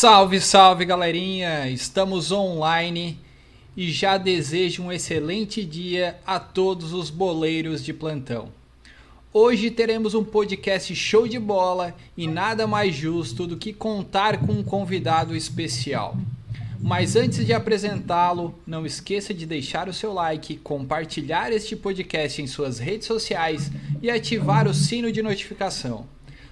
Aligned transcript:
Salve, 0.00 0.40
salve 0.40 0.86
galerinha! 0.86 1.68
Estamos 1.68 2.32
online 2.32 3.18
e 3.76 3.92
já 3.92 4.16
desejo 4.16 4.84
um 4.84 4.90
excelente 4.90 5.62
dia 5.62 6.18
a 6.26 6.40
todos 6.40 6.94
os 6.94 7.10
boleiros 7.10 7.84
de 7.84 7.92
plantão. 7.92 8.48
Hoje 9.30 9.70
teremos 9.70 10.14
um 10.14 10.24
podcast 10.24 10.96
show 10.96 11.28
de 11.28 11.38
bola 11.38 11.94
e 12.16 12.26
nada 12.26 12.66
mais 12.66 12.94
justo 12.94 13.46
do 13.46 13.58
que 13.58 13.74
contar 13.74 14.38
com 14.38 14.52
um 14.52 14.62
convidado 14.62 15.36
especial. 15.36 16.16
Mas 16.80 17.14
antes 17.14 17.44
de 17.44 17.52
apresentá-lo, 17.52 18.58
não 18.66 18.86
esqueça 18.86 19.34
de 19.34 19.44
deixar 19.44 19.86
o 19.86 19.92
seu 19.92 20.14
like, 20.14 20.56
compartilhar 20.56 21.52
este 21.52 21.76
podcast 21.76 22.40
em 22.40 22.46
suas 22.46 22.78
redes 22.78 23.06
sociais 23.06 23.70
e 24.00 24.10
ativar 24.10 24.66
o 24.66 24.72
sino 24.72 25.12
de 25.12 25.22
notificação. 25.22 26.06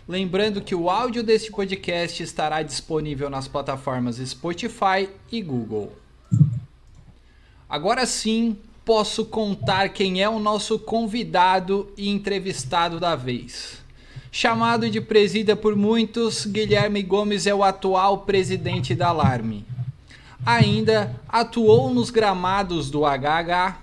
Lembrando 0.08 0.62
que 0.62 0.74
o 0.74 0.88
áudio 0.88 1.22
deste 1.22 1.50
podcast 1.50 2.22
estará 2.22 2.62
disponível 2.62 3.28
nas 3.28 3.46
plataformas 3.46 4.16
Spotify 4.16 5.06
e 5.30 5.42
Google. 5.42 5.92
Agora 7.68 8.06
sim, 8.06 8.56
posso 8.86 9.26
contar 9.26 9.90
quem 9.90 10.22
é 10.22 10.26
o 10.26 10.38
nosso 10.38 10.78
convidado 10.78 11.92
e 11.94 12.08
entrevistado 12.08 12.98
da 12.98 13.14
vez. 13.14 13.84
Chamado 14.32 14.88
de 14.88 14.98
presida 14.98 15.54
por 15.54 15.76
muitos, 15.76 16.46
Guilherme 16.46 17.02
Gomes 17.02 17.46
é 17.46 17.54
o 17.54 17.62
atual 17.62 18.22
presidente 18.22 18.94
da 18.94 19.08
Alarme. 19.08 19.66
Ainda 20.46 21.20
atuou 21.28 21.92
nos 21.92 22.08
gramados 22.08 22.90
do 22.90 23.02
HH 23.04 23.76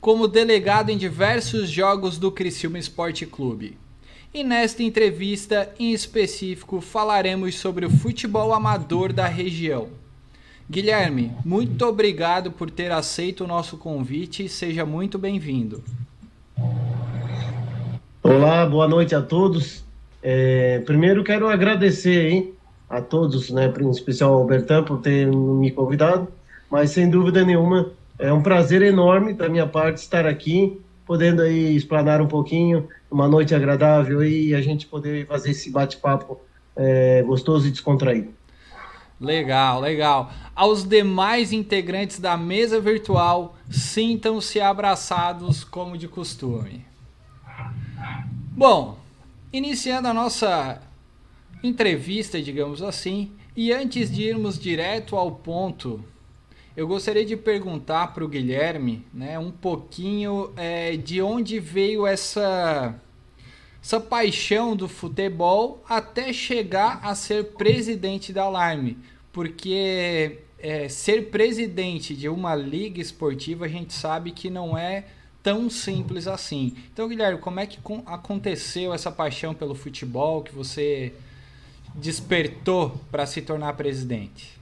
como 0.00 0.26
delegado 0.26 0.90
em 0.90 0.98
diversos 0.98 1.70
jogos 1.70 2.18
do 2.18 2.32
Criciúma 2.32 2.80
Esporte 2.80 3.24
Clube 3.24 3.78
e 4.38 4.44
nesta 4.44 4.84
entrevista 4.84 5.68
em 5.80 5.92
específico 5.92 6.80
falaremos 6.80 7.56
sobre 7.56 7.84
o 7.84 7.90
futebol 7.90 8.54
amador 8.54 9.12
da 9.12 9.26
região. 9.26 9.88
Guilherme, 10.70 11.32
muito 11.44 11.84
obrigado 11.84 12.52
por 12.52 12.70
ter 12.70 12.92
aceito 12.92 13.42
o 13.42 13.46
nosso 13.48 13.76
convite 13.76 14.44
e 14.44 14.48
seja 14.48 14.86
muito 14.86 15.18
bem-vindo. 15.18 15.82
Olá, 18.22 18.64
boa 18.64 18.86
noite 18.86 19.12
a 19.12 19.20
todos. 19.20 19.84
É, 20.22 20.78
primeiro 20.86 21.24
quero 21.24 21.48
agradecer 21.48 22.30
hein, 22.30 22.52
a 22.88 23.00
todos, 23.00 23.50
né, 23.50 23.72
em 23.80 23.90
especial 23.90 24.34
ao 24.34 24.40
Albertão 24.42 24.84
por 24.84 25.00
ter 25.00 25.26
me 25.26 25.72
convidado, 25.72 26.28
mas 26.70 26.90
sem 26.90 27.10
dúvida 27.10 27.44
nenhuma 27.44 27.90
é 28.16 28.32
um 28.32 28.42
prazer 28.42 28.82
enorme 28.82 29.32
da 29.32 29.48
minha 29.48 29.66
parte 29.66 29.96
estar 29.96 30.26
aqui, 30.26 30.80
podendo 31.04 31.42
aí 31.42 31.74
explanar 31.74 32.20
um 32.20 32.28
pouquinho 32.28 32.86
uma 33.10 33.28
noite 33.28 33.54
agradável 33.54 34.24
e 34.24 34.54
a 34.54 34.60
gente 34.60 34.86
poder 34.86 35.26
fazer 35.26 35.50
esse 35.50 35.70
bate-papo 35.70 36.40
é, 36.76 37.22
gostoso 37.22 37.66
e 37.66 37.70
descontraído. 37.70 38.32
Legal, 39.20 39.80
legal. 39.80 40.30
Aos 40.54 40.84
demais 40.84 41.52
integrantes 41.52 42.20
da 42.20 42.36
mesa 42.36 42.80
virtual, 42.80 43.56
sintam-se 43.68 44.60
abraçados 44.60 45.64
como 45.64 45.98
de 45.98 46.06
costume. 46.06 46.86
Bom, 48.56 48.96
iniciando 49.52 50.08
a 50.08 50.14
nossa 50.14 50.80
entrevista, 51.62 52.40
digamos 52.40 52.80
assim, 52.80 53.32
e 53.56 53.72
antes 53.72 54.10
de 54.10 54.22
irmos 54.22 54.56
direto 54.58 55.16
ao 55.16 55.32
ponto 55.32 56.04
eu 56.78 56.86
gostaria 56.86 57.24
de 57.24 57.36
perguntar 57.36 58.14
para 58.14 58.24
o 58.24 58.28
Guilherme, 58.28 59.04
né, 59.12 59.36
um 59.36 59.50
pouquinho 59.50 60.52
é, 60.56 60.96
de 60.96 61.20
onde 61.20 61.58
veio 61.58 62.06
essa 62.06 62.94
essa 63.82 63.98
paixão 63.98 64.76
do 64.76 64.86
futebol 64.86 65.82
até 65.88 66.32
chegar 66.32 67.00
a 67.02 67.16
ser 67.16 67.46
presidente 67.54 68.32
da 68.32 68.44
Alarme, 68.44 68.96
porque 69.32 70.38
é, 70.56 70.88
ser 70.88 71.30
presidente 71.30 72.14
de 72.14 72.28
uma 72.28 72.54
liga 72.54 73.00
esportiva 73.00 73.64
a 73.64 73.68
gente 73.68 73.92
sabe 73.92 74.30
que 74.30 74.48
não 74.48 74.78
é 74.78 75.04
tão 75.42 75.68
simples 75.68 76.28
assim. 76.28 76.76
Então, 76.92 77.08
Guilherme, 77.08 77.40
como 77.40 77.58
é 77.58 77.66
que 77.66 77.80
aconteceu 78.06 78.94
essa 78.94 79.10
paixão 79.10 79.52
pelo 79.52 79.74
futebol 79.74 80.44
que 80.44 80.54
você 80.54 81.12
despertou 81.92 83.00
para 83.10 83.26
se 83.26 83.42
tornar 83.42 83.72
presidente? 83.72 84.57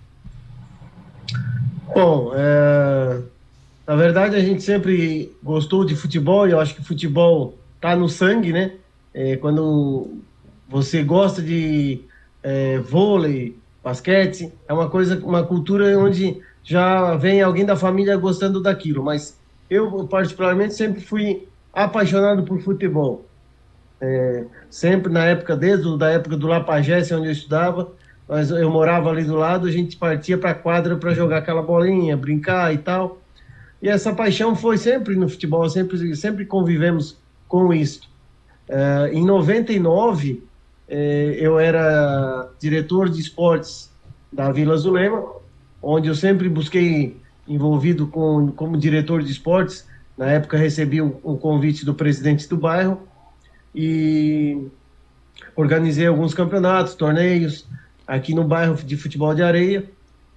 Bom, 1.94 2.32
é... 2.34 3.20
na 3.86 3.96
verdade 3.96 4.36
a 4.36 4.40
gente 4.40 4.62
sempre 4.62 5.32
gostou 5.42 5.84
de 5.84 5.94
futebol 5.94 6.46
e 6.46 6.50
eu 6.52 6.60
acho 6.60 6.74
que 6.74 6.84
futebol 6.84 7.56
tá 7.80 7.94
no 7.94 8.08
sangue, 8.08 8.52
né? 8.52 8.72
É, 9.14 9.36
quando 9.36 10.18
você 10.68 11.02
gosta 11.02 11.40
de 11.40 12.00
é, 12.42 12.78
vôlei, 12.78 13.56
basquete, 13.82 14.52
é 14.68 14.72
uma 14.72 14.90
coisa, 14.90 15.18
uma 15.24 15.44
cultura 15.44 15.98
onde 15.98 16.40
já 16.62 17.14
vem 17.16 17.40
alguém 17.40 17.64
da 17.64 17.76
família 17.76 18.16
gostando 18.16 18.60
daquilo. 18.60 19.02
Mas 19.02 19.38
eu 19.70 20.06
particularmente 20.06 20.74
sempre 20.74 21.00
fui 21.00 21.48
apaixonado 21.72 22.42
por 22.42 22.60
futebol. 22.60 23.24
É, 24.00 24.44
sempre 24.68 25.10
na 25.10 25.24
época 25.24 25.56
desde 25.56 25.96
da 25.96 26.10
época 26.10 26.36
do 26.36 26.46
Lapagesse 26.46 27.14
onde 27.14 27.28
eu 27.28 27.32
estudava 27.32 27.90
mas 28.28 28.50
eu 28.50 28.70
morava 28.70 29.10
ali 29.10 29.24
do 29.24 29.36
lado, 29.36 29.66
a 29.66 29.70
gente 29.70 29.96
partia 29.96 30.36
para 30.36 30.50
a 30.50 30.54
quadra 30.54 30.96
para 30.96 31.14
jogar 31.14 31.38
aquela 31.38 31.62
bolinha, 31.62 32.16
brincar 32.16 32.74
e 32.74 32.78
tal. 32.78 33.20
E 33.80 33.88
essa 33.88 34.12
paixão 34.12 34.56
foi 34.56 34.78
sempre 34.78 35.14
no 35.14 35.28
futebol, 35.28 35.68
sempre, 35.68 36.16
sempre 36.16 36.44
convivemos 36.44 37.16
com 37.46 37.72
isso. 37.72 38.00
Uh, 38.68 39.06
em 39.12 39.24
99, 39.24 40.42
eh, 40.88 41.36
eu 41.38 41.58
era 41.58 42.50
diretor 42.58 43.08
de 43.08 43.20
esportes 43.20 43.90
da 44.32 44.50
Vila 44.50 44.76
Zulema, 44.76 45.24
onde 45.80 46.08
eu 46.08 46.14
sempre 46.14 46.48
busquei 46.48 47.16
envolvido 47.46 48.08
com, 48.08 48.50
como 48.52 48.76
diretor 48.76 49.22
de 49.22 49.30
esportes. 49.30 49.86
Na 50.16 50.26
época 50.26 50.56
recebi 50.56 51.00
um, 51.00 51.14
um 51.24 51.36
convite 51.36 51.84
do 51.84 51.94
presidente 51.94 52.48
do 52.48 52.56
bairro 52.56 53.00
e 53.74 54.66
organizei 55.54 56.06
alguns 56.06 56.34
campeonatos, 56.34 56.94
torneios, 56.94 57.66
aqui 58.06 58.34
no 58.34 58.44
bairro 58.44 58.74
de 58.76 58.96
futebol 58.96 59.34
de 59.34 59.42
areia. 59.42 59.84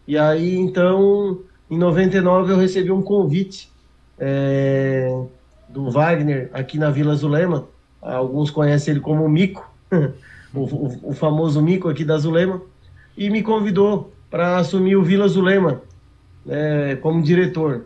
E 0.07 0.17
aí, 0.17 0.55
então, 0.55 1.39
em 1.69 1.77
99 1.77 2.51
eu 2.51 2.57
recebi 2.57 2.91
um 2.91 3.01
convite 3.01 3.71
é, 4.17 5.23
do 5.67 5.91
Wagner 5.91 6.49
aqui 6.51 6.77
na 6.77 6.89
Vila 6.89 7.15
Zulema. 7.15 7.67
Alguns 8.01 8.49
conhecem 8.49 8.93
ele 8.93 9.01
como 9.01 9.27
Mico, 9.29 9.69
o, 10.53 10.59
o, 10.59 10.99
o, 11.09 11.13
famoso 11.13 11.61
Mico 11.61 11.89
aqui 11.89 12.03
da 12.03 12.17
Zulema, 12.17 12.61
e 13.15 13.29
me 13.29 13.43
convidou 13.43 14.11
para 14.29 14.57
assumir 14.57 14.95
o 14.95 15.03
Vila 15.03 15.27
Zulema 15.27 15.81
é, 16.47 16.95
como 16.95 17.21
diretor. 17.21 17.85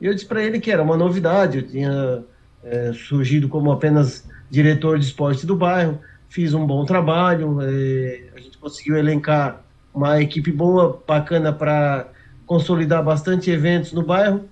E 0.00 0.06
eu 0.06 0.14
disse 0.14 0.26
para 0.26 0.42
ele 0.42 0.60
que 0.60 0.70
era 0.70 0.82
uma 0.82 0.96
novidade, 0.96 1.58
eu 1.58 1.66
tinha 1.66 2.24
é, 2.64 2.92
surgido 2.92 3.48
como 3.48 3.70
apenas 3.70 4.28
diretor 4.50 4.98
de 4.98 5.06
esporte 5.06 5.46
do 5.46 5.56
bairro, 5.56 5.98
fiz 6.32 6.54
um 6.54 6.66
bom 6.66 6.86
trabalho, 6.86 7.58
é, 7.60 8.30
a 8.34 8.40
gente 8.40 8.56
conseguiu 8.56 8.96
elencar 8.96 9.62
uma 9.92 10.20
equipe 10.22 10.50
boa, 10.50 11.02
bacana 11.06 11.52
para 11.52 12.08
consolidar 12.46 13.04
bastante 13.04 13.50
eventos 13.50 13.92
no 13.92 14.02
bairro. 14.02 14.48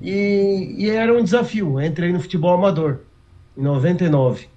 E, 0.00 0.74
e, 0.76 0.90
era 0.90 1.16
um 1.16 1.22
desafio. 1.22 1.80
entrei 1.80 2.12
no 2.12 2.18
futebol 2.18 2.54
amador 2.54 2.98
em 3.56 3.62
99. 3.62 4.48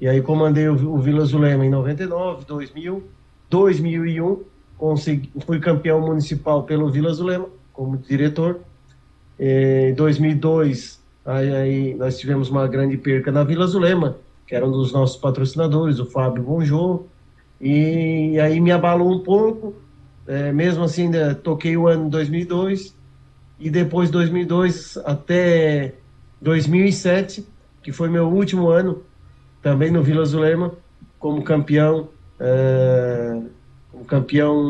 E 0.00 0.06
aí 0.06 0.22
comandei 0.22 0.68
o, 0.68 0.74
o 0.94 0.98
Vila 0.98 1.24
Zulema 1.24 1.66
em 1.66 1.70
99, 1.70 2.44
2000, 2.44 3.02
2001. 3.50 4.42
Consegui, 4.78 5.32
fui 5.44 5.58
campeão 5.58 6.00
municipal 6.00 6.62
pelo 6.62 6.92
Vila 6.92 7.12
Zulema 7.12 7.48
como 7.72 7.96
diretor. 7.96 8.60
Em 9.36 9.92
2002, 9.94 11.02
aí, 11.26 11.54
aí 11.56 11.94
nós 11.94 12.20
tivemos 12.20 12.50
uma 12.50 12.68
grande 12.68 12.96
perca 12.96 13.32
na 13.32 13.42
Vila 13.42 13.66
Zulema 13.66 14.16
que 14.46 14.54
era 14.54 14.66
um 14.66 14.70
dos 14.70 14.92
nossos 14.92 15.16
patrocinadores, 15.16 15.98
o 15.98 16.06
Fábio 16.06 16.42
Bonjô, 16.42 17.04
e 17.60 18.38
aí 18.40 18.60
me 18.60 18.70
abalou 18.72 19.10
um 19.10 19.20
pouco, 19.20 19.74
é, 20.26 20.52
mesmo 20.52 20.84
assim 20.84 21.08
né, 21.08 21.34
toquei 21.34 21.76
o 21.76 21.88
ano 21.88 22.10
2002, 22.10 22.94
e 23.58 23.70
depois 23.70 24.10
2002 24.10 24.98
até 24.98 25.94
2007, 26.40 27.46
que 27.82 27.92
foi 27.92 28.08
meu 28.08 28.28
último 28.28 28.68
ano, 28.68 29.02
também 29.62 29.90
no 29.90 30.02
Vila 30.02 30.24
Zulema, 30.24 30.72
como 31.18 31.42
campeão, 31.42 32.08
é, 32.38 33.40
como 33.90 34.04
campeão 34.04 34.62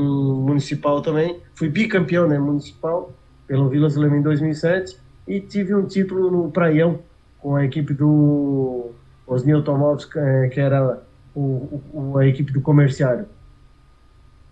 municipal 0.47 1.01
também, 1.01 1.41
fui 1.55 1.69
bicampeão 1.69 2.29
né, 2.29 2.39
municipal 2.39 3.13
pelo 3.47 3.69
Vila 3.69 3.89
Zulema 3.89 4.17
em 4.17 4.23
2007, 4.23 4.97
e 5.27 5.41
tive 5.41 5.75
um 5.75 5.87
título 5.87 6.31
no 6.31 6.51
Praião, 6.51 7.01
com 7.41 7.57
a 7.57 7.65
equipe 7.65 7.93
do 7.93 8.93
os 9.27 9.47
Automóveis, 9.49 10.09
é, 10.17 10.49
que 10.49 10.61
era 10.61 11.03
o, 11.35 11.81
o, 11.93 12.19
a 12.19 12.27
equipe 12.27 12.53
do 12.53 12.61
comerciário. 12.61 13.27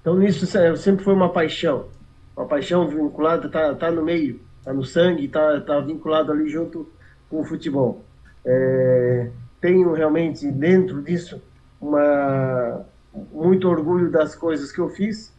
Então, 0.01 0.17
nisso 0.17 0.47
sempre 0.77 1.05
foi 1.05 1.15
uma 1.15 1.29
paixão. 1.29 1.87
Uma 2.37 2.47
paixão 2.47 2.89
vinculada, 2.89 3.49
tá, 3.49 3.75
tá 3.75 3.91
no 3.91 4.03
meio, 4.03 4.41
tá 4.65 4.73
no 4.73 4.85
sangue, 4.85 5.29
tá, 5.29 5.61
tá 5.61 5.81
vinculado 5.81 6.33
ali 6.33 6.49
junto 6.49 6.91
com 7.29 7.41
o 7.41 7.45
futebol. 7.45 8.05
É, 8.45 9.31
tenho 9.61 9.93
realmente 9.93 10.51
dentro 10.51 11.03
disso 11.03 11.41
uma, 11.81 12.85
muito 13.33 13.69
orgulho 13.69 14.11
das 14.11 14.35
coisas 14.35 14.73
que 14.73 14.81
eu 14.81 14.89
fiz 14.89 15.33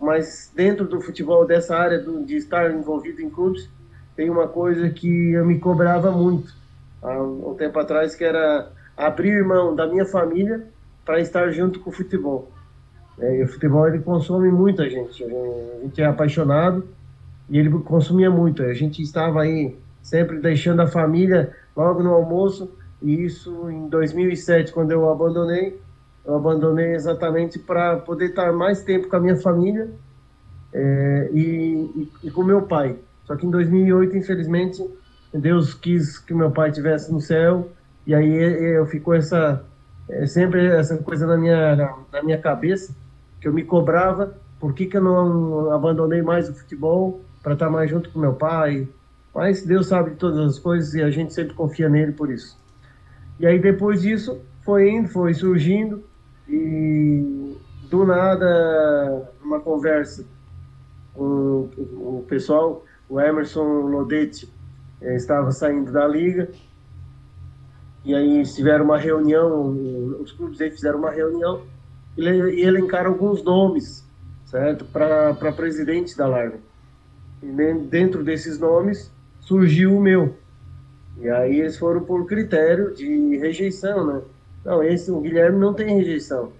mas 0.00 0.50
dentro 0.54 0.88
do 0.88 1.00
futebol, 1.00 1.46
dessa 1.46 1.76
área 1.76 1.98
do, 1.98 2.24
de 2.24 2.36
estar 2.36 2.70
envolvido 2.72 3.20
em 3.20 3.28
clubes, 3.28 3.68
tem 4.16 4.30
uma 4.30 4.48
coisa 4.48 4.88
que 4.88 5.32
eu 5.32 5.44
me 5.44 5.58
cobrava 5.58 6.10
muito 6.10 6.54
há 7.02 7.22
um 7.22 7.54
tempo 7.54 7.78
atrás, 7.78 8.14
que 8.14 8.24
era 8.24 8.70
abrir 9.06 9.44
mão 9.44 9.74
da 9.74 9.86
minha 9.86 10.04
família 10.04 10.66
para 11.04 11.20
estar 11.20 11.50
junto 11.50 11.80
com 11.80 11.90
o 11.90 11.92
futebol. 11.92 12.50
É, 13.18 13.38
e 13.38 13.42
o 13.42 13.48
futebol 13.48 13.86
ele 13.88 13.98
consome 14.00 14.50
muita 14.50 14.88
gente, 14.88 15.24
a 15.24 15.82
gente 15.82 16.00
é 16.00 16.06
apaixonado 16.06 16.86
e 17.48 17.58
ele 17.58 17.70
consumia 17.80 18.30
muito. 18.30 18.62
A 18.62 18.72
gente 18.74 19.02
estava 19.02 19.42
aí 19.42 19.76
sempre 20.02 20.38
deixando 20.38 20.80
a 20.80 20.86
família 20.86 21.54
logo 21.76 22.02
no 22.02 22.12
almoço 22.12 22.70
e 23.02 23.24
isso 23.24 23.70
em 23.70 23.88
2007, 23.88 24.72
quando 24.72 24.92
eu 24.92 25.10
abandonei, 25.10 25.80
eu 26.24 26.34
abandonei 26.36 26.94
exatamente 26.94 27.58
para 27.58 27.96
poder 27.96 28.30
estar 28.30 28.52
mais 28.52 28.82
tempo 28.82 29.08
com 29.08 29.16
a 29.16 29.20
minha 29.20 29.36
família 29.36 29.90
é, 30.72 31.30
e, 31.32 31.40
e, 31.42 32.10
e, 32.24 32.30
com 32.30 32.44
meu 32.44 32.62
pai. 32.62 32.96
Só 33.24 33.36
que 33.36 33.46
em 33.46 33.50
2008, 33.50 34.16
infelizmente, 34.16 34.86
Deus 35.32 35.74
quis 35.74 36.18
que 36.18 36.34
meu 36.34 36.50
pai 36.50 36.68
estivesse 36.68 37.12
no 37.12 37.20
céu 37.20 37.70
e 38.10 38.14
aí 38.14 38.32
eu 38.74 38.84
ficou 38.86 39.14
essa 39.14 39.64
é, 40.08 40.26
sempre 40.26 40.66
essa 40.66 40.96
coisa 40.96 41.28
na 41.28 41.36
minha 41.36 41.76
na, 42.12 42.22
minha 42.24 42.38
cabeça 42.38 42.92
que 43.40 43.46
eu 43.46 43.52
me 43.52 43.62
cobrava 43.62 44.36
por 44.58 44.74
que, 44.74 44.86
que 44.86 44.96
eu 44.96 45.00
não 45.00 45.70
abandonei 45.70 46.20
mais 46.20 46.48
o 46.48 46.54
futebol 46.54 47.20
para 47.40 47.52
estar 47.52 47.70
mais 47.70 47.88
junto 47.88 48.10
com 48.10 48.18
meu 48.18 48.34
pai. 48.34 48.88
Mas 49.32 49.64
Deus 49.64 49.86
sabe 49.86 50.10
de 50.10 50.16
todas 50.16 50.38
as 50.44 50.58
coisas 50.58 50.92
e 50.92 51.02
a 51.02 51.08
gente 51.08 51.32
sempre 51.32 51.54
confia 51.54 51.88
nele 51.88 52.10
por 52.10 52.30
isso. 52.30 52.58
E 53.38 53.46
aí 53.46 53.60
depois 53.60 54.02
disso 54.02 54.40
foi 54.62 54.90
indo, 54.90 55.08
foi 55.08 55.32
surgindo 55.32 56.02
e 56.48 57.56
do 57.88 58.04
nada, 58.04 59.30
uma 59.40 59.60
conversa 59.60 60.24
com 61.14 61.70
o 61.76 62.24
pessoal, 62.28 62.84
o 63.08 63.20
Emerson 63.20 63.62
Lodetti 63.62 64.52
eh, 65.00 65.14
estava 65.14 65.52
saindo 65.52 65.92
da 65.92 66.06
liga, 66.06 66.50
e 68.04 68.14
aí 68.14 68.42
tiveram 68.44 68.84
uma 68.84 68.98
reunião, 68.98 69.68
os 70.20 70.32
clubes 70.32 70.60
aí 70.60 70.70
fizeram 70.70 70.98
uma 70.98 71.10
reunião, 71.10 71.62
e 72.16 72.62
elencaram 72.62 73.12
alguns 73.12 73.42
nomes, 73.42 74.04
certo, 74.46 74.84
para 74.84 75.52
presidente 75.52 76.16
da 76.16 76.26
Larga. 76.26 76.58
E 77.42 77.46
dentro 77.88 78.22
desses 78.22 78.58
nomes 78.58 79.10
surgiu 79.40 79.96
o 79.96 80.00
meu. 80.00 80.34
E 81.18 81.28
aí 81.28 81.60
eles 81.60 81.76
foram 81.76 82.02
por 82.02 82.26
critério 82.26 82.94
de 82.94 83.36
rejeição, 83.36 84.06
né? 84.06 84.22
Não, 84.64 84.82
esse, 84.82 85.10
o 85.10 85.20
Guilherme 85.20 85.58
não 85.58 85.72
tem 85.72 85.96
rejeição. 85.96 86.52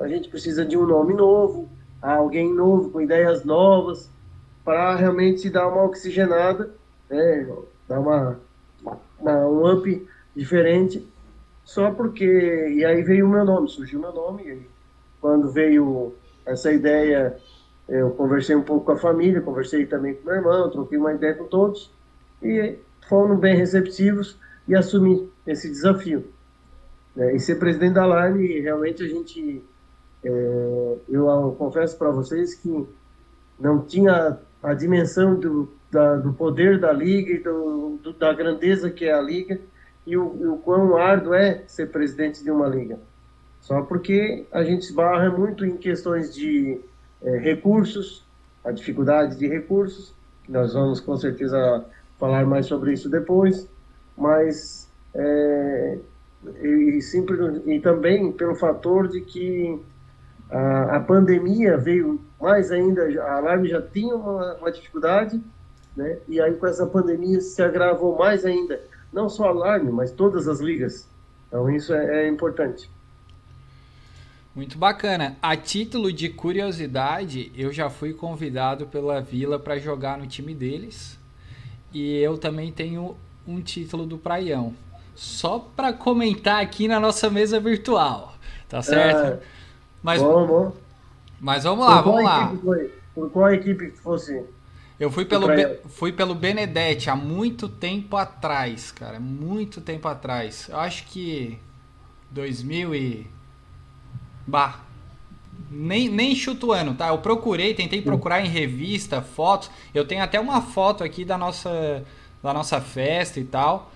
A 0.00 0.08
gente 0.08 0.28
precisa 0.28 0.64
de 0.64 0.76
um 0.76 0.86
nome 0.86 1.14
novo, 1.14 1.68
alguém 2.00 2.52
novo, 2.52 2.90
com 2.90 3.00
ideias 3.00 3.44
novas, 3.44 4.10
para 4.64 4.94
realmente 4.96 5.50
dar 5.50 5.68
uma 5.68 5.84
oxigenada, 5.84 6.70
né? 7.08 7.48
dar 7.88 8.00
uma, 8.00 8.40
uma, 9.18 9.46
um 9.46 9.72
up 9.72 10.08
diferente. 10.34 11.06
Só 11.64 11.90
porque. 11.90 12.24
E 12.24 12.84
aí 12.84 13.02
veio 13.02 13.26
o 13.26 13.28
meu 13.28 13.44
nome, 13.44 13.68
surgiu 13.68 13.98
o 13.98 14.02
meu 14.02 14.12
nome. 14.12 14.42
E 14.42 14.66
quando 15.20 15.50
veio 15.50 16.14
essa 16.44 16.72
ideia, 16.72 17.36
eu 17.88 18.10
conversei 18.10 18.56
um 18.56 18.62
pouco 18.62 18.86
com 18.86 18.92
a 18.92 18.98
família, 18.98 19.40
conversei 19.40 19.86
também 19.86 20.14
com 20.14 20.26
meu 20.26 20.36
irmão, 20.36 20.70
troquei 20.70 20.98
uma 20.98 21.12
ideia 21.12 21.34
com 21.34 21.44
todos. 21.44 21.90
E 22.42 22.78
foram 23.08 23.36
bem 23.36 23.56
receptivos 23.56 24.38
e 24.66 24.74
assumi 24.74 25.30
esse 25.46 25.68
desafio. 25.68 26.24
Né? 27.14 27.34
E 27.34 27.40
ser 27.40 27.56
presidente 27.56 27.94
da 27.94 28.28
Line, 28.28 28.60
realmente 28.60 29.02
a 29.02 29.08
gente, 29.08 29.62
é, 30.24 30.96
eu 31.08 31.54
confesso 31.58 31.98
para 31.98 32.10
vocês 32.10 32.54
que 32.54 32.86
não 33.58 33.82
tinha 33.82 34.38
a 34.62 34.74
dimensão 34.74 35.34
do, 35.38 35.68
da, 35.90 36.16
do 36.16 36.32
poder 36.32 36.78
da 36.78 36.92
liga 36.92 37.32
e 37.32 37.38
do, 37.38 37.98
do, 38.02 38.12
da 38.12 38.32
grandeza 38.32 38.90
que 38.90 39.04
é 39.04 39.12
a 39.12 39.20
liga 39.20 39.60
e 40.06 40.16
o, 40.16 40.36
e 40.40 40.46
o 40.46 40.56
quão 40.58 40.96
árduo 40.96 41.34
é 41.34 41.62
ser 41.66 41.90
presidente 41.90 42.42
de 42.42 42.50
uma 42.50 42.66
liga. 42.66 42.98
Só 43.60 43.82
porque 43.82 44.46
a 44.50 44.64
gente 44.64 44.82
esbarra 44.82 45.30
muito 45.30 45.64
em 45.64 45.76
questões 45.76 46.34
de 46.34 46.80
é, 47.22 47.36
recursos, 47.38 48.24
a 48.64 48.70
dificuldade 48.70 49.36
de 49.36 49.46
recursos, 49.46 50.14
que 50.44 50.52
nós 50.52 50.72
vamos 50.74 51.00
com 51.00 51.16
certeza 51.16 51.84
falar 52.18 52.46
mais 52.46 52.66
sobre 52.66 52.92
isso 52.92 53.08
depois, 53.08 53.68
mas 54.16 54.90
é, 55.14 55.98
e, 56.62 57.00
simples, 57.02 57.62
e 57.66 57.80
também 57.80 58.32
pelo 58.32 58.54
fator 58.54 59.08
de 59.08 59.20
que 59.20 59.80
a, 60.50 60.96
a 60.96 61.00
pandemia 61.00 61.76
veio 61.76 62.20
mais 62.40 62.70
ainda, 62.70 63.02
a 63.22 63.36
Alarme 63.36 63.68
já 63.68 63.82
tinha 63.82 64.14
uma, 64.14 64.54
uma, 64.54 64.72
dificuldade, 64.72 65.40
né? 65.96 66.18
e 66.28 66.40
aí 66.40 66.54
com 66.54 66.66
essa 66.66 66.86
pandemia 66.86 67.40
se 67.40 67.62
agravou 67.62 68.16
mais 68.16 68.44
ainda, 68.44 68.80
não 69.12 69.28
só 69.28 69.46
a 69.46 69.48
Alarme, 69.48 69.90
mas 69.90 70.10
todas 70.10 70.48
as 70.48 70.60
ligas. 70.60 71.08
Então 71.48 71.68
isso 71.70 71.92
é, 71.92 72.24
é 72.24 72.28
importante. 72.28 72.90
Muito 74.54 74.76
bacana. 74.76 75.36
A 75.40 75.56
título 75.56 76.12
de 76.12 76.28
curiosidade, 76.28 77.52
eu 77.56 77.72
já 77.72 77.88
fui 77.88 78.12
convidado 78.12 78.86
pela 78.86 79.20
Vila 79.20 79.58
para 79.58 79.78
jogar 79.78 80.18
no 80.18 80.26
time 80.26 80.54
deles. 80.54 81.18
E 81.92 82.18
eu 82.18 82.38
também 82.38 82.72
tenho 82.72 83.16
um 83.46 83.60
título 83.60 84.06
do 84.06 84.18
Praião 84.18 84.74
só 85.14 85.58
para 85.58 85.92
comentar 85.92 86.62
aqui 86.62 86.88
na 86.88 86.98
nossa 86.98 87.28
mesa 87.28 87.60
virtual, 87.60 88.34
tá 88.68 88.80
certo? 88.80 89.34
É, 89.34 89.46
mas, 90.02 90.22
bom, 90.22 90.46
bom. 90.46 90.72
mas 91.38 91.64
vamos 91.64 91.84
lá, 91.84 92.00
vamos 92.00 92.24
lá. 92.24 92.54
Por 93.14 93.30
qual 93.30 93.52
equipe 93.52 93.90
que 93.90 93.98
fosse? 93.98 94.42
Eu 95.00 95.10
fui 95.10 95.24
pelo, 95.24 95.48
Be, 95.48 95.78
fui 95.88 96.12
pelo 96.12 96.34
Benedetti 96.34 97.08
há 97.08 97.16
muito 97.16 97.68
tempo 97.68 98.16
atrás, 98.16 98.92
cara. 98.92 99.18
Muito 99.18 99.80
tempo 99.80 100.06
atrás. 100.06 100.68
Eu 100.68 100.78
acho 100.78 101.06
que 101.06 101.58
2000 102.30 102.94
e... 102.94 103.26
Bah, 104.46 104.80
nem, 105.70 106.08
nem 106.08 106.34
chuto 106.34 106.68
o 106.68 106.72
ano, 106.72 106.94
tá? 106.94 107.08
Eu 107.08 107.18
procurei, 107.18 107.72
tentei 107.72 108.02
procurar 108.02 108.44
em 108.44 108.48
revista, 108.48 109.22
fotos. 109.22 109.70
Eu 109.94 110.06
tenho 110.06 110.22
até 110.22 110.38
uma 110.38 110.60
foto 110.60 111.02
aqui 111.02 111.24
da 111.24 111.38
nossa, 111.38 112.04
da 112.42 112.52
nossa 112.52 112.80
festa 112.80 113.40
e 113.40 113.44
tal 113.44 113.90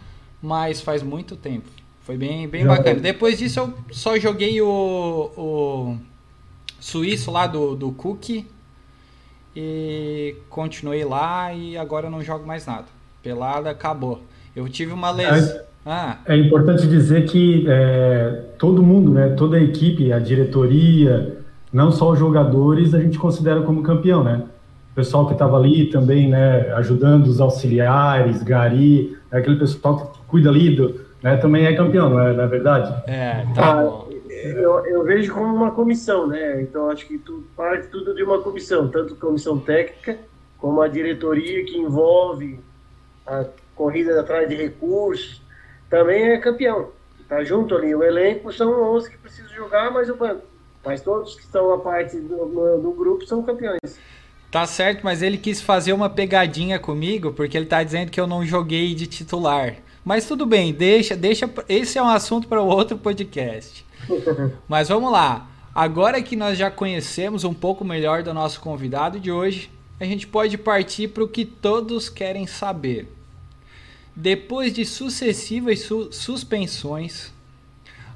mas 0.44 0.82
faz 0.82 1.02
muito 1.02 1.36
tempo. 1.36 1.66
Foi 2.02 2.18
bem, 2.18 2.46
bem 2.46 2.66
bacana. 2.66 3.00
Depois 3.00 3.38
disso 3.38 3.60
eu 3.60 3.74
só 3.90 4.18
joguei 4.18 4.60
o, 4.60 5.30
o 5.36 5.96
suíço 6.78 7.30
lá 7.30 7.46
do, 7.46 7.74
do 7.74 7.90
Cook 7.92 8.44
e 9.56 10.36
continuei 10.50 11.04
lá 11.04 11.52
e 11.52 11.76
agora 11.76 12.10
não 12.10 12.22
jogo 12.22 12.46
mais 12.46 12.66
nada. 12.66 12.86
Pelada 13.22 13.70
acabou. 13.70 14.22
Eu 14.54 14.68
tive 14.68 14.92
uma 14.92 15.10
lesão. 15.10 15.60
Ah. 15.86 16.18
É 16.26 16.36
importante 16.36 16.86
dizer 16.86 17.26
que 17.26 17.66
é, 17.68 18.42
todo 18.58 18.82
mundo, 18.82 19.10
né, 19.10 19.30
toda 19.30 19.56
a 19.56 19.62
equipe, 19.62 20.12
a 20.12 20.18
diretoria, 20.18 21.38
não 21.72 21.90
só 21.92 22.12
os 22.12 22.18
jogadores, 22.18 22.94
a 22.94 23.00
gente 23.00 23.18
considera 23.18 23.60
como 23.62 23.82
campeão, 23.82 24.24
né? 24.24 24.42
O 24.92 24.94
pessoal 24.94 25.26
que 25.26 25.32
estava 25.32 25.58
ali 25.58 25.86
também, 25.86 26.28
né, 26.28 26.72
ajudando 26.74 27.26
os 27.26 27.40
auxiliares, 27.40 28.42
Gari, 28.42 29.16
aquele 29.30 29.56
pessoal 29.56 29.96
que 29.96 30.18
cuida 30.28 30.48
ali 30.48 30.74
do, 30.74 31.00
né, 31.22 31.36
também 31.36 31.66
é 31.66 31.74
campeão, 31.74 32.08
não 32.08 32.20
é, 32.20 32.32
não 32.32 32.44
é 32.44 32.46
verdade? 32.46 32.94
É, 33.06 33.44
tá. 33.54 33.80
Ah, 33.80 34.04
eu, 34.44 34.86
eu, 34.86 35.04
vejo 35.04 35.32
como 35.32 35.46
uma 35.46 35.70
comissão, 35.70 36.26
né? 36.26 36.60
Então 36.62 36.90
acho 36.90 37.06
que 37.06 37.18
tu, 37.18 37.44
parte 37.56 37.88
tudo 37.88 38.14
de 38.14 38.22
uma 38.22 38.40
comissão, 38.40 38.88
tanto 38.88 39.16
comissão 39.16 39.58
técnica 39.58 40.18
como 40.58 40.80
a 40.80 40.88
diretoria 40.88 41.64
que 41.64 41.76
envolve 41.76 42.60
a 43.26 43.44
corrida 43.74 44.20
atrás 44.20 44.48
de 44.48 44.54
recursos, 44.54 45.42
também 45.88 46.32
é 46.32 46.38
campeão. 46.38 46.90
Tá 47.28 47.42
junto 47.42 47.74
ali. 47.74 47.94
O 47.94 48.02
elenco 48.02 48.52
são 48.52 48.94
11 48.94 49.10
que 49.10 49.18
precisam 49.18 49.54
jogar, 49.54 49.90
mais 49.90 50.10
o 50.10 50.16
banco. 50.16 50.42
Mas 50.84 51.00
todos 51.00 51.34
que 51.34 51.42
estão 51.42 51.72
a 51.72 51.78
parte 51.78 52.18
do, 52.20 52.78
do 52.78 52.92
grupo 52.92 53.26
são 53.26 53.42
campeões. 53.42 53.98
Tá 54.50 54.66
certo, 54.66 55.00
mas 55.02 55.22
ele 55.22 55.36
quis 55.36 55.60
fazer 55.60 55.92
uma 55.92 56.08
pegadinha 56.08 56.78
comigo 56.78 57.32
porque 57.32 57.56
ele 57.56 57.66
tá 57.66 57.82
dizendo 57.82 58.10
que 58.10 58.20
eu 58.20 58.26
não 58.26 58.44
joguei 58.44 58.94
de 58.94 59.06
titular. 59.06 59.76
Mas 60.04 60.28
tudo 60.28 60.44
bem, 60.44 60.72
deixa, 60.72 61.16
deixa. 61.16 61.50
Esse 61.68 61.98
é 61.98 62.02
um 62.02 62.08
assunto 62.08 62.46
para 62.46 62.60
outro 62.60 62.98
podcast. 62.98 63.84
Mas 64.68 64.88
vamos 64.88 65.10
lá. 65.10 65.48
Agora 65.74 66.22
que 66.22 66.36
nós 66.36 66.56
já 66.56 66.70
conhecemos 66.70 67.44
um 67.44 67.52
pouco 67.52 67.84
melhor 67.84 68.22
do 68.22 68.32
nosso 68.32 68.60
convidado 68.60 69.18
de 69.18 69.32
hoje, 69.32 69.70
a 69.98 70.04
gente 70.04 70.26
pode 70.26 70.56
partir 70.56 71.08
para 71.08 71.24
o 71.24 71.28
que 71.28 71.44
todos 71.44 72.08
querem 72.08 72.46
saber. 72.46 73.12
Depois 74.14 74.72
de 74.72 74.84
sucessivas 74.84 75.80
su 75.80 76.12
suspensões, 76.12 77.32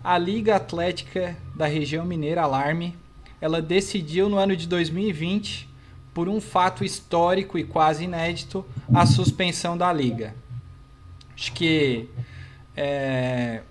a 0.03 0.17
Liga 0.17 0.57
Atlética 0.57 1.37
da 1.55 1.67
região 1.67 2.05
mineira 2.05 2.43
Alarme, 2.43 2.97
ela 3.41 3.61
decidiu 3.61 4.29
no 4.29 4.39
ano 4.39 4.57
de 4.57 4.67
2020, 4.67 5.69
por 6.15 6.29
um 6.29 6.41
fato 6.41 6.85
histórico 6.85 7.59
e 7.59 7.65
quase 7.65 8.05
inédito, 8.05 8.65
a 8.93 9.07
suspensão 9.07 9.77
da 9.77 9.93
liga. 9.93 10.35
Acho 11.35 11.53
que 11.53 12.09
é, 12.77 13.63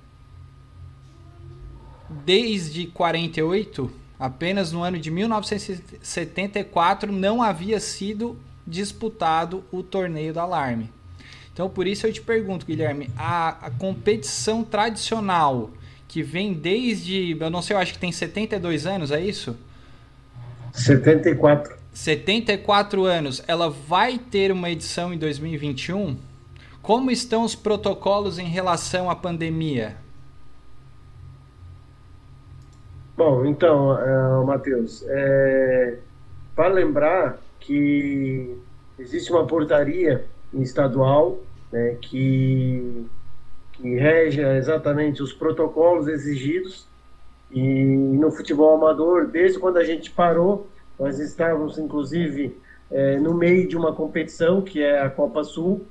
desde 2.10 2.88
48 2.88 3.92
apenas 4.20 4.72
no 4.72 4.82
ano 4.82 5.00
de 5.00 5.12
1974 5.12 7.12
não 7.12 7.42
havia 7.42 7.80
sido 7.80 8.38
disputado 8.66 9.64
o 9.72 9.84
torneio 9.84 10.34
da 10.34 10.42
Alarme. 10.42 10.92
Então, 11.54 11.70
por 11.70 11.88
isso 11.88 12.06
eu 12.06 12.14
te 12.14 12.22
pergunto, 12.22 12.66
Guilherme, 12.66 13.10
a, 13.18 13.68
a 13.68 13.72
competição 13.72 14.64
tradicional 14.64 15.72
que 16.08 16.22
vem 16.22 16.54
desde, 16.54 17.36
eu 17.40 17.50
não 17.50 17.62
sei, 17.62 17.76
eu 17.76 17.80
acho 17.80 17.94
que 17.94 18.00
tem 18.00 18.12
72 18.12 18.86
anos, 18.86 19.12
é 19.12 19.20
isso? 19.20 19.56
74. 20.74 21.76
74 21.94 23.06
anos, 23.06 23.44
ela 23.48 23.70
vai 23.70 24.20
ter 24.20 24.52
uma 24.52 24.70
edição 24.70 25.14
em 25.14 25.18
2021? 25.18 26.18
Como 26.82 27.10
estão 27.10 27.44
os 27.44 27.56
protocolos 27.56 28.38
em 28.38 28.48
relação 28.48 29.10
à 29.10 29.16
pandemia? 29.16 29.98
Bom, 33.18 33.48
então, 33.48 33.96
uh, 33.96 34.46
Matheus, 34.46 35.04
é, 35.08 35.98
para 36.56 36.68
lembrar 36.68 37.40
que 37.60 38.56
existe 39.00 39.32
uma 39.32 39.48
portaria 39.48 40.24
estadual 40.54 41.40
né, 41.72 41.98
que, 42.00 43.08
que 43.74 43.96
rege 43.96 44.40
exatamente 44.40 45.24
os 45.24 45.34
protocolos 45.34 46.08
exigidos 46.08 46.88
e 47.50 47.64
no 47.64 48.30
futebol 48.30 48.76
amador, 48.76 49.26
desde 49.26 49.58
quando 49.58 49.78
a 49.78 49.84
gente 49.84 50.12
parou, 50.12 50.68
nós 51.00 51.18
estávamos 51.18 51.80
inclusive 51.80 52.56
é, 52.92 53.18
no 53.18 53.34
meio 53.34 53.68
de 53.68 53.76
uma 53.76 53.94
competição 53.94 54.62
que 54.62 54.84
é 54.84 55.02
a 55.02 55.10
Copa 55.10 55.44
Sul, 55.44 55.88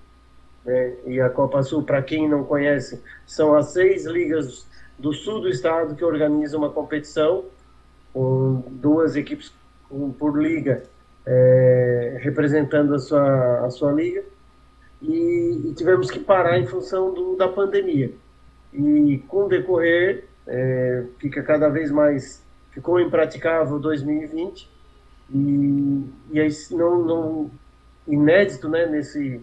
né, 0.65 0.95
e 1.05 1.21
a 1.21 1.29
Copa 1.29 1.61
Sul, 1.65 1.83
para 1.83 2.01
quem 2.03 2.29
não 2.29 2.45
conhece, 2.45 3.03
são 3.27 3.57
as 3.57 3.73
seis 3.73 4.07
ligas 4.07 4.65
do 4.99 5.13
sul 5.13 5.41
do 5.41 5.49
estado 5.49 5.95
que 5.95 6.05
organiza 6.05 6.57
uma 6.57 6.71
competição 6.71 7.45
com 8.13 8.63
duas 8.71 9.17
equipes 9.17 9.53
por 10.19 10.41
liga 10.41 10.83
é, 11.27 12.19
representando 12.21 12.95
a 12.95 12.99
sua, 12.99 13.67
a 13.67 13.71
sua 13.71 13.93
liga. 13.93 14.25
E, 15.03 15.63
e, 15.67 15.75
tivemos 15.75 16.11
que 16.11 16.19
parar 16.19 16.59
em 16.59 16.67
função 16.67 17.13
do, 17.13 17.37
da 17.37 17.49
pandemia. 17.49 18.13
E 18.73 19.23
com 19.29 19.45
o 19.45 19.49
decorrer 19.49 20.25
é, 20.47 21.05
fica 21.19 21.43
cada 21.43 21.69
vez 21.69 21.91
mais 21.91 22.45
ficou 22.71 23.01
impraticável 23.01 23.79
2020 23.79 24.71
e, 25.35 26.05
e 26.31 26.41
aí 26.41 26.49
não, 26.71 27.03
não 27.05 27.51
inédito 28.07 28.69
né 28.69 28.87
nesse 28.87 29.41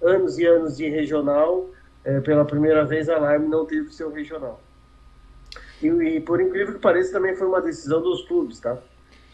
anos 0.00 0.38
e 0.38 0.46
anos 0.46 0.76
de 0.76 0.88
regional 0.88 1.68
é, 2.04 2.20
pela 2.20 2.44
primeira 2.44 2.84
vez 2.84 3.08
a 3.08 3.16
Alarme 3.16 3.48
não 3.48 3.66
teve 3.66 3.92
seu 3.92 4.10
regional 4.10 4.60
e, 5.82 5.86
e, 5.86 6.20
por 6.20 6.40
incrível 6.40 6.74
que 6.74 6.80
pareça, 6.80 7.12
também 7.12 7.36
foi 7.36 7.46
uma 7.46 7.60
decisão 7.60 8.02
dos 8.02 8.26
clubes, 8.26 8.60
tá? 8.60 8.78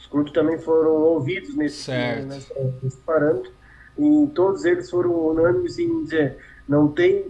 Os 0.01 0.07
clubes 0.07 0.33
também 0.33 0.59
foram 0.59 0.93
ouvidos 0.93 1.55
nesse, 1.55 1.91
nesse, 1.91 2.53
nesse 2.83 2.97
parâmetro 2.99 3.51
e 3.99 4.27
todos 4.35 4.65
eles 4.65 4.91
foram 4.91 5.13
unânimes 5.29 5.79
em 5.79 6.05
dizer 6.05 6.39
não 6.69 6.89
tem, 6.89 7.27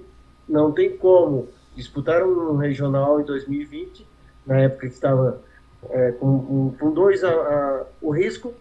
não 0.49 0.73
tem 0.73 0.97
como 0.97 1.49
disputar 1.75 2.23
um 2.23 2.57
regional 2.57 3.21
em 3.21 3.25
2020, 3.25 4.07
na 4.47 4.59
época 4.59 4.87
que 4.87 4.93
estava 4.93 5.43
é, 5.91 6.13
com, 6.13 6.75
com, 6.79 6.93
dois 6.93 7.25
a, 7.25 7.31
a, 7.31 7.87
o 8.01 8.11
risco, 8.11 8.53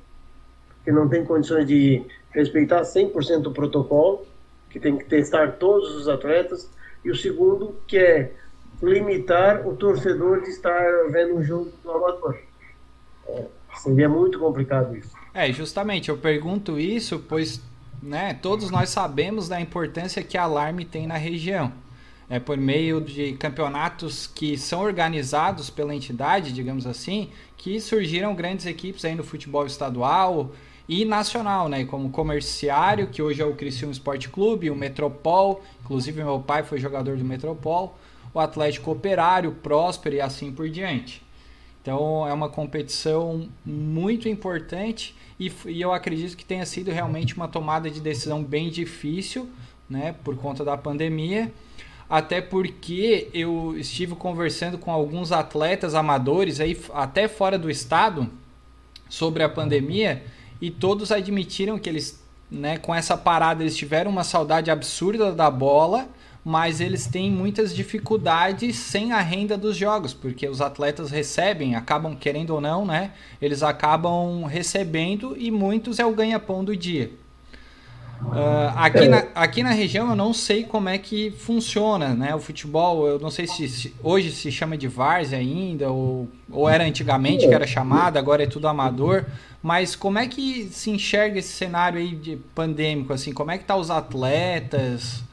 que 0.83 0.91
não 0.91 1.07
tem 1.07 1.23
condições 1.23 1.67
de 1.67 2.03
respeitar 2.31 2.81
100% 2.81 3.47
o 3.47 3.51
protocolo, 3.51 4.25
que 4.69 4.79
tem 4.79 4.97
que 4.97 5.05
testar 5.05 5.53
todos 5.53 5.93
os 5.95 6.07
atletas, 6.07 6.69
e 7.03 7.11
o 7.11 7.15
segundo, 7.15 7.75
que 7.85 7.97
é 7.97 8.31
limitar 8.81 9.67
o 9.67 9.75
torcedor 9.75 10.41
de 10.41 10.49
estar 10.49 11.09
vendo 11.09 11.35
um 11.35 11.43
jogo 11.43 11.71
do 11.83 11.91
amador. 11.91 12.37
É, 13.27 13.45
seria 13.75 14.09
muito 14.09 14.39
complicado 14.39 14.95
isso. 14.95 15.11
É, 15.33 15.51
justamente, 15.51 16.09
eu 16.09 16.17
pergunto 16.17 16.79
isso, 16.79 17.23
pois 17.29 17.61
né, 18.01 18.33
todos 18.33 18.71
nós 18.71 18.89
sabemos 18.89 19.47
da 19.47 19.61
importância 19.61 20.23
que 20.23 20.37
a 20.37 20.43
Alarme 20.43 20.83
tem 20.85 21.05
na 21.05 21.17
região. 21.17 21.71
É 22.29 22.39
por 22.39 22.57
meio 22.57 23.01
de 23.01 23.33
campeonatos 23.33 24.25
que 24.25 24.57
são 24.57 24.81
organizados 24.81 25.69
pela 25.69 25.93
entidade, 25.93 26.53
digamos 26.53 26.87
assim, 26.87 27.29
que 27.57 27.79
surgiram 27.79 28.33
grandes 28.33 28.65
equipes 28.65 29.03
aí 29.03 29.13
no 29.13 29.23
futebol 29.23 29.65
estadual 29.65 30.51
e 30.87 31.03
nacional, 31.03 31.67
né? 31.67 31.83
Como 31.85 32.07
o 32.07 32.09
Comerciário, 32.09 33.07
que 33.07 33.21
hoje 33.21 33.41
é 33.41 33.45
o 33.45 33.53
Criciúma 33.53 33.91
Esporte 33.91 34.29
Clube, 34.29 34.69
o 34.69 34.75
Metropol, 34.75 35.61
inclusive 35.83 36.23
meu 36.23 36.39
pai 36.39 36.63
foi 36.63 36.79
jogador 36.79 37.17
do 37.17 37.25
Metropol, 37.25 37.97
o 38.33 38.39
Atlético 38.39 38.91
Operário, 38.91 39.51
Próspero 39.51 40.15
e 40.15 40.21
assim 40.21 40.51
por 40.51 40.69
diante. 40.69 41.21
Então 41.81 42.27
é 42.27 42.33
uma 42.33 42.49
competição 42.49 43.49
muito 43.65 44.29
importante 44.29 45.15
e, 45.39 45.51
e, 45.65 45.81
eu 45.81 45.91
acredito 45.91 46.37
que 46.37 46.45
tenha 46.45 46.65
sido 46.65 46.91
realmente 46.91 47.35
uma 47.35 47.47
tomada 47.47 47.89
de 47.89 47.99
decisão 47.99 48.43
bem 48.43 48.69
difícil, 48.69 49.49
né, 49.89 50.13
por 50.23 50.37
conta 50.37 50.63
da 50.63 50.77
pandemia. 50.77 51.51
Até 52.07 52.41
porque 52.41 53.29
eu 53.33 53.75
estive 53.77 54.15
conversando 54.15 54.77
com 54.77 54.91
alguns 54.91 55.31
atletas 55.31 55.95
amadores 55.95 56.59
aí 56.59 56.79
até 56.93 57.27
fora 57.27 57.57
do 57.57 57.71
estado 57.71 58.29
sobre 59.09 59.41
a 59.41 59.49
pandemia 59.49 60.23
e 60.61 60.69
todos 60.69 61.11
admitiram 61.11 61.79
que 61.79 61.89
eles, 61.89 62.23
né, 62.51 62.77
com 62.77 62.93
essa 62.93 63.17
parada 63.17 63.63
eles 63.63 63.75
tiveram 63.75 64.11
uma 64.11 64.23
saudade 64.23 64.69
absurda 64.69 65.31
da 65.31 65.49
bola 65.49 66.07
mas 66.43 66.81
eles 66.81 67.05
têm 67.05 67.29
muitas 67.29 67.75
dificuldades 67.75 68.75
sem 68.75 69.11
a 69.11 69.21
renda 69.21 69.57
dos 69.57 69.77
jogos, 69.77 70.13
porque 70.13 70.47
os 70.47 70.59
atletas 70.59 71.11
recebem, 71.11 71.75
acabam 71.75 72.15
querendo 72.15 72.51
ou 72.51 72.61
não, 72.61 72.85
né? 72.85 73.11
Eles 73.41 73.61
acabam 73.61 74.43
recebendo 74.45 75.35
e 75.37 75.51
muitos 75.51 75.99
é 75.99 76.05
o 76.05 76.13
ganha-pão 76.13 76.63
do 76.63 76.75
dia. 76.75 77.11
Uh, 78.21 78.69
aqui, 78.75 79.07
na, 79.07 79.17
aqui 79.33 79.63
na 79.63 79.71
região 79.71 80.07
eu 80.09 80.15
não 80.15 80.31
sei 80.31 80.63
como 80.63 80.87
é 80.87 80.97
que 80.97 81.31
funciona 81.31 82.09
né, 82.13 82.35
o 82.35 82.39
futebol. 82.39 83.07
Eu 83.07 83.19
não 83.19 83.31
sei 83.31 83.47
se, 83.47 83.67
se 83.67 83.95
hoje 84.03 84.31
se 84.31 84.51
chama 84.51 84.77
de 84.77 84.87
várzea 84.87 85.39
ainda, 85.39 85.89
ou, 85.89 86.27
ou 86.49 86.69
era 86.69 86.83
antigamente 86.83 87.47
que 87.47 87.53
era 87.53 87.65
chamado, 87.65 88.17
agora 88.17 88.43
é 88.43 88.47
tudo 88.47 88.67
amador. 88.67 89.25
Mas 89.61 89.95
como 89.95 90.19
é 90.19 90.27
que 90.27 90.69
se 90.71 90.89
enxerga 90.89 91.39
esse 91.39 91.53
cenário 91.53 91.99
aí 91.99 92.15
de 92.15 92.35
pandêmico? 92.55 93.11
Assim, 93.11 93.33
como 93.33 93.51
é 93.51 93.57
que 93.57 93.63
tá 93.63 93.75
os 93.75 93.89
atletas? 93.89 95.23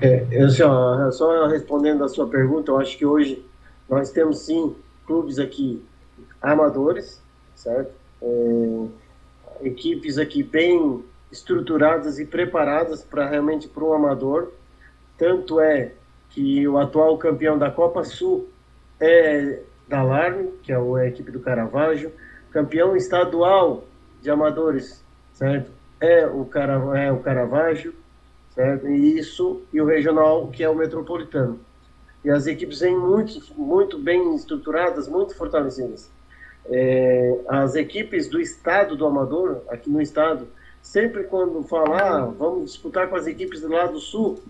É, 0.00 0.26
eu, 0.30 0.48
só, 0.48 1.10
só 1.10 1.46
respondendo 1.46 2.02
a 2.02 2.08
sua 2.08 2.26
pergunta, 2.26 2.70
eu 2.70 2.78
acho 2.78 2.96
que 2.96 3.04
hoje 3.04 3.44
nós 3.88 4.10
temos 4.10 4.40
sim 4.40 4.74
clubes 5.06 5.38
aqui 5.38 5.84
amadores, 6.40 7.20
certo? 7.54 7.92
É, 8.22 8.86
equipes 9.62 10.16
aqui 10.16 10.42
bem 10.42 11.04
estruturadas 11.30 12.18
e 12.18 12.24
preparadas 12.24 13.02
para 13.02 13.28
realmente 13.28 13.68
para 13.68 13.84
o 13.84 13.92
amador. 13.92 14.52
Tanto 15.18 15.60
é 15.60 15.92
que 16.30 16.66
o 16.66 16.78
atual 16.78 17.18
campeão 17.18 17.58
da 17.58 17.70
Copa 17.70 18.02
Sul 18.04 18.48
é 18.98 19.60
da 19.86 20.02
Larme, 20.02 20.50
que 20.62 20.72
é 20.72 20.76
a 20.76 21.06
equipe 21.06 21.30
do 21.30 21.40
Caravaggio. 21.40 22.10
Campeão 22.50 22.96
estadual 22.96 23.84
de 24.22 24.30
amadores, 24.30 25.04
certo? 25.34 25.70
É 26.00 26.26
o, 26.26 26.44
Cara, 26.46 26.98
é 26.98 27.12
o 27.12 27.18
Caravaggio 27.18 27.94
certo? 28.54 28.88
E 28.88 29.18
isso 29.18 29.62
e 29.72 29.80
o 29.80 29.86
regional, 29.86 30.48
que 30.48 30.62
é 30.62 30.68
o 30.68 30.74
metropolitano. 30.74 31.58
E 32.24 32.30
as 32.30 32.46
equipes 32.46 32.80
vêm 32.80 32.96
muito, 32.96 33.40
muito 33.56 33.98
bem 33.98 34.34
estruturadas, 34.34 35.08
muito 35.08 35.34
fortalecidas. 35.34 36.10
É, 36.66 37.40
as 37.48 37.74
equipes 37.74 38.28
do 38.28 38.40
estado 38.40 38.94
do 38.94 39.06
Amador, 39.06 39.62
aqui 39.68 39.88
no 39.88 40.02
estado, 40.02 40.46
sempre 40.82 41.24
quando 41.24 41.62
falar, 41.62 42.22
ah, 42.22 42.24
vamos 42.26 42.72
disputar 42.72 43.08
com 43.08 43.16
as 43.16 43.26
equipes 43.26 43.62
do 43.62 43.68
lado 43.68 43.98
sul, 43.98 44.40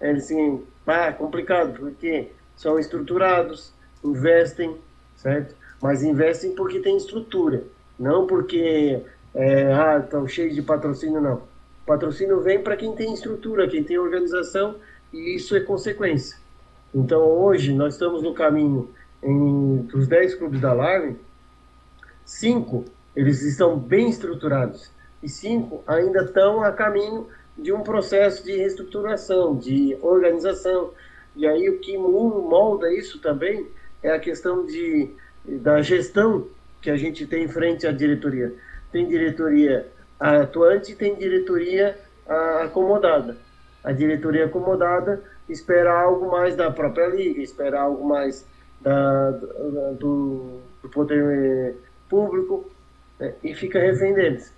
é 0.00 0.10
assim, 0.10 0.64
ah, 0.86 1.12
complicado, 1.12 1.78
porque 1.78 2.32
são 2.56 2.78
estruturados, 2.78 3.72
investem, 4.02 4.76
certo? 5.16 5.54
Mas 5.80 6.02
investem 6.02 6.52
porque 6.52 6.80
tem 6.80 6.96
estrutura, 6.96 7.62
não 7.98 8.26
porque 8.26 9.00
é, 9.34 9.72
ah, 9.72 10.00
estão 10.02 10.26
cheios 10.26 10.54
de 10.54 10.62
patrocínio, 10.62 11.20
não 11.20 11.49
patrocínio 11.90 12.40
vem 12.40 12.62
para 12.62 12.76
quem 12.76 12.94
tem 12.94 13.12
estrutura, 13.12 13.66
quem 13.68 13.82
tem 13.82 13.98
organização, 13.98 14.76
e 15.12 15.34
isso 15.34 15.56
é 15.56 15.60
consequência. 15.60 16.38
Então, 16.94 17.20
hoje, 17.20 17.74
nós 17.74 17.94
estamos 17.94 18.22
no 18.22 18.32
caminho 18.32 18.88
dos 19.90 20.06
10 20.06 20.36
clubes 20.36 20.60
da 20.60 20.72
Live, 20.72 21.16
cinco 22.24 22.84
eles 23.14 23.42
estão 23.42 23.76
bem 23.76 24.08
estruturados, 24.08 24.88
e 25.20 25.28
cinco 25.28 25.82
ainda 25.84 26.22
estão 26.22 26.62
a 26.62 26.70
caminho 26.70 27.26
de 27.58 27.72
um 27.72 27.82
processo 27.82 28.44
de 28.44 28.56
reestruturação, 28.56 29.56
de 29.56 29.98
organização. 30.00 30.92
E 31.34 31.44
aí, 31.44 31.68
o 31.68 31.80
que 31.80 31.98
molda 31.98 32.94
isso 32.94 33.18
também 33.18 33.66
é 34.00 34.12
a 34.12 34.20
questão 34.20 34.64
de, 34.64 35.10
da 35.44 35.82
gestão 35.82 36.46
que 36.80 36.88
a 36.88 36.96
gente 36.96 37.26
tem 37.26 37.44
em 37.44 37.48
frente 37.48 37.84
à 37.84 37.90
diretoria. 37.90 38.54
Tem 38.92 39.08
diretoria 39.08 39.90
a 40.20 40.42
atuante 40.42 40.94
tem 40.94 41.14
diretoria 41.14 41.98
acomodada. 42.62 43.36
A 43.82 43.92
diretoria 43.92 44.44
acomodada 44.44 45.22
espera 45.48 45.90
algo 45.92 46.30
mais 46.30 46.54
da 46.54 46.70
própria 46.70 47.06
liga, 47.06 47.40
espera 47.40 47.80
algo 47.80 48.06
mais 48.06 48.46
da, 48.80 49.30
do, 49.98 50.60
do 50.82 50.88
poder 50.90 51.74
público 52.08 52.70
né, 53.18 53.34
e 53.42 53.54
fica 53.54 53.80
refém 53.80 54.12
deles. 54.12 54.52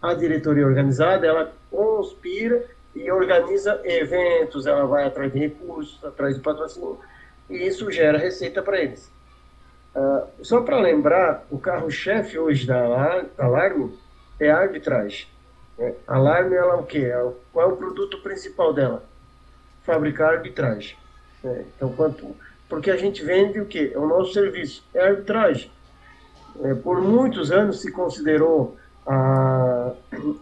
A 0.00 0.14
diretoria 0.14 0.66
organizada, 0.66 1.26
ela 1.26 1.52
conspira 1.70 2.64
e 2.94 3.10
organiza 3.10 3.80
eventos, 3.84 4.66
ela 4.66 4.86
vai 4.86 5.04
atrás 5.04 5.32
de 5.32 5.38
recursos, 5.38 6.02
atrás 6.04 6.34
de 6.36 6.40
patrocínio, 6.40 6.98
e 7.50 7.66
isso 7.66 7.90
gera 7.90 8.18
receita 8.18 8.62
para 8.62 8.80
eles. 8.80 9.12
Uh, 9.94 10.44
só 10.44 10.60
para 10.60 10.78
lembrar, 10.80 11.46
o 11.50 11.58
carro-chefe 11.58 12.38
hoje 12.38 12.66
da 12.66 12.84
Alarme 13.38 13.92
é 14.40 14.50
a 14.50 14.58
arbitragem. 14.58 15.26
Né? 15.78 15.94
A 16.06 16.16
Alarme, 16.16 16.54
ela 16.54 16.74
é 16.74 16.76
o 16.76 16.84
quê? 16.84 17.10
Qual 17.52 17.70
é 17.70 17.72
o 17.72 17.76
produto 17.76 18.18
principal 18.18 18.72
dela? 18.72 19.04
Fabricar 19.84 20.34
arbitragem. 20.34 20.96
Né? 21.42 21.64
Então, 21.76 21.92
quanto, 21.92 22.34
porque 22.68 22.90
a 22.90 22.96
gente 22.96 23.24
vende 23.24 23.60
o 23.60 23.66
quê? 23.66 23.92
É 23.94 23.98
o 23.98 24.06
nosso 24.06 24.32
serviço, 24.32 24.84
é 24.94 25.00
a 25.00 25.06
arbitragem. 25.08 25.70
É, 26.62 26.74
por 26.74 27.00
muitos 27.00 27.50
anos 27.50 27.80
se 27.80 27.90
considerou 27.90 28.76
a, 29.06 29.92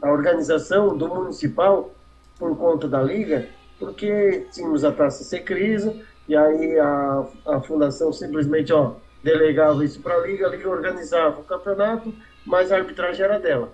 a 0.03 0.13
organização 0.13 0.97
do 0.97 1.09
municipal 1.09 1.91
por 2.39 2.57
conta 2.57 2.87
da 2.87 3.03
liga, 3.03 3.49
porque 3.79 4.47
tínhamos 4.53 4.85
a 4.85 4.93
taça 4.93 5.25
Secrisa, 5.25 5.97
e 6.29 6.37
aí 6.37 6.79
a, 6.79 7.25
a 7.47 7.61
fundação 7.61 8.13
simplesmente 8.13 8.73
ó, 8.73 8.95
delegava 9.23 9.85
isso 9.85 10.01
para 10.01 10.15
a 10.15 10.27
liga, 10.27 10.47
a 10.47 10.51
liga 10.51 10.69
organizava 10.69 11.41
o 11.41 11.45
campeonato, 11.45 12.13
mas 12.45 12.71
a 12.71 12.77
arbitragem 12.77 13.25
era 13.25 13.39
dela. 13.39 13.71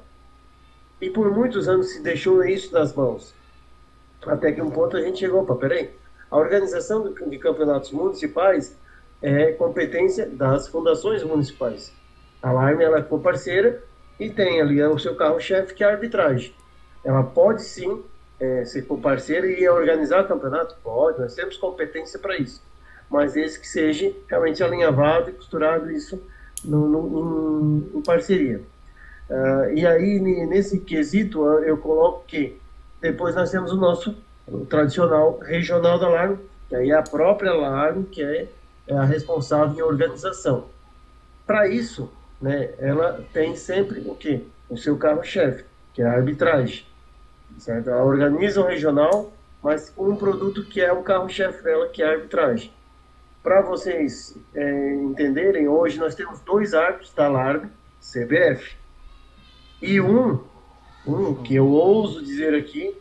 E 1.00 1.10
por 1.10 1.30
muitos 1.30 1.68
anos 1.68 1.90
se 1.90 2.02
deixou 2.02 2.44
isso 2.44 2.72
nas 2.72 2.94
mãos. 2.94 3.34
Até 4.26 4.52
que 4.52 4.60
um 4.60 4.70
ponto 4.70 4.96
a 4.96 5.00
gente 5.00 5.20
chegou, 5.20 5.42
opa, 5.42 5.54
peraí, 5.54 5.90
a 6.30 6.36
organização 6.36 7.12
de 7.12 7.38
campeonatos 7.38 7.92
municipais 7.92 8.76
é 9.22 9.52
competência 9.52 10.26
das 10.26 10.68
fundações 10.68 11.22
municipais. 11.22 11.92
A 12.42 12.50
Alarme 12.50 12.84
ela 12.84 12.98
é 12.98 13.02
parceira 13.02 13.82
e 14.18 14.28
tem 14.30 14.60
ali 14.60 14.82
o 14.82 14.98
seu 14.98 15.14
carro-chefe 15.14 15.74
que 15.74 15.82
é 15.82 15.86
a 15.86 15.90
arbitragem. 15.90 16.52
Ela 17.04 17.22
pode 17.22 17.62
sim 17.62 18.02
é, 18.40 18.64
ser 18.64 18.82
parceira 18.82 19.46
e 19.46 19.68
organizar 19.68 20.24
o 20.24 20.28
campeonato? 20.28 20.76
Pode, 20.82 21.20
nós 21.20 21.34
temos 21.34 21.56
competência 21.56 22.18
para 22.18 22.36
isso. 22.36 22.62
Mas 23.10 23.36
esse 23.36 23.58
que 23.58 23.66
seja 23.66 24.12
realmente 24.28 24.62
alinhavado 24.62 25.30
e 25.30 25.32
costurado 25.32 25.90
isso 25.90 26.22
no, 26.64 26.86
no, 26.86 27.98
em 27.98 28.02
parceria. 28.02 28.60
Uh, 29.28 29.74
e 29.74 29.86
aí, 29.86 30.18
nesse 30.20 30.80
quesito, 30.80 31.44
eu 31.60 31.76
coloco 31.76 32.24
que 32.26 32.58
depois 33.00 33.34
nós 33.34 33.50
temos 33.50 33.72
o 33.72 33.76
nosso 33.76 34.16
o 34.50 34.64
tradicional 34.64 35.38
regional 35.38 35.98
da 35.98 36.06
Alarme, 36.06 36.38
que 36.68 36.74
aí 36.74 36.90
é 36.90 36.94
a 36.94 37.02
própria 37.02 37.50
Alarme 37.50 38.04
que 38.04 38.22
é, 38.22 38.48
é 38.86 38.94
a 38.94 39.04
responsável 39.04 39.76
em 39.76 39.82
organização. 39.82 40.66
Para 41.46 41.68
isso, 41.68 42.10
né, 42.40 42.70
ela 42.78 43.24
tem 43.32 43.56
sempre 43.56 44.00
o 44.00 44.14
quê? 44.14 44.42
O 44.68 44.76
seu 44.76 44.96
carro-chefe, 44.96 45.64
que 45.92 46.02
é 46.02 46.06
a 46.06 46.12
arbitragem. 46.12 46.84
Certo? 47.58 47.90
Ela 47.90 48.04
organiza 48.04 48.60
o 48.60 48.66
regional, 48.66 49.32
mas 49.62 49.90
com 49.90 50.08
um 50.08 50.16
produto 50.16 50.64
que 50.64 50.80
é 50.80 50.92
o 50.92 51.02
carro-chefe 51.02 51.62
dela, 51.62 51.88
que 51.88 52.02
é 52.02 52.06
a 52.06 52.12
arbitragem. 52.12 52.72
Para 53.42 53.62
vocês 53.62 54.36
é, 54.54 54.94
entenderem, 54.94 55.68
hoje 55.68 55.98
nós 55.98 56.14
temos 56.14 56.40
dois 56.40 56.74
árbitros 56.74 57.12
da 57.14 57.26
Alarme, 57.26 57.70
CBF, 58.00 58.76
e 59.80 60.00
um, 60.00 60.40
um 61.06 61.34
que 61.34 61.54
eu 61.54 61.68
ouso 61.68 62.24
dizer 62.24 62.54
aqui, 62.54 62.94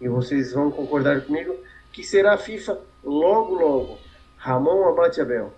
e 0.00 0.08
vocês 0.08 0.52
vão 0.52 0.70
concordar 0.70 1.20
comigo, 1.22 1.54
que 1.92 2.02
será 2.02 2.36
FIFA 2.36 2.78
logo, 3.02 3.54
logo. 3.54 3.98
Ramon 4.36 4.88
Abate 4.88 5.20
Abel. 5.20 5.52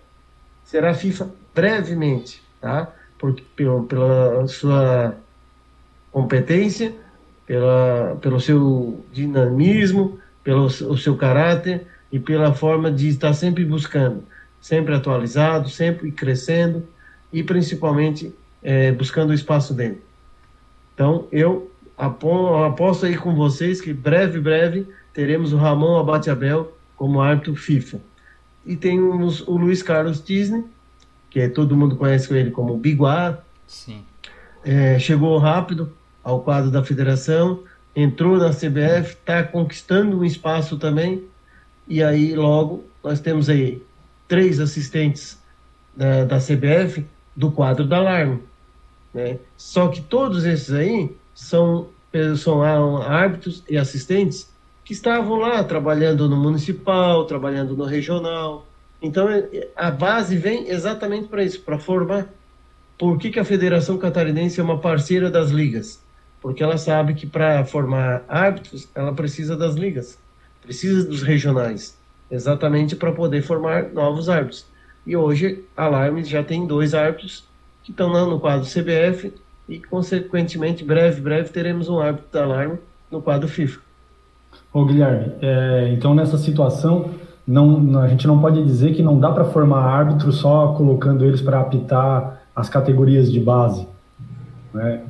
Será 0.63 0.93
FIFA 0.93 1.29
brevemente, 1.53 2.41
tá? 2.61 2.93
Por, 3.17 3.33
pela, 3.55 3.83
pela 3.83 4.47
sua 4.47 5.15
competência, 6.11 6.93
pela, 7.45 8.17
pelo 8.21 8.39
seu 8.39 9.03
dinamismo, 9.11 10.19
pelo 10.43 10.65
o 10.65 10.97
seu 10.97 11.17
caráter 11.17 11.87
e 12.11 12.19
pela 12.19 12.53
forma 12.53 12.91
de 12.91 13.09
estar 13.09 13.33
sempre 13.33 13.65
buscando, 13.65 14.23
sempre 14.61 14.93
atualizado, 14.93 15.69
sempre 15.69 16.11
crescendo 16.11 16.87
e 17.33 17.43
principalmente 17.43 18.33
é, 18.61 18.91
buscando 18.91 19.31
o 19.31 19.33
espaço 19.33 19.73
dele. 19.73 20.01
Então, 20.97 21.27
eu 21.31 21.69
aposto 21.95 23.05
aí 23.05 23.15
com 23.15 23.35
vocês 23.35 23.79
que 23.79 23.93
breve, 23.93 24.39
breve 24.39 24.87
teremos 25.13 25.53
o 25.53 25.57
Ramon 25.57 25.99
Abate 25.99 26.31
Abel 26.31 26.75
como 26.95 27.21
árbitro 27.21 27.55
FIFA. 27.55 27.99
E 28.65 28.75
temos 28.75 29.47
o 29.47 29.57
Luiz 29.57 29.83
Carlos 29.83 30.23
Disney, 30.23 30.65
que 31.29 31.39
é, 31.39 31.47
todo 31.47 31.77
mundo 31.77 31.97
conhece 31.97 32.33
ele 32.33 32.49
como 32.49 32.75
Biguá. 32.77 33.37
Sim. 33.67 34.03
É, 34.65 34.97
chegou 34.97 35.37
rápido 35.37 35.93
ao 36.23 36.41
quadro 36.41 36.71
da 36.71 36.83
federação, 36.83 37.63
entrou 37.95 38.37
na 38.37 38.49
CBF, 38.49 39.11
está 39.11 39.43
conquistando 39.43 40.17
um 40.17 40.25
espaço 40.25 40.79
também. 40.79 41.25
E 41.87 42.01
aí, 42.01 42.35
logo, 42.35 42.83
nós 43.03 43.19
temos 43.19 43.49
aí 43.49 43.83
três 44.27 44.59
assistentes 44.59 45.39
da, 45.95 46.25
da 46.25 46.37
CBF 46.39 47.05
do 47.35 47.51
quadro 47.51 47.85
da 47.85 47.97
Alarme. 47.97 48.41
Né? 49.17 49.39
Só 49.57 49.87
que 49.87 49.99
todos 49.99 50.45
esses 50.45 50.71
aí 50.71 51.09
são, 51.33 51.87
são 52.37 53.01
árbitros 53.01 53.63
e 53.67 53.75
assistentes 53.75 54.47
que 54.85 54.93
estavam 54.93 55.37
lá 55.37 55.63
trabalhando 55.63 56.29
no 56.29 56.37
municipal, 56.37 57.25
trabalhando 57.25 57.75
no 57.75 57.83
regional. 57.83 58.67
Então 59.01 59.27
é, 59.27 59.69
a 59.75 59.89
base 59.89 60.37
vem 60.37 60.69
exatamente 60.69 61.29
para 61.29 61.43
isso, 61.43 61.59
para 61.61 61.79
formar. 61.79 62.31
Por 62.95 63.17
que, 63.17 63.31
que 63.31 63.39
a 63.39 63.43
Federação 63.43 63.97
Catarinense 63.97 64.59
é 64.59 64.63
uma 64.63 64.77
parceira 64.77 65.31
das 65.31 65.49
ligas? 65.49 65.99
Porque 66.39 66.61
ela 66.61 66.77
sabe 66.77 67.15
que 67.15 67.25
para 67.25 67.65
formar 67.65 68.23
árbitros, 68.27 68.87
ela 68.93 69.13
precisa 69.13 69.57
das 69.57 69.73
ligas, 69.73 70.19
precisa 70.61 71.03
dos 71.03 71.23
regionais, 71.23 71.97
exatamente 72.29 72.95
para 72.95 73.11
poder 73.11 73.41
formar 73.41 73.91
novos 73.91 74.29
árbitros. 74.29 74.63
E 75.07 75.17
hoje 75.17 75.63
a 75.75 75.85
Alarme 75.85 76.23
já 76.23 76.43
tem 76.43 76.67
dois 76.67 76.93
árbitros 76.93 77.46
que 77.87 77.91
estão 77.91 78.09
no 78.29 78.37
quadro 78.37 78.67
CBF 78.67 79.33
e, 79.69 79.79
consequentemente, 79.79 80.83
breve, 80.83 81.21
breve, 81.21 81.47
teremos 81.47 81.87
um 81.87 82.01
árbitro 82.01 82.27
da 82.33 82.43
Alarme 82.43 82.77
no 83.09 83.21
quadro 83.21 83.47
FIFA. 83.47 83.79
Ô 84.73 84.83
Guilherme, 84.83 85.31
é, 85.41 85.93
então 85.93 86.13
nessa 86.13 86.37
situação, 86.37 87.11
não, 87.47 87.97
a 88.01 88.09
gente 88.09 88.27
não 88.27 88.41
pode 88.41 88.61
dizer 88.61 88.93
que 88.93 89.01
não 89.01 89.17
dá 89.17 89.31
para 89.31 89.45
formar 89.45 89.85
árbitro 89.85 90.33
só 90.33 90.73
colocando 90.73 91.23
eles 91.23 91.41
para 91.41 91.61
apitar 91.61 92.41
as 92.53 92.67
categorias 92.67 93.31
de 93.31 93.39
base. 93.39 93.87
Né? 94.73 95.03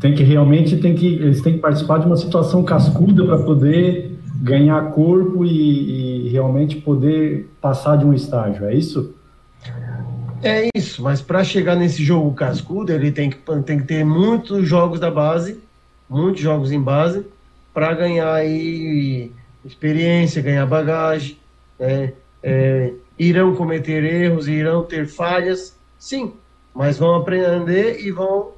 Tem 0.00 0.14
que 0.14 0.22
realmente, 0.22 0.76
tem 0.76 0.94
que, 0.94 1.14
eles 1.14 1.42
têm 1.42 1.54
que 1.54 1.58
participar 1.58 1.98
de 1.98 2.06
uma 2.06 2.16
situação 2.16 2.62
cascuda 2.62 3.24
para 3.24 3.38
poder 3.38 4.20
ganhar 4.40 4.92
corpo 4.92 5.44
e, 5.44 6.26
e 6.26 6.28
realmente 6.28 6.76
poder 6.76 7.50
passar 7.60 7.96
de 7.96 8.04
um 8.04 8.14
estágio, 8.14 8.66
é 8.66 8.74
isso? 8.74 9.16
É 10.42 10.68
isso, 10.74 11.02
mas 11.02 11.20
para 11.20 11.44
chegar 11.44 11.76
nesse 11.76 12.02
jogo 12.02 12.34
cascudo, 12.34 12.92
ele 12.92 13.12
tem 13.12 13.28
que, 13.28 13.38
tem 13.62 13.78
que 13.78 13.84
ter 13.84 14.04
muitos 14.04 14.66
jogos 14.66 14.98
da 14.98 15.10
base, 15.10 15.60
muitos 16.08 16.40
jogos 16.40 16.72
em 16.72 16.80
base, 16.80 17.26
para 17.74 17.92
ganhar 17.92 18.32
aí 18.32 19.30
experiência, 19.64 20.40
ganhar 20.40 20.64
bagagem. 20.66 21.38
Né? 21.78 22.14
É, 22.42 22.92
irão 23.18 23.54
cometer 23.54 24.02
erros, 24.02 24.48
irão 24.48 24.82
ter 24.82 25.06
falhas, 25.06 25.76
sim, 25.98 26.32
mas 26.74 26.98
vão 26.98 27.16
aprender 27.16 28.00
e 28.00 28.10
vão 28.10 28.52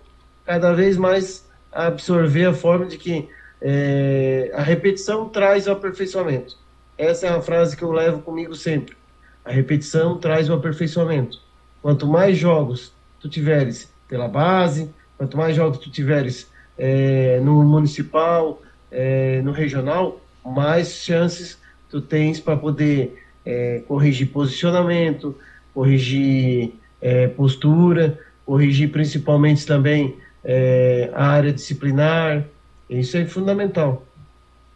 cada 0.44 0.72
vez 0.72 0.96
mais 0.96 1.44
absorver 1.72 2.46
a 2.46 2.54
forma 2.54 2.86
de 2.86 2.96
que 2.96 3.28
é, 3.60 4.52
a 4.54 4.62
repetição 4.62 5.28
traz 5.28 5.66
o 5.66 5.72
aperfeiçoamento. 5.72 6.56
Essa 6.96 7.26
é 7.26 7.30
a 7.30 7.40
frase 7.40 7.76
que 7.76 7.82
eu 7.82 7.90
levo 7.90 8.20
comigo 8.20 8.54
sempre. 8.54 8.96
A 9.44 9.50
repetição 9.50 10.18
traz 10.18 10.48
o 10.48 10.52
aperfeiçoamento. 10.52 11.40
Quanto 11.82 12.06
mais 12.06 12.38
jogos 12.38 12.92
tu 13.20 13.28
tiveres 13.28 13.92
pela 14.08 14.28
base, 14.28 14.88
quanto 15.18 15.36
mais 15.36 15.56
jogos 15.56 15.78
tu 15.78 15.90
tiveres 15.90 16.48
é, 16.78 17.40
no 17.40 17.62
municipal, 17.64 18.62
é, 18.90 19.42
no 19.42 19.50
regional, 19.52 20.20
mais 20.44 21.02
chances 21.04 21.58
tu 21.90 22.00
tens 22.00 22.40
para 22.40 22.56
poder 22.56 23.22
é, 23.44 23.82
corrigir 23.86 24.28
posicionamento, 24.28 25.36
corrigir 25.74 26.72
é, 27.00 27.26
postura, 27.28 28.18
corrigir 28.46 28.90
principalmente 28.90 29.66
também 29.66 30.16
é, 30.44 31.10
a 31.14 31.26
área 31.26 31.52
disciplinar. 31.52 32.44
Isso 32.88 33.16
é 33.16 33.24
fundamental. 33.24 34.06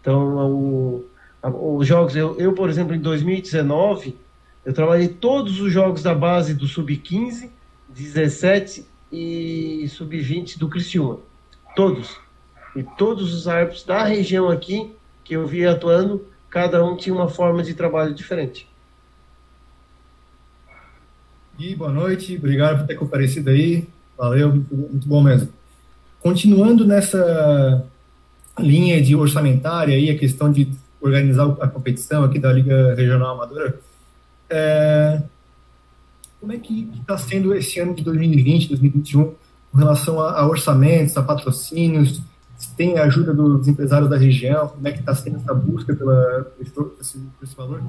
Então, 0.00 0.50
o, 0.50 1.04
a, 1.42 1.48
os 1.48 1.86
jogos, 1.86 2.16
eu, 2.16 2.36
eu, 2.38 2.52
por 2.52 2.68
exemplo, 2.68 2.94
em 2.94 3.00
2019, 3.00 4.16
eu 4.66 4.72
trabalhei 4.72 5.06
todos 5.06 5.60
os 5.60 5.72
jogos 5.72 6.02
da 6.02 6.12
base 6.12 6.52
do 6.52 6.66
Sub-15, 6.66 7.48
17 7.88 8.84
e 9.12 9.86
Sub-20 9.88 10.58
do 10.58 10.68
Criciúma. 10.68 11.20
Todos. 11.76 12.18
E 12.74 12.82
todos 12.82 13.32
os 13.32 13.46
árbitros 13.46 13.84
da 13.84 14.02
região 14.02 14.50
aqui 14.50 14.90
que 15.22 15.34
eu 15.34 15.46
vi 15.46 15.64
atuando, 15.64 16.26
cada 16.50 16.84
um 16.84 16.96
tinha 16.96 17.14
uma 17.14 17.28
forma 17.28 17.62
de 17.62 17.74
trabalho 17.74 18.12
diferente. 18.12 18.68
Gui, 21.56 21.76
boa 21.76 21.92
noite. 21.92 22.36
Obrigado 22.36 22.80
por 22.80 22.88
ter 22.88 22.96
comparecido 22.96 23.50
aí. 23.50 23.86
Valeu, 24.18 24.50
muito, 24.50 24.74
muito 24.74 25.08
bom 25.08 25.22
mesmo. 25.22 25.48
Continuando 26.18 26.84
nessa 26.84 27.86
linha 28.58 29.00
de 29.00 29.14
orçamentária 29.14 29.94
aí, 29.94 30.10
a 30.10 30.18
questão 30.18 30.50
de 30.50 30.68
organizar 31.00 31.56
a 31.60 31.68
competição 31.68 32.24
aqui 32.24 32.40
da 32.40 32.52
Liga 32.52 32.94
Regional 32.94 33.36
Amadora, 33.36 33.78
é, 34.50 35.22
como 36.40 36.52
é 36.52 36.58
que 36.58 36.90
está 37.00 37.18
sendo 37.18 37.54
esse 37.54 37.80
ano 37.80 37.94
de 37.94 38.02
2020, 38.02 38.68
2021, 38.68 39.34
com 39.72 39.78
relação 39.78 40.20
a, 40.20 40.40
a 40.40 40.46
orçamentos, 40.46 41.16
a 41.16 41.22
patrocínios, 41.22 42.22
se 42.56 42.74
tem 42.74 42.98
a 42.98 43.04
ajuda 43.04 43.34
dos 43.34 43.68
empresários 43.68 44.08
da 44.08 44.16
região, 44.16 44.68
como 44.68 44.88
é 44.88 44.92
que 44.92 45.00
está 45.00 45.14
sendo 45.14 45.36
essa 45.36 45.52
busca 45.52 45.94
pela, 45.94 46.46
por, 46.74 46.96
esse, 47.00 47.18
por 47.18 47.44
esse 47.44 47.54
valor? 47.54 47.82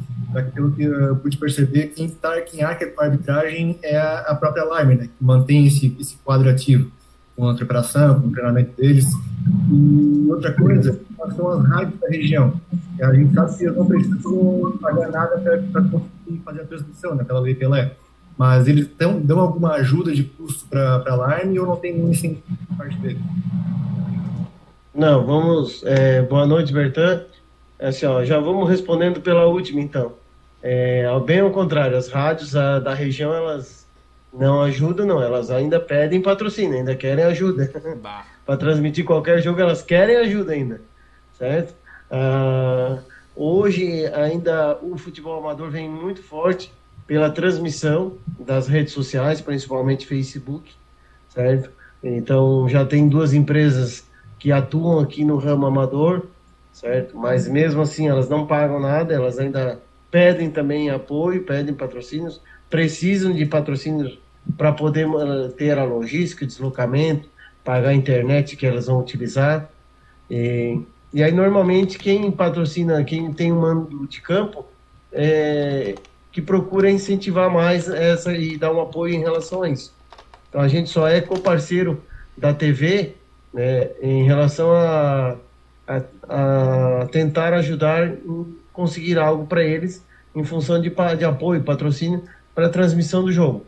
Pelo 0.53 0.71
que 0.71 0.83
eu 0.83 1.15
pude 1.15 1.37
perceber, 1.37 1.87
quem, 1.87 2.09
tá, 2.09 2.41
quem 2.41 2.63
arca 2.63 2.85
com 2.87 3.01
a 3.01 3.05
arbitragem 3.05 3.79
é 3.81 3.97
a, 3.97 4.19
a 4.19 4.35
própria 4.35 4.63
Lime, 4.63 4.95
né, 4.95 5.03
que 5.05 5.23
mantém 5.23 5.67
esse, 5.67 5.95
esse 5.99 6.17
quadro 6.17 6.49
ativo 6.49 6.91
com 7.35 7.47
a 7.47 7.53
preparação, 7.53 8.19
com 8.19 8.27
o 8.27 8.31
treinamento 8.31 8.75
deles. 8.75 9.05
E 9.71 10.27
outra 10.29 10.51
coisa, 10.53 10.99
são 11.35 11.49
as 11.49 11.65
rádios 11.67 11.99
da 11.99 12.07
região. 12.09 12.53
A 13.01 13.13
gente 13.13 13.33
sabe 13.33 13.57
que 13.57 13.63
eles 13.63 13.77
não 13.77 13.85
precisam 13.85 14.77
pagar 14.81 15.11
nada 15.11 15.37
para 15.71 15.83
conseguir 16.27 16.41
fazer 16.43 16.61
a 16.61 16.65
transmissão 16.65 17.15
naquela 17.15 17.39
lei 17.39 17.55
Pelé. 17.55 17.91
Mas 18.37 18.67
eles 18.67 18.87
dão, 18.97 19.19
dão 19.19 19.39
alguma 19.39 19.71
ajuda 19.73 20.13
de 20.13 20.23
custo 20.23 20.67
para 20.67 21.03
a 21.07 21.43
Line 21.43 21.59
ou 21.59 21.65
não 21.65 21.75
tem 21.75 21.93
nenhum 21.93 22.11
incentivo 22.11 22.43
por 22.67 22.77
parte 22.77 22.97
deles? 22.99 23.21
Não, 24.93 25.25
vamos. 25.25 25.83
É, 25.83 26.21
boa 26.21 26.45
noite, 26.45 26.71
Bertan. 26.71 27.23
É 27.79 27.87
assim, 27.87 28.05
ó, 28.05 28.23
já 28.23 28.39
vamos 28.39 28.69
respondendo 28.69 29.21
pela 29.21 29.45
última, 29.45 29.81
então. 29.81 30.13
É, 30.61 31.05
bem 31.25 31.39
ao 31.39 31.51
contrário, 31.51 31.97
as 31.97 32.09
rádios 32.09 32.55
a, 32.55 32.79
da 32.79 32.93
região, 32.93 33.33
elas 33.33 33.87
não 34.31 34.61
ajudam, 34.61 35.05
não. 35.05 35.21
Elas 35.21 35.49
ainda 35.49 35.79
pedem 35.79 36.21
patrocínio, 36.21 36.77
ainda 36.77 36.95
querem 36.95 37.23
ajuda. 37.23 37.71
Para 38.45 38.57
transmitir 38.57 39.03
qualquer 39.03 39.41
jogo, 39.41 39.59
elas 39.59 39.81
querem 39.81 40.15
ajuda 40.15 40.53
ainda, 40.53 40.79
certo? 41.37 41.75
Ah, 42.09 42.99
hoje, 43.37 44.07
ainda, 44.07 44.77
o 44.81 44.97
futebol 44.97 45.39
amador 45.39 45.69
vem 45.69 45.89
muito 45.89 46.23
forte 46.23 46.73
pela 47.05 47.29
transmissão 47.29 48.17
das 48.39 48.67
redes 48.67 48.93
sociais, 48.93 49.39
principalmente 49.39 50.05
Facebook, 50.05 50.73
certo? 51.29 51.69
Então, 52.03 52.67
já 52.67 52.85
tem 52.85 53.07
duas 53.07 53.33
empresas 53.33 54.05
que 54.39 54.51
atuam 54.51 54.99
aqui 54.99 55.23
no 55.23 55.37
ramo 55.37 55.65
amador, 55.65 56.27
certo? 56.73 57.17
Mas 57.17 57.47
mesmo 57.47 57.81
assim 57.81 58.07
elas 58.07 58.29
não 58.29 58.45
pagam 58.45 58.79
nada, 58.79 59.13
elas 59.13 59.39
ainda 59.39 59.79
pedem 60.11 60.49
também 60.49 60.89
apoio, 60.89 61.43
pedem 61.43 61.73
patrocínios, 61.73 62.41
precisam 62.69 63.33
de 63.33 63.45
patrocínios 63.45 64.19
para 64.57 64.71
poder 64.71 65.07
ter 65.57 65.77
a 65.77 65.83
logística, 65.83 66.45
deslocamento, 66.45 67.29
pagar 67.63 67.89
a 67.89 67.93
internet 67.93 68.55
que 68.55 68.65
elas 68.65 68.87
vão 68.87 68.99
utilizar. 68.99 69.69
E, 70.29 70.79
e 71.13 71.23
aí 71.23 71.31
normalmente 71.31 71.97
quem 71.97 72.29
patrocina, 72.31 73.03
quem 73.03 73.31
tem 73.33 73.51
um 73.51 73.61
mando 73.61 74.07
de 74.07 74.21
campo, 74.21 74.65
é, 75.11 75.95
que 76.31 76.41
procura 76.41 76.91
incentivar 76.91 77.49
mais 77.49 77.89
essa 77.89 78.33
e 78.33 78.57
dar 78.57 78.71
um 78.71 78.81
apoio 78.81 79.15
em 79.15 79.19
relação 79.19 79.63
a 79.63 79.69
isso. 79.69 79.93
Então 80.49 80.61
a 80.61 80.67
gente 80.67 80.89
só 80.89 81.07
é 81.07 81.21
co-parceiro 81.21 82.03
da 82.37 82.53
TV 82.53 83.15
né, 83.53 83.89
em 84.01 84.23
relação 84.23 84.71
a, 84.71 85.35
a, 85.87 86.01
a, 86.29 87.07
tentar 87.11 87.53
ajudar 87.53 88.07
em 88.07 88.55
conseguir 88.71 89.17
algo 89.17 89.47
para 89.47 89.63
eles 89.63 90.05
em 90.35 90.43
função 90.43 90.79
de, 90.79 90.93
de 91.17 91.25
apoio, 91.25 91.63
patrocínio 91.63 92.23
para 92.53 92.67
a 92.67 92.69
transmissão 92.69 93.23
do 93.23 93.31
jogo. 93.31 93.65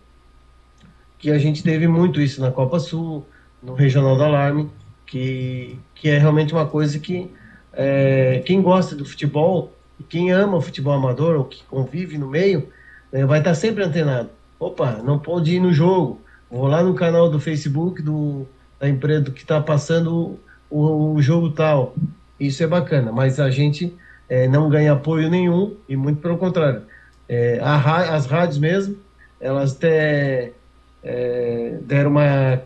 Que 1.18 1.32
a 1.32 1.38
gente 1.38 1.64
teve 1.64 1.88
muito 1.88 2.22
isso 2.22 2.40
na 2.40 2.52
Copa 2.52 2.80
Sul, 2.80 3.26
no 3.62 3.74
Regional 3.74 4.16
do 4.16 4.24
Alarme, 4.24 4.70
que, 5.10 5.78
que 5.96 6.10
é 6.10 6.18
realmente 6.18 6.54
uma 6.54 6.68
coisa 6.68 7.00
que 7.00 7.30
é, 7.74 8.42
quem 8.46 8.62
gosta 8.62 8.96
do 8.96 9.04
futebol, 9.04 9.74
quem 10.08 10.32
ama 10.32 10.58
o 10.58 10.62
futebol 10.62 10.94
amador, 10.94 11.36
ou 11.36 11.46
que 11.46 11.64
convive 11.64 12.18
no 12.18 12.28
meio, 12.28 12.70
né, 13.12 13.26
vai 13.26 13.40
estar 13.40 13.56
sempre 13.56 13.84
antenado. 13.84 14.30
Opa, 14.60 15.02
não 15.04 15.18
pode 15.18 15.56
ir 15.56 15.60
no 15.60 15.74
jogo, 15.74 16.22
vou 16.50 16.68
lá 16.68 16.84
no 16.84 16.94
canal 16.94 17.30
do 17.30 17.40
Facebook 17.40 18.02
do, 18.02 18.46
da 18.80 18.88
empresa 18.88 19.32
que 19.32 19.42
está 19.42 19.60
passando 19.60 20.40
o, 20.70 21.14
o, 21.14 21.22
jogo 21.22 21.50
tal. 21.52 21.96
Isso 22.40 22.64
é 22.64 22.68
bacana, 22.68 23.12
mas 23.12 23.40
a 23.40 23.50
gente 23.50 23.96
é, 24.30 24.48
não 24.48 24.70
ganha 24.70 24.94
apoio 24.94 25.30
nenhum 25.30 25.76
e 25.88 25.96
muito 25.96 26.22
pelo 26.22 26.38
contrário. 26.38 26.84
É, 27.28 27.60
a, 27.62 28.16
as 28.16 28.26
rádios 28.26 28.58
mesmo, 28.60 28.98
elas 29.40 29.76
até 29.76 30.52
é, 31.04 31.78
deram 31.84 32.12
uma, 32.12 32.62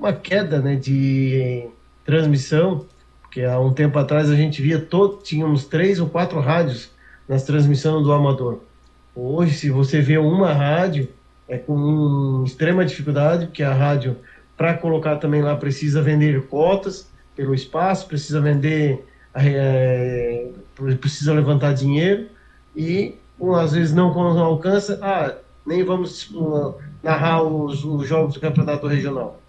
uma 0.00 0.14
queda 0.14 0.60
né, 0.60 0.74
de 0.74 1.68
transmissão, 2.04 2.86
porque 3.20 3.42
há 3.42 3.60
um 3.60 3.72
tempo 3.72 3.98
atrás 3.98 4.30
a 4.30 4.34
gente 4.34 4.62
via 4.62 4.80
todo, 4.80 5.22
tínhamos 5.22 5.66
três 5.66 6.00
ou 6.00 6.08
quatro 6.08 6.40
rádios 6.40 6.90
nas 7.28 7.44
transmissões 7.44 8.02
do 8.02 8.12
amador. 8.12 8.60
Hoje, 9.14 9.54
se 9.54 9.70
você 9.70 10.00
vê 10.00 10.16
uma 10.16 10.52
rádio, 10.52 11.08
é 11.46 11.58
com 11.58 12.42
extrema 12.46 12.84
dificuldade, 12.84 13.46
porque 13.46 13.62
a 13.62 13.74
rádio 13.74 14.16
para 14.56 14.74
colocar 14.74 15.16
também 15.16 15.42
lá 15.42 15.54
precisa 15.56 16.02
vender 16.02 16.46
cotas 16.46 17.08
pelo 17.36 17.54
espaço, 17.54 18.06
precisa 18.06 18.40
vender, 18.40 19.04
é, 19.34 20.48
precisa 21.00 21.32
levantar 21.32 21.74
dinheiro 21.74 22.26
e 22.74 23.14
às 23.54 23.72
vezes 23.72 23.94
não 23.94 24.08
alcança, 24.08 24.98
ah, 25.02 25.34
nem 25.66 25.84
vamos 25.84 26.30
uh, 26.30 26.74
narrar 27.02 27.42
os, 27.42 27.84
os, 27.84 28.06
jogos 28.06 28.34
do 28.34 28.40
campeonato 28.40 28.86
regional. 28.86 29.40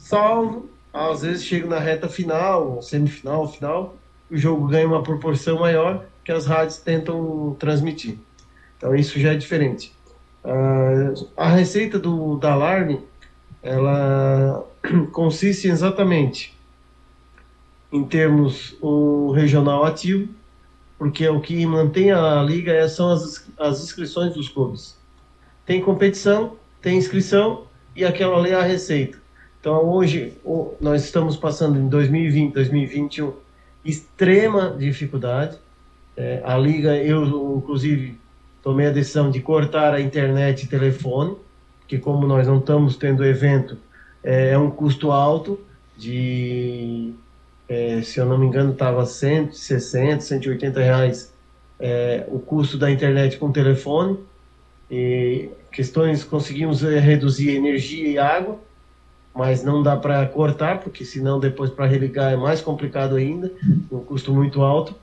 Salvo, 0.00 0.68
às 0.92 1.22
vezes 1.22 1.44
chega 1.44 1.68
na 1.68 1.78
reta 1.78 2.08
final, 2.08 2.82
semifinal, 2.82 3.46
final, 3.46 3.96
o 4.30 4.36
jogo 4.36 4.66
ganha 4.66 4.86
uma 4.86 5.02
proporção 5.02 5.60
maior 5.60 6.04
que 6.24 6.32
as 6.32 6.46
rádios 6.46 6.78
tentam 6.78 7.54
transmitir. 7.58 8.18
Então 8.76 8.94
isso 8.96 9.20
já 9.20 9.34
é 9.34 9.36
diferente. 9.36 9.92
Uh, 10.42 11.28
a 11.36 11.48
receita 11.48 11.98
do, 11.98 12.38
da 12.38 12.52
Alarme 12.52 13.00
ela 13.62 14.66
consiste 15.12 15.68
exatamente 15.68 16.58
em 17.92 18.02
termos 18.02 18.76
o 18.80 19.32
regional 19.32 19.84
ativo, 19.84 20.32
porque 20.98 21.28
o 21.28 21.40
que 21.40 21.64
mantém 21.66 22.10
a 22.10 22.42
liga 22.42 22.72
é, 22.72 22.88
são 22.88 23.10
as, 23.10 23.46
as 23.58 23.82
inscrições 23.82 24.32
dos 24.32 24.48
clubes. 24.48 24.98
Tem 25.66 25.80
competição, 25.80 26.56
tem 26.80 26.96
inscrição 26.96 27.66
e 27.94 28.04
aquela 28.04 28.38
ali 28.38 28.50
é 28.50 28.54
a 28.54 28.62
receita. 28.62 29.19
Então 29.60 29.84
hoje 29.84 30.32
nós 30.80 31.04
estamos 31.04 31.36
passando 31.36 31.78
em 31.78 31.88
2020, 31.88 32.54
2021 32.54 33.32
extrema 33.84 34.74
dificuldade. 34.78 35.58
É, 36.16 36.40
a 36.44 36.56
liga, 36.56 36.96
eu 36.96 37.56
inclusive 37.58 38.18
tomei 38.62 38.86
a 38.86 38.90
decisão 38.90 39.30
de 39.30 39.40
cortar 39.40 39.94
a 39.94 40.00
internet 40.00 40.64
e 40.64 40.66
telefone 40.66 41.36
que 41.90 41.98
como 41.98 42.24
nós 42.24 42.46
não 42.46 42.58
estamos 42.58 42.96
tendo 42.96 43.24
evento, 43.24 43.76
é, 44.22 44.50
é 44.50 44.58
um 44.58 44.70
custo 44.70 45.10
alto 45.10 45.58
de, 45.98 47.12
é, 47.68 48.00
se 48.00 48.20
eu 48.20 48.26
não 48.26 48.38
me 48.38 48.46
engano, 48.46 48.70
estava 48.70 49.04
160, 49.04 50.20
180 50.20 50.80
reais 50.80 51.32
é, 51.80 52.24
o 52.28 52.38
custo 52.38 52.78
da 52.78 52.88
internet 52.88 53.38
com 53.38 53.50
telefone. 53.50 54.20
E 54.88 55.48
questões, 55.72 56.22
conseguimos 56.22 56.84
é, 56.84 57.00
reduzir 57.00 57.56
energia 57.56 58.06
e 58.06 58.18
água, 58.18 58.56
mas 59.34 59.62
não 59.62 59.82
dá 59.82 59.96
para 59.96 60.26
cortar, 60.26 60.80
porque 60.80 61.04
senão 61.04 61.38
depois 61.38 61.70
para 61.70 61.86
religar 61.86 62.32
é 62.32 62.36
mais 62.36 62.60
complicado 62.60 63.16
ainda, 63.16 63.50
um 63.90 64.00
custo 64.00 64.32
muito 64.32 64.62
alto. 64.62 64.94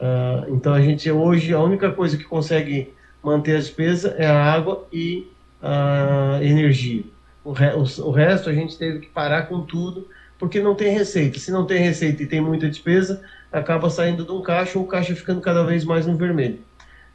Uh, 0.00 0.54
então 0.54 0.72
a 0.72 0.80
gente 0.80 1.10
hoje, 1.10 1.52
a 1.52 1.60
única 1.60 1.90
coisa 1.90 2.16
que 2.16 2.24
consegue 2.24 2.92
manter 3.22 3.56
a 3.56 3.58
despesa 3.58 4.14
é 4.18 4.26
a 4.26 4.52
água 4.52 4.86
e 4.92 5.30
a 5.62 6.38
energia. 6.42 7.04
O, 7.44 7.52
re, 7.52 7.70
o, 7.74 7.82
o, 8.06 8.10
resto 8.10 8.48
a 8.48 8.52
gente 8.52 8.76
teve 8.76 9.00
que 9.00 9.08
parar 9.08 9.42
com 9.42 9.60
tudo, 9.60 10.08
porque 10.38 10.60
não 10.60 10.74
tem 10.74 10.92
receita. 10.92 11.38
Se 11.38 11.50
não 11.50 11.66
tem 11.66 11.78
receita 11.82 12.22
e 12.22 12.26
tem 12.26 12.40
muita 12.40 12.68
despesa, 12.68 13.22
acaba 13.52 13.90
saindo 13.90 14.24
de 14.24 14.32
um 14.32 14.42
caixa 14.42 14.78
ou 14.78 14.84
o 14.84 14.88
caixa 14.88 15.14
ficando 15.14 15.40
cada 15.40 15.62
vez 15.64 15.84
mais 15.84 16.06
no 16.06 16.16
vermelho. 16.16 16.58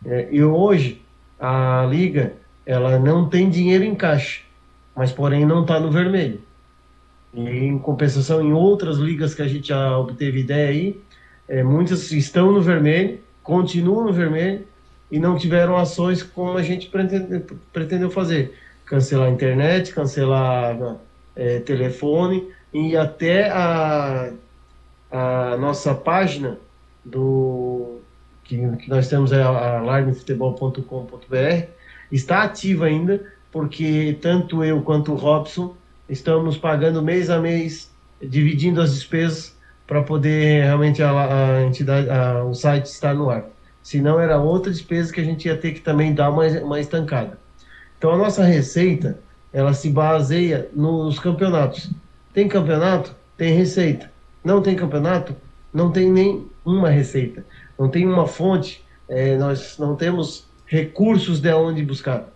É, 0.06 0.28
e 0.32 0.44
hoje, 0.44 1.02
a 1.40 1.86
liga, 1.90 2.34
ela 2.66 3.00
não 3.00 3.28
tem 3.28 3.50
dinheiro 3.50 3.84
em 3.84 3.96
caixa, 3.96 4.42
mas 4.96 5.12
porém 5.12 5.46
não 5.46 5.62
está 5.62 5.80
no 5.80 5.92
vermelho. 5.92 6.42
Em 7.36 7.78
compensação, 7.78 8.42
em 8.42 8.54
outras 8.54 8.98
ligas 8.98 9.36
que 9.36 9.42
a 9.42 9.48
gente 9.48 9.70
já 9.70 9.98
obteve 9.98 10.40
ideia 10.40 10.70
aí, 10.70 11.02
é, 11.48 11.64
muitas 11.64 12.12
estão 12.12 12.52
no 12.52 12.62
vermelho, 12.62 13.20
continuam 13.44 14.06
no 14.06 14.14
vermelho, 14.14 14.66
e 15.12 15.20
não 15.20 15.38
tiveram 15.38 15.78
ações 15.78 16.24
como 16.24 16.58
a 16.58 16.64
gente 16.64 16.90
pretendeu 17.72 18.10
fazer. 18.10 18.56
Cancelar 18.86 19.28
a 19.28 19.32
internet, 19.32 19.94
cancelar 19.94 20.98
é, 21.36 21.60
telefone 21.60 22.48
e 22.74 22.98
até 22.98 23.50
a, 23.50 24.32
a 25.12 25.58
nossa 25.58 25.94
página 25.94 26.58
do 27.04 28.00
que, 28.44 28.58
que 28.78 28.90
nós 28.90 29.08
temos 29.08 29.32
é 29.32 29.42
alarmefutebol.com.br 29.42 31.68
está 32.12 32.44
ativa 32.44 32.86
ainda, 32.86 33.26
porque 33.52 34.18
tanto 34.22 34.64
eu 34.64 34.82
quanto 34.82 35.14
o 35.14 35.16
Robson 35.16 35.76
estamos 36.10 36.58
pagando 36.58 37.02
mês 37.02 37.30
a 37.30 37.40
mês, 37.40 37.92
dividindo 38.22 38.82
as 38.82 38.94
despesas 38.94 39.56
para 39.88 40.02
poder 40.02 40.64
realmente 40.64 41.02
a, 41.04 41.58
a 41.58 41.64
entidade, 41.64 42.10
a, 42.10 42.44
o 42.44 42.54
site 42.54 42.86
estar 42.86 43.14
no 43.14 43.30
ar. 43.30 43.46
Senão 43.82 44.20
era 44.20 44.40
outra 44.40 44.72
despesa 44.72 45.14
que 45.14 45.22
a 45.22 45.24
gente 45.24 45.48
ia 45.48 45.56
ter 45.56 45.74
que 45.74 45.82
também 45.82 46.14
dar 46.14 46.32
uma, 46.32 46.46
uma 46.48 46.80
estancada. 46.80 47.38
Então 47.98 48.12
a 48.12 48.18
nossa 48.18 48.44
receita, 48.44 49.20
ela 49.54 49.74
se 49.74 49.90
baseia 49.90 50.68
nos 50.74 51.20
campeonatos. 51.20 51.92
Tem 52.34 52.48
campeonato? 52.48 53.16
Tem 53.38 53.54
receita. 53.54 54.12
Não 54.44 54.62
tem 54.62 54.76
campeonato? 54.76 55.36
Não 55.74 55.92
tem 55.92 56.12
nem 56.12 56.48
uma 56.66 56.90
receita. 56.90 57.46
Não 57.78 57.90
tem 57.90 58.06
uma 58.08 58.28
fonte. 58.28 58.84
É, 59.08 59.38
nós 59.38 59.78
não 59.78 59.96
temos 59.96 60.48
recursos 60.66 61.40
de 61.40 61.54
onde 61.54 61.84
buscar. 61.84 62.28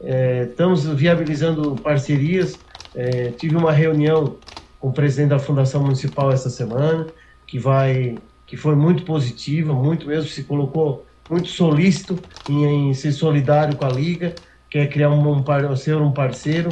É, 0.00 0.44
estamos 0.50 0.86
viabilizando 0.86 1.74
parcerias. 1.76 2.58
É, 2.94 3.30
tive 3.32 3.56
uma 3.56 3.72
reunião 3.72 4.36
com 4.80 4.88
o 4.88 4.92
presidente 4.92 5.30
da 5.30 5.38
Fundação 5.38 5.82
Municipal 5.82 6.30
essa 6.32 6.50
semana, 6.50 7.06
que 7.46 7.58
vai 7.58 8.16
que 8.46 8.56
foi 8.56 8.74
muito 8.74 9.04
positiva, 9.04 9.74
muito 9.74 10.06
mesmo, 10.06 10.30
se 10.30 10.42
colocou 10.42 11.06
muito 11.28 11.48
solícito 11.48 12.18
em, 12.48 12.88
em 12.88 12.94
ser 12.94 13.12
solidário 13.12 13.76
com 13.76 13.84
a 13.84 13.90
Liga, 13.90 14.34
quer 14.70 14.88
criar 14.88 15.10
um, 15.10 15.30
um 15.30 15.76
ser 15.76 15.96
um 15.96 16.10
parceiro. 16.10 16.70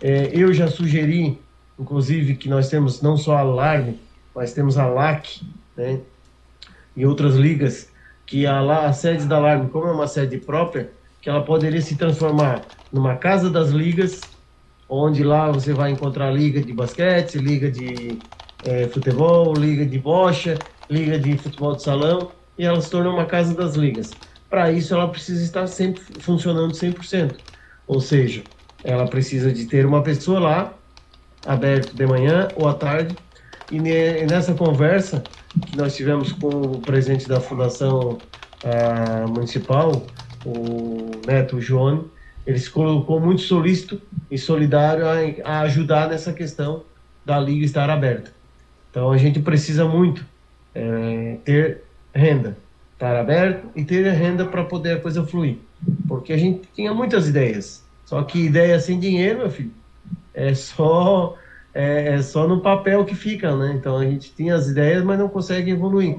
É, 0.00 0.30
eu 0.32 0.54
já 0.54 0.68
sugeri, 0.68 1.36
inclusive, 1.76 2.36
que 2.36 2.48
nós 2.48 2.68
temos 2.68 3.02
não 3.02 3.16
só 3.16 3.36
a 3.36 3.40
Alarme, 3.40 3.98
mas 4.32 4.52
temos 4.52 4.78
a 4.78 4.86
LAC, 4.86 5.42
né, 5.76 5.98
e 6.96 7.04
outras 7.04 7.34
ligas, 7.34 7.90
que 8.24 8.46
a, 8.46 8.60
a 8.86 8.92
sede 8.92 9.26
da 9.26 9.36
Alarme, 9.36 9.68
como 9.68 9.88
é 9.88 9.92
uma 9.92 10.06
sede 10.06 10.38
própria, 10.38 10.92
que 11.20 11.28
ela 11.28 11.42
poderia 11.42 11.82
se 11.82 11.96
transformar 11.96 12.62
numa 12.92 13.16
casa 13.16 13.50
das 13.50 13.70
ligas, 13.70 14.20
onde 14.90 15.22
lá 15.22 15.50
você 15.52 15.72
vai 15.72 15.92
encontrar 15.92 16.32
liga 16.32 16.60
de 16.60 16.72
basquete, 16.72 17.38
liga 17.38 17.70
de 17.70 18.18
é, 18.64 18.88
futebol, 18.88 19.54
liga 19.54 19.86
de 19.86 19.98
bocha, 19.98 20.58
liga 20.90 21.16
de 21.16 21.38
futebol 21.38 21.76
de 21.76 21.82
salão, 21.82 22.32
e 22.58 22.64
ela 22.64 22.80
se 22.80 22.90
tornou 22.90 23.14
uma 23.14 23.24
casa 23.24 23.54
das 23.54 23.76
ligas. 23.76 24.10
Para 24.50 24.72
isso, 24.72 24.92
ela 24.92 25.06
precisa 25.06 25.44
estar 25.44 25.68
sempre 25.68 26.02
funcionando 26.18 26.72
100%. 26.72 27.36
Ou 27.86 28.00
seja, 28.00 28.42
ela 28.82 29.06
precisa 29.06 29.52
de 29.52 29.66
ter 29.66 29.86
uma 29.86 30.02
pessoa 30.02 30.40
lá, 30.40 30.74
aberto 31.46 31.94
de 31.94 32.04
manhã 32.04 32.48
ou 32.56 32.68
à 32.68 32.74
tarde, 32.74 33.14
e 33.70 33.78
nessa 33.78 34.52
conversa 34.54 35.22
que 35.66 35.76
nós 35.76 35.94
tivemos 35.94 36.32
com 36.32 36.48
o 36.48 36.80
presidente 36.80 37.28
da 37.28 37.40
Fundação 37.40 38.18
ah, 38.64 39.26
Municipal, 39.28 40.04
o 40.44 41.12
Neto 41.26 41.60
João, 41.60 42.06
ele 42.46 42.58
se 42.58 42.70
colocou 42.70 43.20
muito 43.20 43.42
solícito 43.42 44.00
e 44.30 44.38
solidário 44.38 45.04
a, 45.06 45.48
a 45.48 45.60
ajudar 45.62 46.08
nessa 46.08 46.32
questão 46.32 46.82
da 47.24 47.38
liga 47.38 47.64
estar 47.64 47.88
aberta. 47.90 48.32
Então 48.90 49.10
a 49.10 49.16
gente 49.16 49.40
precisa 49.40 49.86
muito 49.86 50.24
é, 50.74 51.36
ter 51.44 51.82
renda, 52.14 52.56
estar 52.94 53.16
aberto 53.16 53.68
e 53.76 53.84
ter 53.84 54.08
renda 54.10 54.44
para 54.44 54.64
poder 54.64 54.96
a 54.96 55.00
coisa 55.00 55.24
fluir. 55.24 55.58
Porque 56.08 56.32
a 56.32 56.36
gente 56.36 56.68
tinha 56.74 56.92
muitas 56.92 57.28
ideias, 57.28 57.84
só 58.04 58.22
que 58.22 58.46
ideia 58.46 58.78
sem 58.80 58.98
dinheiro, 58.98 59.38
meu 59.38 59.50
filho, 59.50 59.72
é 60.34 60.54
só 60.54 61.36
é, 61.72 62.14
é 62.14 62.22
só 62.22 62.48
no 62.48 62.60
papel 62.60 63.04
que 63.04 63.14
fica, 63.14 63.54
né? 63.56 63.74
Então 63.76 63.96
a 63.96 64.04
gente 64.04 64.32
tinha 64.34 64.54
as 64.54 64.66
ideias, 64.66 65.04
mas 65.04 65.18
não 65.18 65.28
consegue 65.28 65.70
evoluir. 65.70 66.18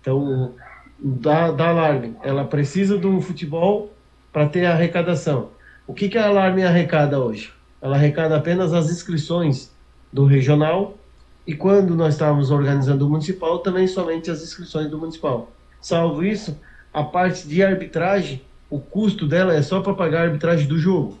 Então 0.00 0.54
da, 0.98 1.50
da 1.50 1.68
Alarme, 1.68 2.16
ela 2.22 2.44
precisa 2.44 2.98
do 2.98 3.20
futebol 3.20 3.93
para 4.34 4.48
ter 4.48 4.66
arrecadação. 4.66 5.50
O 5.86 5.94
que, 5.94 6.08
que 6.08 6.18
a 6.18 6.26
Alarme 6.26 6.64
arrecada 6.64 7.20
hoje? 7.20 7.52
Ela 7.80 7.94
arrecada 7.94 8.36
apenas 8.36 8.72
as 8.72 8.90
inscrições 8.90 9.70
do 10.12 10.24
regional 10.24 10.98
e 11.46 11.54
quando 11.54 11.94
nós 11.94 12.14
estávamos 12.14 12.50
organizando 12.50 13.06
o 13.06 13.10
municipal, 13.10 13.60
também 13.60 13.86
somente 13.86 14.32
as 14.32 14.42
inscrições 14.42 14.90
do 14.90 14.98
municipal. 14.98 15.52
Salvo 15.80 16.24
isso, 16.24 16.58
a 16.92 17.04
parte 17.04 17.46
de 17.46 17.62
arbitragem, 17.62 18.42
o 18.68 18.80
custo 18.80 19.28
dela 19.28 19.54
é 19.54 19.62
só 19.62 19.80
para 19.80 19.94
pagar 19.94 20.22
a 20.22 20.24
arbitragem 20.24 20.66
do 20.66 20.78
jogo. 20.78 21.16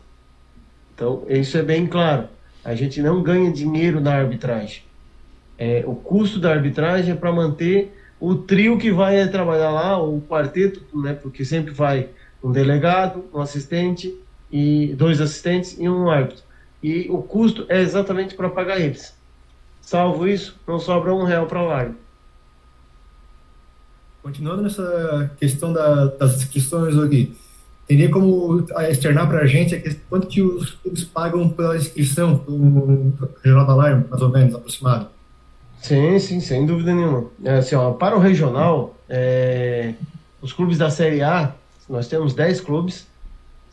Então, 0.92 1.22
isso 1.28 1.56
é 1.56 1.62
bem 1.62 1.86
claro. 1.86 2.28
A 2.64 2.74
gente 2.74 3.00
não 3.00 3.22
ganha 3.22 3.52
dinheiro 3.52 4.00
na 4.00 4.12
arbitragem. 4.12 4.82
É, 5.56 5.84
o 5.86 5.94
custo 5.94 6.40
da 6.40 6.50
arbitragem 6.50 7.12
é 7.12 7.16
para 7.16 7.30
manter 7.30 7.96
o 8.18 8.34
trio 8.34 8.76
que 8.76 8.90
vai 8.90 9.28
trabalhar 9.28 9.70
lá, 9.70 10.02
o 10.02 10.20
quarteto, 10.22 10.82
né, 10.98 11.12
porque 11.12 11.44
sempre 11.44 11.72
vai 11.72 12.08
um 12.44 12.52
delegado, 12.52 13.24
um 13.32 13.40
assistente 13.40 14.14
e 14.52 14.94
dois 14.94 15.18
assistentes 15.18 15.76
e 15.78 15.88
um 15.88 16.10
árbitro. 16.10 16.44
E 16.82 17.08
o 17.10 17.22
custo 17.22 17.64
é 17.70 17.80
exatamente 17.80 18.34
para 18.34 18.50
pagar 18.50 18.78
eles. 18.78 19.14
Salvo 19.80 20.28
isso, 20.28 20.54
não 20.68 20.78
sobra 20.78 21.14
um 21.14 21.24
real 21.24 21.46
para 21.46 21.62
o 21.62 21.70
árbitro. 21.70 22.04
Continuando 24.22 24.62
nessa 24.62 25.30
questão 25.38 25.72
da, 25.72 26.06
das 26.06 26.36
inscrições 26.36 26.96
aqui, 26.98 27.34
teria 27.86 28.10
como 28.10 28.66
externar 28.90 29.26
para 29.26 29.40
a 29.40 29.46
gente 29.46 29.78
quanto 30.10 30.26
que 30.26 30.42
os 30.42 30.70
clubes 30.70 31.04
pagam 31.04 31.48
pela 31.48 31.76
inscrição 31.76 32.42
no 32.46 33.12
Regional 33.42 33.66
da 33.66 33.72
Alarme, 33.72 34.04
mais 34.08 34.22
ou 34.22 34.28
menos, 34.28 34.54
aproximado? 34.54 35.08
Sim, 35.80 36.18
sim, 36.18 36.40
sem 36.40 36.64
dúvida 36.64 36.94
nenhuma. 36.94 37.26
É, 37.42 37.56
assim, 37.56 37.74
ó, 37.74 37.92
para 37.92 38.16
o 38.16 38.18
regional, 38.18 38.94
é, 39.08 39.94
os 40.40 40.52
clubes 40.52 40.78
da 40.78 40.90
Série 40.90 41.22
A, 41.22 41.54
nós 41.88 42.08
temos 42.08 42.34
10 42.34 42.60
clubes, 42.60 43.06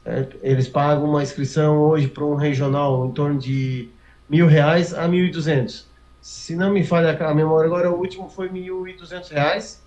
certo? 0.04 0.38
eles 0.42 0.68
pagam 0.68 1.06
uma 1.06 1.24
inscrição 1.24 1.78
hoje 1.80 2.08
para 2.08 2.26
um 2.26 2.36
regional 2.36 3.06
em 3.06 3.12
torno 3.12 3.40
de 3.40 3.90
mil 4.30 4.48
reais 4.48 4.94
a 4.94 5.08
mil 5.08 5.26
e 5.26 5.32
duzentos. 5.32 5.88
Se 6.22 6.56
não 6.56 6.72
me 6.72 6.84
falha 6.84 7.18
a 7.18 7.34
memória 7.34 7.68
agora, 7.68 7.92
o 7.92 7.98
último 7.98 8.30
foi 8.30 8.50
mil 8.50 8.88
e 8.88 8.94
duzentos 8.94 9.30
reais, 9.30 9.82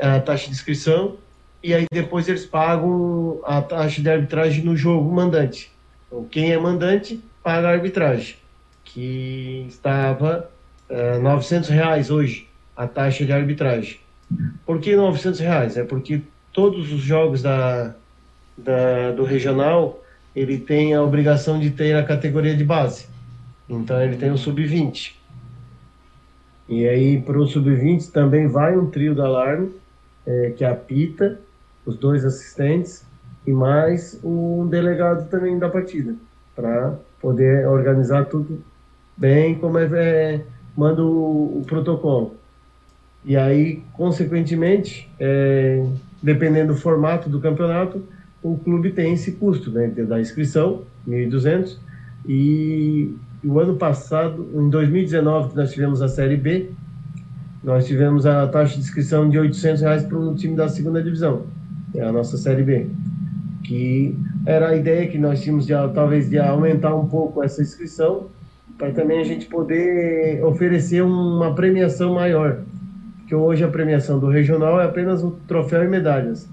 a 0.00 0.20
taxa 0.20 0.46
de 0.46 0.52
inscrição, 0.52 1.16
e 1.62 1.74
aí 1.74 1.86
depois 1.90 2.28
eles 2.28 2.44
pagam 2.44 3.40
a 3.44 3.60
taxa 3.60 4.00
de 4.00 4.08
arbitragem 4.08 4.64
no 4.64 4.76
jogo 4.76 5.12
mandante. 5.12 5.72
Então, 6.06 6.24
quem 6.24 6.52
é 6.52 6.58
mandante 6.58 7.22
paga 7.42 7.68
a 7.68 7.72
arbitragem, 7.72 8.36
que 8.84 9.66
estava 9.68 10.50
900 11.22 11.68
reais 11.70 12.10
hoje 12.10 12.48
a 12.76 12.86
taxa 12.86 13.24
de 13.24 13.32
arbitragem. 13.32 13.98
Por 14.64 14.80
que 14.80 14.94
900 14.94 15.40
reais? 15.40 15.76
É 15.76 15.84
porque 15.84 16.22
todos 16.54 16.90
os 16.90 17.00
jogos 17.00 17.42
da, 17.42 17.94
da, 18.56 19.10
do 19.10 19.24
regional 19.24 20.00
ele 20.34 20.58
tem 20.58 20.94
a 20.94 21.02
obrigação 21.02 21.60
de 21.60 21.70
ter 21.70 21.94
a 21.94 22.02
categoria 22.02 22.56
de 22.56 22.64
base. 22.64 23.06
Então 23.68 24.00
ele 24.02 24.16
tem 24.16 24.30
o 24.30 24.38
sub-20. 24.38 25.14
E 26.68 26.88
aí 26.88 27.20
para 27.20 27.38
o 27.38 27.46
sub-20 27.46 28.10
também 28.10 28.46
vai 28.46 28.76
um 28.76 28.88
trio 28.90 29.14
da 29.14 29.26
alarme, 29.26 29.72
é, 30.26 30.54
que 30.56 30.64
apita, 30.64 31.38
os 31.84 31.98
dois 31.98 32.24
assistentes 32.24 33.04
e 33.46 33.52
mais 33.52 34.18
um 34.24 34.66
delegado 34.66 35.28
também 35.28 35.58
da 35.58 35.68
partida, 35.68 36.14
para 36.56 36.98
poder 37.20 37.66
organizar 37.68 38.24
tudo 38.24 38.64
bem 39.16 39.54
como 39.56 39.78
é, 39.78 39.84
é 39.92 40.44
manda 40.76 41.02
o, 41.02 41.60
o 41.60 41.62
protocolo. 41.66 42.34
E 43.24 43.36
aí, 43.36 43.82
consequentemente, 43.92 45.10
é, 45.18 45.86
dependendo 46.24 46.72
do 46.72 46.80
formato 46.80 47.28
do 47.28 47.38
campeonato, 47.38 48.02
o 48.42 48.56
clube 48.56 48.90
tem 48.90 49.12
esse 49.12 49.32
custo 49.32 49.70
né, 49.70 49.88
da 49.88 50.18
inscrição, 50.18 50.82
1.200, 51.06 51.76
e 52.26 53.14
o 53.44 53.58
ano 53.60 53.76
passado, 53.76 54.48
em 54.54 54.70
2019, 54.70 55.50
que 55.50 55.56
nós 55.56 55.70
tivemos 55.70 56.00
a 56.00 56.08
Série 56.08 56.38
B, 56.38 56.70
nós 57.62 57.86
tivemos 57.86 58.24
a 58.24 58.46
taxa 58.46 58.74
de 58.74 58.80
inscrição 58.80 59.28
de 59.28 59.38
800 59.38 59.82
reais 59.82 60.02
para 60.02 60.18
um 60.18 60.34
time 60.34 60.56
da 60.56 60.66
segunda 60.66 61.02
divisão, 61.02 61.42
é 61.94 62.02
a 62.02 62.10
nossa 62.10 62.38
Série 62.38 62.62
B, 62.62 62.86
que 63.62 64.16
era 64.46 64.70
a 64.70 64.76
ideia 64.76 65.06
que 65.06 65.18
nós 65.18 65.42
tínhamos 65.42 65.66
de 65.66 65.74
talvez 65.94 66.30
de 66.30 66.38
aumentar 66.38 66.94
um 66.94 67.06
pouco 67.06 67.42
essa 67.42 67.60
inscrição 67.60 68.28
para 68.78 68.92
também 68.92 69.20
a 69.20 69.24
gente 69.24 69.46
poder 69.46 70.42
oferecer 70.42 71.02
uma 71.02 71.54
premiação 71.54 72.14
maior. 72.14 72.62
Porque 73.24 73.34
hoje 73.34 73.64
a 73.64 73.68
premiação 73.68 74.18
do 74.18 74.28
regional 74.28 74.78
é 74.78 74.84
apenas 74.84 75.24
o 75.24 75.30
troféu 75.48 75.82
e 75.82 75.88
medalhas. 75.88 76.46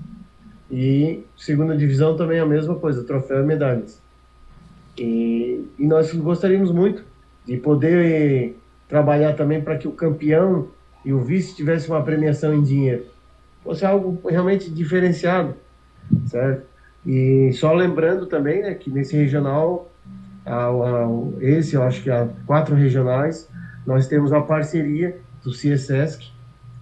E 0.71 1.25
segunda 1.35 1.75
divisão 1.75 2.15
também 2.15 2.37
é 2.37 2.41
a 2.41 2.45
mesma 2.45 2.75
coisa, 2.75 3.03
troféu 3.03 3.43
e 3.43 3.45
medalhas. 3.45 4.01
E, 4.97 5.65
e 5.77 5.85
nós 5.85 6.13
gostaríamos 6.13 6.71
muito 6.71 7.03
de 7.45 7.57
poder 7.57 8.57
trabalhar 8.87 9.33
também 9.33 9.61
para 9.61 9.77
que 9.77 9.85
o 9.85 9.91
campeão 9.91 10.69
e 11.03 11.11
o 11.11 11.19
vice 11.19 11.53
tivesse 11.53 11.89
uma 11.89 12.01
premiação 12.01 12.53
em 12.53 12.63
dinheiro. 12.63 13.03
Fosse 13.65 13.85
algo 13.85 14.21
realmente 14.25 14.69
diferenciado, 14.69 15.55
certo? 16.27 16.65
E 17.05 17.51
só 17.53 17.73
lembrando 17.73 18.27
também 18.27 18.61
né, 18.61 18.73
que 18.75 18.89
nesse 18.89 19.17
regional 19.17 19.91
esse, 21.39 21.75
eu 21.75 21.83
acho 21.83 22.01
que 22.01 22.09
há 22.09 22.27
quatro 22.45 22.75
regionais, 22.75 23.49
nós 23.85 24.07
temos 24.07 24.31
a 24.31 24.41
parceria 24.41 25.19
do 25.43 25.51
CIESESC, 25.51 26.31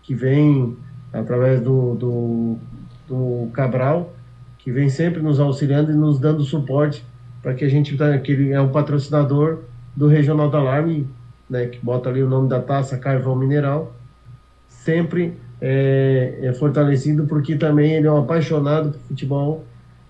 que 0.10 0.16
vem 0.16 0.76
através 1.14 1.62
do, 1.62 1.94
do, 1.94 2.58
do 3.08 3.48
Cabral, 3.54 4.12
que 4.58 4.72
vem 4.72 4.90
sempre 4.90 5.22
nos 5.22 5.40
auxiliando 5.40 5.92
e 5.92 5.94
nos 5.94 6.18
dando 6.18 6.44
suporte 6.44 7.06
para 7.44 7.54
que 7.54 7.64
a 7.64 7.70
gente, 7.70 7.96
tá, 7.96 8.18
que 8.18 8.32
ele 8.32 8.52
é 8.52 8.60
um 8.60 8.70
patrocinador 8.70 9.60
do 9.96 10.08
Regional 10.08 10.50
da 10.50 10.58
Alarme, 10.58 11.08
né, 11.48 11.68
que 11.68 11.78
bota 11.78 12.10
ali 12.10 12.24
o 12.24 12.28
nome 12.28 12.50
da 12.50 12.60
taça 12.60 12.98
Carvão 12.98 13.36
Mineral, 13.36 13.96
sempre 14.68 15.38
é, 15.62 16.40
é 16.42 16.54
fortalecido 16.54 17.28
porque 17.28 17.56
também 17.56 17.94
ele 17.94 18.08
é 18.08 18.12
um 18.12 18.18
apaixonado 18.18 18.94
por 18.94 19.00
futebol 19.10 19.64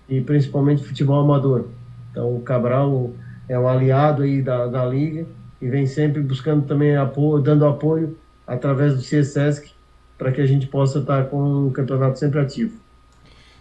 e 0.08 0.22
principalmente 0.22 0.82
futebol 0.82 1.20
amador. 1.20 1.66
Então 2.10 2.36
o 2.36 2.40
Cabral 2.40 3.10
é 3.46 3.58
um 3.58 3.68
aliado 3.68 4.22
aí 4.22 4.40
da, 4.40 4.66
da 4.66 4.82
liga 4.86 5.26
e 5.60 5.68
vem 5.68 5.86
sempre 5.86 6.22
buscando 6.22 6.64
também 6.64 6.96
apoio, 6.96 7.42
dando 7.42 7.66
apoio 7.66 8.16
através 8.46 8.94
do 8.94 9.02
CSESC 9.02 9.78
para 10.20 10.30
que 10.30 10.40
a 10.42 10.46
gente 10.46 10.66
possa 10.66 10.98
estar 10.98 11.30
com 11.30 11.68
o 11.68 11.70
campeonato 11.70 12.18
sempre 12.18 12.38
ativo. 12.38 12.78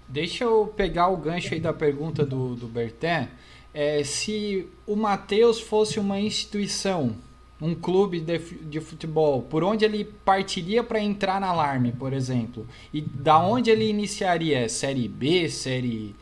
Deixa 0.10 0.44
eu 0.44 0.68
pegar 0.76 1.08
o 1.08 1.16
gancho 1.16 1.54
aí 1.54 1.60
da 1.60 1.72
pergunta 1.72 2.26
do, 2.26 2.54
do 2.54 2.68
Berté. 2.68 3.30
É, 3.74 4.04
se 4.04 4.68
o 4.86 4.94
Matheus 4.98 5.62
fosse 5.62 6.02
uma 6.02 6.20
instituição, 6.20 7.16
um 7.62 7.74
clube 7.74 8.20
de, 8.20 8.38
de 8.38 8.82
futebol, 8.82 9.44
por 9.44 9.64
onde 9.64 9.86
ele 9.86 10.04
partiria 10.04 10.84
para 10.84 11.00
entrar 11.00 11.40
na 11.40 11.48
Alarme, 11.48 11.94
por 11.94 12.12
exemplo? 12.12 12.68
E 12.94 13.00
da 13.00 13.40
onde 13.40 13.70
ele 13.70 13.90
iniciaria? 13.90 14.68
Série 14.68 15.08
B, 15.08 15.48
série. 15.48 16.14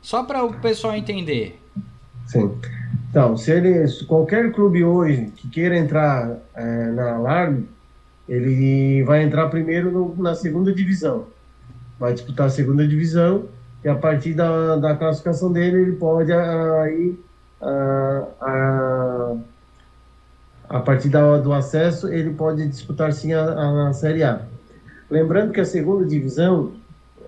Só 0.00 0.22
para 0.22 0.44
o 0.44 0.60
pessoal 0.60 0.94
entender. 0.94 1.60
Sim. 2.26 2.56
Então, 3.10 3.36
se 3.36 3.50
ele, 3.50 3.86
qualquer 4.06 4.52
clube 4.52 4.84
hoje 4.84 5.32
que 5.34 5.48
queira 5.48 5.76
entrar 5.76 6.38
é, 6.54 6.86
na 6.92 7.14
Alarme, 7.14 7.66
ele 8.28 9.02
vai 9.04 9.22
entrar 9.22 9.48
primeiro 9.48 9.90
no, 9.90 10.14
na 10.16 10.34
segunda 10.34 10.72
divisão. 10.72 11.26
Vai 11.98 12.12
disputar 12.12 12.46
a 12.46 12.50
segunda 12.50 12.86
divisão 12.86 13.46
e 13.84 13.88
a 13.88 13.94
partir 13.94 14.34
da, 14.34 14.76
da 14.76 14.96
classificação 14.96 15.52
dele 15.52 15.82
ele 15.82 15.92
pode 15.92 16.32
aí 16.32 17.18
a, 17.60 18.24
a, 18.40 19.36
a 20.68 20.80
partir 20.80 21.08
da, 21.08 21.38
do 21.38 21.52
acesso 21.52 22.12
ele 22.12 22.30
pode 22.30 22.66
disputar 22.68 23.12
sim 23.12 23.32
a, 23.32 23.88
a 23.88 23.92
Série 23.92 24.22
A. 24.22 24.40
Lembrando 25.10 25.52
que 25.52 25.60
a 25.60 25.64
segunda 25.64 26.04
divisão 26.04 26.72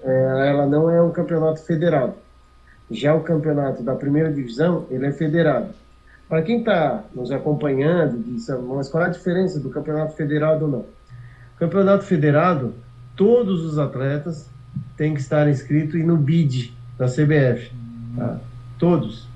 é, 0.03 0.49
ela 0.51 0.67
não 0.67 0.91
é 0.91 1.03
um 1.03 1.11
campeonato 1.11 1.63
federado. 1.63 2.15
Já 2.91 3.15
o 3.15 3.21
campeonato 3.21 3.83
da 3.83 3.95
primeira 3.95 4.33
divisão 4.33 4.87
ele 4.91 5.07
é 5.07 5.13
federado. 5.13 5.69
Para 6.29 6.43
quem 6.43 6.59
está 6.59 7.05
nos 7.15 7.31
acompanhando, 7.31 8.23
diz, 8.23 8.49
mas 8.69 8.89
qual 8.89 9.05
é 9.05 9.07
a 9.07 9.11
diferença 9.11 9.61
do 9.61 9.71
campeonato 9.71 10.17
federado 10.17 10.65
ou 10.65 10.71
não? 10.71 10.85
Campeonato 11.59 12.05
federado, 12.05 12.75
todos 13.15 13.65
os 13.65 13.79
atletas 13.79 14.51
têm 14.97 15.15
que 15.15 15.21
estar 15.21 15.49
inscritos 15.49 15.95
e 15.95 16.03
no 16.03 16.17
BID 16.17 16.75
da 16.99 17.07
CBF. 17.07 17.71
Tá? 18.17 18.39
Todos. 18.79 19.29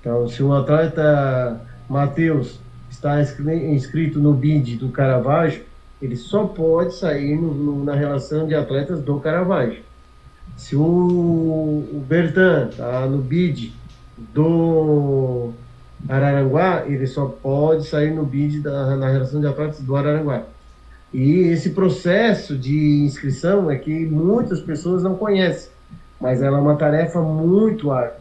Então, 0.00 0.28
se 0.28 0.42
o 0.42 0.52
atleta 0.54 1.60
Matheus 1.88 2.60
está 2.90 3.20
inscrito 3.20 4.20
no 4.20 4.32
BID 4.32 4.76
do 4.76 4.88
Caravaggio, 4.90 5.62
ele 6.00 6.16
só 6.16 6.44
pode 6.44 6.94
sair 6.94 7.36
no, 7.36 7.54
no, 7.54 7.84
na 7.84 7.94
relação 7.94 8.46
de 8.46 8.54
atletas 8.54 9.00
do 9.02 9.18
Caravaggio. 9.20 9.82
Se 10.56 10.76
o, 10.76 10.80
o 10.80 12.04
Bertan 12.06 12.68
está 12.68 13.06
no 13.06 13.18
BID 13.18 13.72
do 14.34 15.52
Araranguá, 16.08 16.84
ele 16.86 17.06
só 17.06 17.26
pode 17.26 17.86
sair 17.86 18.10
no 18.10 18.24
BID 18.24 18.60
da, 18.60 18.96
na 18.96 19.08
relação 19.08 19.40
de 19.40 19.46
atletas 19.46 19.80
do 19.80 19.96
Araranguá. 19.96 20.42
E 21.12 21.40
esse 21.48 21.70
processo 21.70 22.56
de 22.56 23.02
inscrição 23.04 23.70
é 23.70 23.76
que 23.76 24.06
muitas 24.06 24.60
pessoas 24.60 25.02
não 25.02 25.14
conhecem, 25.14 25.70
mas 26.20 26.40
ela 26.42 26.58
é 26.58 26.60
uma 26.60 26.76
tarefa 26.76 27.20
muito 27.20 27.90
árdua, 27.90 28.16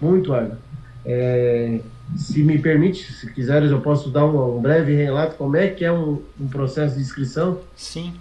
muito 0.00 0.32
árdua. 0.32 0.58
É, 1.06 1.80
se 2.16 2.42
me 2.42 2.58
permite, 2.58 3.12
se 3.12 3.32
quiseres, 3.32 3.70
eu 3.70 3.80
posso 3.80 4.10
dar 4.10 4.26
um, 4.26 4.58
um 4.58 4.60
breve 4.60 4.94
relato 4.94 5.36
como 5.36 5.56
é 5.56 5.68
que 5.68 5.84
é 5.84 5.92
um, 5.92 6.20
um, 6.38 6.46
processo 6.48 6.96
de 6.96 7.02
inscrição? 7.02 7.58
Sim. 7.74 8.14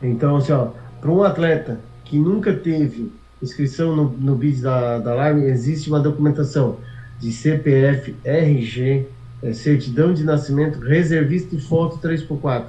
Então, 0.00 0.36
assim, 0.36 0.52
para 1.00 1.10
um 1.10 1.22
atleta 1.22 1.80
que 2.04 2.18
nunca 2.18 2.52
teve 2.52 3.12
inscrição 3.42 3.94
no, 3.94 4.10
no 4.10 4.36
BID 4.36 4.62
da, 4.62 4.98
da 4.98 5.12
Alarme, 5.12 5.44
existe 5.44 5.88
uma 5.88 6.00
documentação 6.00 6.78
de 7.24 7.32
CPF, 7.32 8.14
RG, 8.22 9.06
é, 9.42 9.52
certidão 9.54 10.12
de 10.12 10.22
nascimento, 10.22 10.78
reservista 10.78 11.56
e 11.56 11.60
foto 11.60 11.96
3x4. 12.06 12.66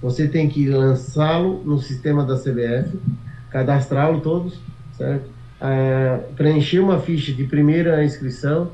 Você 0.00 0.28
tem 0.28 0.48
que 0.48 0.68
lançá-lo 0.68 1.60
no 1.64 1.80
sistema 1.80 2.24
da 2.24 2.36
CBF, 2.36 2.96
cadastrá-lo 3.50 4.20
todos, 4.20 4.60
certo? 4.96 5.28
É, 5.60 6.20
preencher 6.36 6.78
uma 6.78 7.00
ficha 7.00 7.32
de 7.32 7.42
primeira 7.44 8.04
inscrição, 8.04 8.70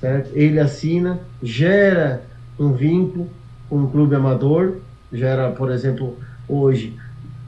certo? 0.00 0.30
Ele 0.32 0.60
assina, 0.60 1.18
gera 1.42 2.22
um 2.56 2.72
vínculo 2.72 3.28
com 3.68 3.78
um 3.78 3.90
clube 3.90 4.14
amador, 4.14 4.76
gera, 5.12 5.50
por 5.50 5.72
exemplo, 5.72 6.16
hoje 6.48 6.96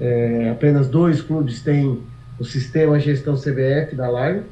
é, 0.01 0.51
apenas 0.51 0.89
dois 0.89 1.21
clubes 1.21 1.63
têm 1.63 2.03
o 2.41 2.45
sistema 2.45 2.99
gestão 2.99 3.37
CBF 3.37 3.95
da 3.95 4.11
Live, 4.11 4.43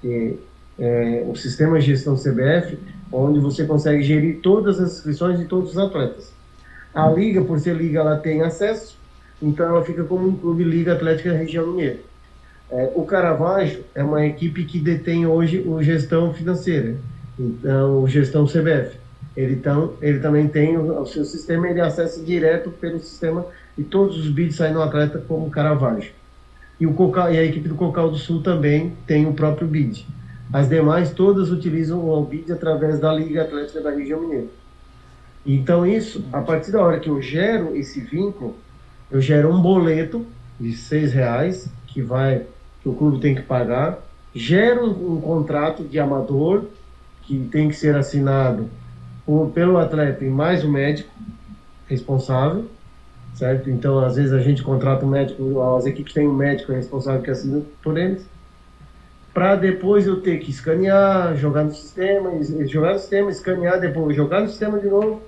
que 0.00 0.40
é, 0.82 1.24
o 1.28 1.36
sistema 1.36 1.78
de 1.78 1.86
gestão 1.86 2.16
CBF, 2.16 2.76
onde 3.12 3.38
você 3.38 3.64
consegue 3.64 4.02
gerir 4.02 4.40
todas 4.42 4.80
as 4.80 4.94
inscrições 4.94 5.38
de 5.38 5.44
todos 5.44 5.70
os 5.70 5.78
atletas. 5.78 6.32
A 6.92 7.08
liga, 7.08 7.40
por 7.40 7.60
ser 7.60 7.76
liga, 7.76 8.00
ela 8.00 8.16
tem 8.16 8.42
acesso, 8.42 8.98
então 9.40 9.64
ela 9.64 9.84
fica 9.84 10.02
como 10.02 10.26
um 10.26 10.36
clube 10.36 10.64
Liga 10.64 10.94
Atlética 10.94 11.32
Região 11.32 11.68
Mineira. 11.68 12.00
É, 12.68 12.90
o 12.96 13.04
Caravaggio 13.04 13.84
é 13.94 14.02
uma 14.02 14.26
equipe 14.26 14.64
que 14.64 14.80
detém 14.80 15.24
hoje 15.24 15.62
o 15.64 15.80
gestão 15.82 16.34
financeira, 16.34 16.96
então 17.38 18.02
o 18.02 18.08
gestão 18.08 18.44
CBF. 18.44 18.96
Ele, 19.36 19.62
ele 20.00 20.18
também 20.18 20.48
tem 20.48 20.76
o, 20.76 21.00
o 21.00 21.06
seu 21.06 21.24
sistema, 21.24 21.68
ele 21.70 21.80
acessa 21.80 22.20
direto 22.20 22.70
pelo 22.70 22.98
sistema 22.98 23.46
e 23.78 23.84
todos 23.84 24.18
os 24.18 24.28
bids 24.28 24.56
saem 24.56 24.74
no 24.74 24.82
atleta 24.82 25.22
como 25.28 25.48
Caravaggio. 25.48 26.10
E, 26.80 26.86
o 26.86 26.94
e 27.30 27.38
a 27.38 27.44
equipe 27.44 27.68
do 27.68 27.76
Cocal 27.76 28.10
do 28.10 28.18
Sul 28.18 28.42
também 28.42 28.94
tem 29.06 29.26
o 29.26 29.32
próprio 29.32 29.68
bid. 29.68 30.04
As 30.52 30.68
demais 30.68 31.10
todas 31.12 31.50
utilizam 31.50 32.04
o 32.04 32.12
Albid 32.12 32.52
através 32.52 33.00
da 33.00 33.10
Liga 33.12 33.42
Atlética 33.42 33.80
da 33.80 33.90
Região 33.90 34.20
Mineira. 34.20 34.48
Então 35.46 35.86
isso, 35.86 36.22
a 36.30 36.42
partir 36.42 36.70
da 36.70 36.82
hora 36.82 37.00
que 37.00 37.08
eu 37.08 37.22
gero 37.22 37.74
esse 37.74 38.00
vínculo, 38.00 38.54
eu 39.10 39.20
gero 39.20 39.50
um 39.50 39.60
boleto 39.60 40.26
de 40.60 40.74
seis 40.74 41.12
reais 41.12 41.68
que 41.86 42.02
vai 42.02 42.46
que 42.82 42.88
o 42.88 42.94
clube 42.94 43.20
tem 43.20 43.34
que 43.34 43.42
pagar, 43.42 44.00
gero 44.34 44.90
um, 44.90 45.20
contrato 45.20 45.84
de 45.84 46.00
amador 46.00 46.64
que 47.22 47.38
tem 47.50 47.68
que 47.68 47.76
ser 47.76 47.94
assinado 47.94 48.68
por, 49.24 49.50
pelo 49.50 49.78
atleta 49.78 50.24
e 50.24 50.28
mais 50.28 50.64
o 50.64 50.68
médico 50.70 51.10
responsável, 51.86 52.66
certo? 53.34 53.70
Então 53.70 54.00
às 54.00 54.16
vezes 54.16 54.32
a 54.32 54.40
gente 54.40 54.62
contrata 54.62 55.06
um 55.06 55.08
médico, 55.08 55.62
as 55.76 55.86
equipes 55.86 56.12
têm 56.12 56.26
um 56.26 56.34
médico 56.34 56.72
responsável 56.72 57.22
que 57.22 57.30
assina 57.30 57.62
por 57.82 57.96
eles 57.96 58.26
para 59.32 59.56
depois 59.56 60.06
eu 60.06 60.20
ter 60.20 60.38
que 60.38 60.50
escanear, 60.50 61.36
jogar 61.36 61.64
no 61.64 61.74
sistema, 61.74 62.30
jogar 62.66 62.94
no 62.94 62.98
sistema, 62.98 63.30
escanear, 63.30 63.80
depois 63.80 64.14
jogar 64.14 64.42
no 64.42 64.48
sistema 64.48 64.78
de 64.78 64.88
novo 64.88 65.22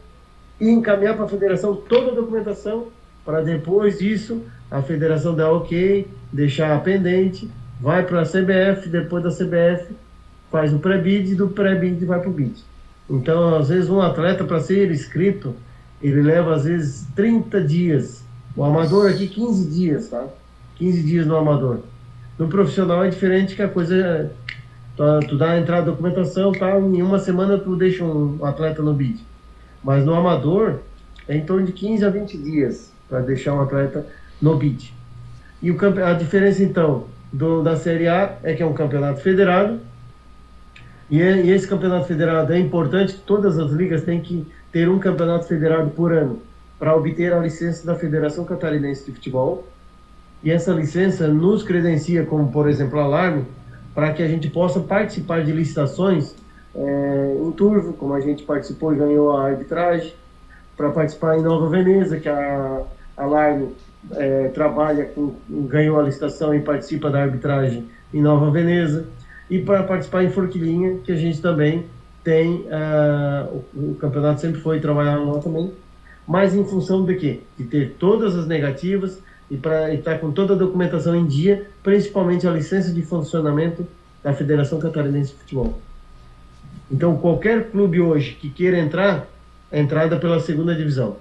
e 0.60 0.68
encaminhar 0.68 1.16
para 1.16 1.24
a 1.24 1.28
federação 1.28 1.74
toda 1.74 2.12
a 2.12 2.14
documentação 2.14 2.88
para 3.24 3.40
depois 3.40 3.98
disso 3.98 4.42
a 4.70 4.82
federação 4.82 5.34
dar 5.34 5.50
ok, 5.50 6.06
deixar 6.32 6.82
pendente, 6.82 7.50
vai 7.80 8.04
para 8.04 8.20
a 8.20 8.24
CBF, 8.24 8.88
depois 8.88 9.22
da 9.22 9.30
CBF 9.30 9.94
faz 10.50 10.72
o 10.72 10.78
pré-bid 10.78 11.34
do 11.34 11.48
pré-bid 11.48 12.04
vai 12.04 12.20
para 12.20 12.28
o 12.28 12.32
bid. 12.32 12.62
Então, 13.08 13.56
às 13.56 13.68
vezes, 13.68 13.90
um 13.90 14.00
atleta, 14.00 14.44
para 14.44 14.60
ser 14.60 14.90
inscrito, 14.90 15.54
ele 16.02 16.22
leva, 16.22 16.54
às 16.54 16.64
vezes, 16.64 17.06
30 17.14 17.60
dias. 17.60 18.24
O 18.56 18.64
amador 18.64 19.10
aqui, 19.10 19.26
15 19.26 19.70
dias, 19.70 20.08
tá? 20.08 20.26
15 20.76 21.02
dias 21.02 21.26
no 21.26 21.36
amador. 21.36 21.80
No 22.38 22.48
profissional 22.48 23.04
é 23.04 23.08
diferente 23.08 23.54
que 23.54 23.62
a 23.62 23.68
coisa. 23.68 24.30
Tu, 24.96 25.02
tu 25.28 25.38
dá 25.38 25.58
entrada 25.58 25.86
da 25.86 25.90
documentação, 25.90 26.52
tá? 26.52 26.78
Em 26.78 27.02
uma 27.02 27.18
semana 27.18 27.58
tu 27.58 27.76
deixa 27.76 28.04
um 28.04 28.44
atleta 28.44 28.82
no 28.82 28.92
bid. 28.92 29.24
Mas 29.82 30.04
no 30.04 30.14
amador 30.14 30.78
é 31.28 31.36
em 31.36 31.44
torno 31.44 31.66
de 31.66 31.72
15 31.72 32.04
a 32.04 32.10
20 32.10 32.38
dias 32.38 32.92
para 33.08 33.20
deixar 33.20 33.54
um 33.54 33.60
atleta 33.60 34.06
no 34.40 34.56
bid. 34.56 34.92
E 35.62 35.70
o, 35.70 35.76
a 36.04 36.12
diferença 36.12 36.62
então 36.62 37.06
do, 37.32 37.62
da 37.62 37.76
Série 37.76 38.08
A 38.08 38.38
é 38.42 38.54
que 38.54 38.62
é 38.62 38.66
um 38.66 38.72
campeonato 38.72 39.20
federado. 39.20 39.80
E, 41.10 41.20
é, 41.20 41.44
e 41.44 41.50
esse 41.50 41.66
campeonato 41.66 42.06
federado 42.06 42.52
é 42.52 42.58
importante 42.58 43.14
todas 43.26 43.58
as 43.58 43.70
ligas 43.72 44.02
têm 44.02 44.20
que 44.20 44.46
ter 44.72 44.88
um 44.88 44.98
campeonato 44.98 45.46
federado 45.46 45.90
por 45.90 46.12
ano 46.12 46.40
para 46.78 46.96
obter 46.96 47.32
a 47.32 47.38
licença 47.38 47.86
da 47.86 47.94
Federação 47.94 48.44
Catarinense 48.44 49.04
de 49.04 49.12
Futebol 49.12 49.66
e 50.44 50.50
essa 50.50 50.72
licença 50.72 51.26
nos 51.26 51.62
credencia, 51.62 52.24
como 52.26 52.52
por 52.52 52.68
exemplo 52.68 53.00
a 53.00 53.04
Alarme, 53.04 53.46
para 53.94 54.12
que 54.12 54.22
a 54.22 54.28
gente 54.28 54.50
possa 54.50 54.78
participar 54.78 55.42
de 55.42 55.50
licitações 55.52 56.34
é, 56.74 57.36
em 57.40 57.50
Turvo, 57.52 57.94
como 57.94 58.12
a 58.12 58.20
gente 58.20 58.42
participou 58.42 58.92
e 58.92 58.98
ganhou 58.98 59.34
a 59.34 59.46
arbitragem, 59.46 60.12
para 60.76 60.90
participar 60.90 61.38
em 61.38 61.42
Nova 61.42 61.68
Veneza, 61.68 62.18
que 62.18 62.28
a 62.28 62.82
Alarme 63.16 63.74
é, 64.12 64.48
trabalha 64.48 65.06
com, 65.06 65.34
ganhou 65.48 65.98
a 65.98 66.02
licitação 66.02 66.54
e 66.54 66.60
participa 66.60 67.08
da 67.10 67.22
arbitragem 67.22 67.88
em 68.12 68.20
Nova 68.20 68.50
Veneza, 68.50 69.06
e 69.48 69.60
para 69.60 69.82
participar 69.82 70.24
em 70.24 70.30
Forquilinha, 70.30 70.98
que 71.04 71.12
a 71.12 71.16
gente 71.16 71.40
também 71.40 71.86
tem, 72.22 72.66
uh, 72.66 73.62
o, 73.74 73.90
o, 73.90 73.94
campeonato 73.96 74.40
sempre 74.40 74.60
foi 74.60 74.80
trabalhar 74.80 75.16
lá 75.16 75.38
também, 75.38 75.72
mas 76.26 76.54
em 76.54 76.64
função 76.64 77.04
de 77.04 77.14
quê? 77.16 77.40
De 77.56 77.64
ter 77.64 77.96
todas 77.98 78.34
as 78.34 78.46
negativas 78.46 79.22
e 79.54 79.56
para 79.56 79.94
estar 79.94 80.18
com 80.18 80.32
toda 80.32 80.54
a 80.54 80.56
documentação 80.56 81.14
em 81.14 81.24
dia, 81.24 81.70
principalmente 81.80 82.44
a 82.44 82.50
licença 82.50 82.92
de 82.92 83.02
funcionamento 83.02 83.86
da 84.20 84.32
Federação 84.32 84.80
Catarinense 84.80 85.30
de 85.30 85.38
Futebol. 85.38 85.78
Então, 86.90 87.16
qualquer 87.16 87.70
clube 87.70 88.00
hoje 88.00 88.32
que 88.34 88.50
queira 88.50 88.76
entrar, 88.76 89.28
é 89.70 89.80
entrada 89.80 90.16
pela 90.18 90.40
segunda 90.40 90.74
divisão. 90.74 91.16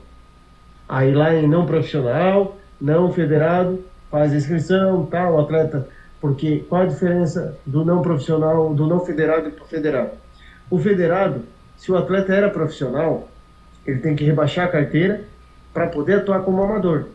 Aí 0.90 1.14
lá 1.14 1.36
em 1.36 1.48
não 1.48 1.68
profissional, 1.68 2.58
não 2.82 3.14
federado, 3.14 3.86
faz 4.10 4.34
a 4.34 4.36
inscrição, 4.36 5.06
tal, 5.06 5.36
tá, 5.36 5.42
atleta. 5.44 5.88
Porque 6.20 6.66
qual 6.68 6.82
a 6.82 6.86
diferença 6.88 7.56
do 7.68 7.86
não 7.86 8.02
profissional, 8.02 8.74
do 8.74 8.88
não 8.88 9.06
federado 9.06 9.52
para 9.52 9.64
o 9.64 9.68
federado? 9.68 10.12
O 10.72 10.80
federado, 10.80 11.44
se 11.78 11.92
o 11.92 11.98
atleta 11.98 12.34
era 12.34 12.50
profissional, 12.50 13.30
ele 13.86 14.00
tem 14.00 14.16
que 14.16 14.24
rebaixar 14.24 14.66
a 14.66 14.72
carteira 14.72 15.22
para 15.72 15.86
poder 15.86 16.16
atuar 16.16 16.42
como 16.42 16.64
amador. 16.64 17.06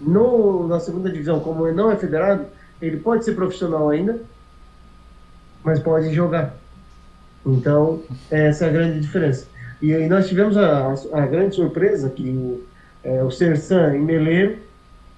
No, 0.00 0.66
na 0.66 0.80
segunda 0.80 1.10
divisão, 1.10 1.40
como 1.40 1.66
ele 1.66 1.76
não 1.76 1.90
é 1.90 1.96
federado, 1.96 2.46
ele 2.80 2.98
pode 2.98 3.24
ser 3.24 3.34
profissional 3.34 3.88
ainda, 3.88 4.20
mas 5.64 5.78
pode 5.78 6.12
jogar. 6.12 6.54
Então, 7.44 8.02
essa 8.30 8.64
é 8.64 8.68
a 8.68 8.72
grande 8.72 9.00
diferença. 9.00 9.46
E 9.80 9.94
aí 9.94 10.08
nós 10.08 10.28
tivemos 10.28 10.56
a, 10.56 10.94
a 11.12 11.26
grande 11.26 11.54
surpresa 11.54 12.10
que 12.10 12.28
o, 12.28 12.62
é, 13.04 13.22
o 13.22 13.30
Sersan 13.30 13.96
em 13.96 14.00
Meleiro 14.00 14.58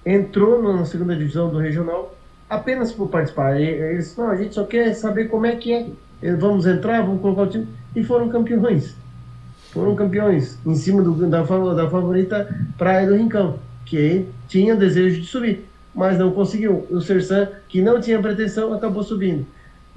entrou 0.05 0.61
na 0.61 0.85
segunda 0.85 1.15
divisão 1.15 1.49
do 1.49 1.57
regional 1.57 2.15
apenas 2.49 2.91
por 2.91 3.07
participar. 3.09 3.59
Eles, 3.59 4.15
não, 4.17 4.29
a 4.29 4.35
gente 4.35 4.55
só 4.55 4.63
quer 4.63 4.93
saber 4.93 5.25
como 5.25 5.45
é 5.45 5.55
que 5.55 5.73
é. 5.73 5.87
Vamos 6.35 6.65
entrar, 6.65 7.01
vamos 7.01 7.21
colocar 7.21 7.43
o 7.43 7.47
time. 7.47 7.67
E 7.95 8.03
foram 8.03 8.29
campeões. 8.29 8.95
Foram 9.71 9.95
campeões 9.95 10.57
em 10.65 10.75
cima 10.75 11.01
do, 11.01 11.13
da, 11.27 11.41
da 11.41 11.89
favorita 11.89 12.49
Praia 12.77 13.07
do 13.07 13.15
Rincão, 13.15 13.59
que 13.89 14.25
tinha 14.47 14.75
desejo 14.75 15.19
de 15.19 15.27
subir, 15.27 15.65
mas 15.93 16.17
não 16.17 16.31
conseguiu. 16.31 16.85
O 16.89 17.01
Sersan, 17.01 17.47
que 17.67 17.81
não 17.81 17.99
tinha 17.99 18.21
pretensão, 18.21 18.73
acabou 18.73 19.03
subindo. 19.03 19.45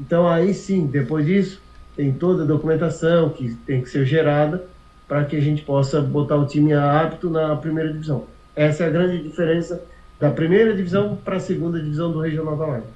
Então 0.01 0.27
aí 0.27 0.55
sim, 0.55 0.87
depois 0.87 1.27
disso, 1.27 1.61
tem 1.95 2.11
toda 2.11 2.43
a 2.43 2.47
documentação 2.47 3.29
que 3.29 3.55
tem 3.67 3.83
que 3.83 3.91
ser 3.91 4.07
gerada 4.07 4.65
para 5.07 5.25
que 5.25 5.37
a 5.37 5.41
gente 5.41 5.63
possa 5.63 6.01
botar 6.01 6.37
o 6.37 6.47
time 6.47 6.73
apto 6.73 7.29
na 7.29 7.55
primeira 7.55 7.93
divisão. 7.93 8.25
Essa 8.57 8.85
é 8.85 8.87
a 8.87 8.91
grande 8.91 9.23
diferença 9.23 9.83
da 10.19 10.31
primeira 10.31 10.75
divisão 10.75 11.19
para 11.23 11.37
a 11.37 11.41
segunda 11.41 11.79
divisão 11.79 12.11
do 12.11 12.21
Regional 12.21 12.57
da 12.57 12.67
Live. 12.67 12.87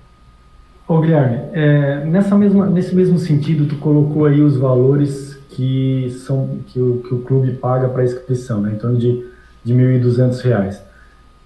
Ô 0.88 1.01
Guilherme, 1.01 1.40
é, 1.53 2.05
nessa 2.05 2.38
mesma, 2.38 2.66
nesse 2.66 2.94
mesmo 2.94 3.18
sentido, 3.18 3.66
tu 3.66 3.76
colocou 3.76 4.24
aí 4.24 4.40
os 4.40 4.57
valores 4.57 5.36
que 5.51 6.11
são 6.24 6.61
que 6.66 6.80
o, 6.80 7.03
que 7.03 7.14
o 7.14 7.18
clube 7.18 7.53
paga 7.53 7.88
para 7.88 8.05
inscrição, 8.05 8.61
né, 8.61 8.72
em 8.72 8.78
torno 8.78 8.97
de, 8.97 9.26
de 9.64 9.72
R$ 9.74 9.99
1.200, 10.01 10.86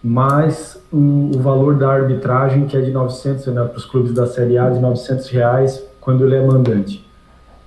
mais 0.02 0.80
um, 0.92 1.30
o 1.34 1.38
valor 1.38 1.76
da 1.76 1.90
arbitragem 1.90 2.66
que 2.66 2.76
é 2.76 2.80
de 2.80 2.90
900 2.90 3.46
né, 3.48 3.64
para 3.64 3.76
os 3.76 3.84
clubes 3.84 4.12
da 4.12 4.26
Série 4.26 4.56
A 4.56 4.70
de 4.70 4.80
900 4.80 5.28
reais 5.28 5.82
quando 6.00 6.24
ele 6.24 6.36
é 6.36 6.44
mandante. 6.44 7.06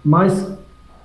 Mas 0.04 0.52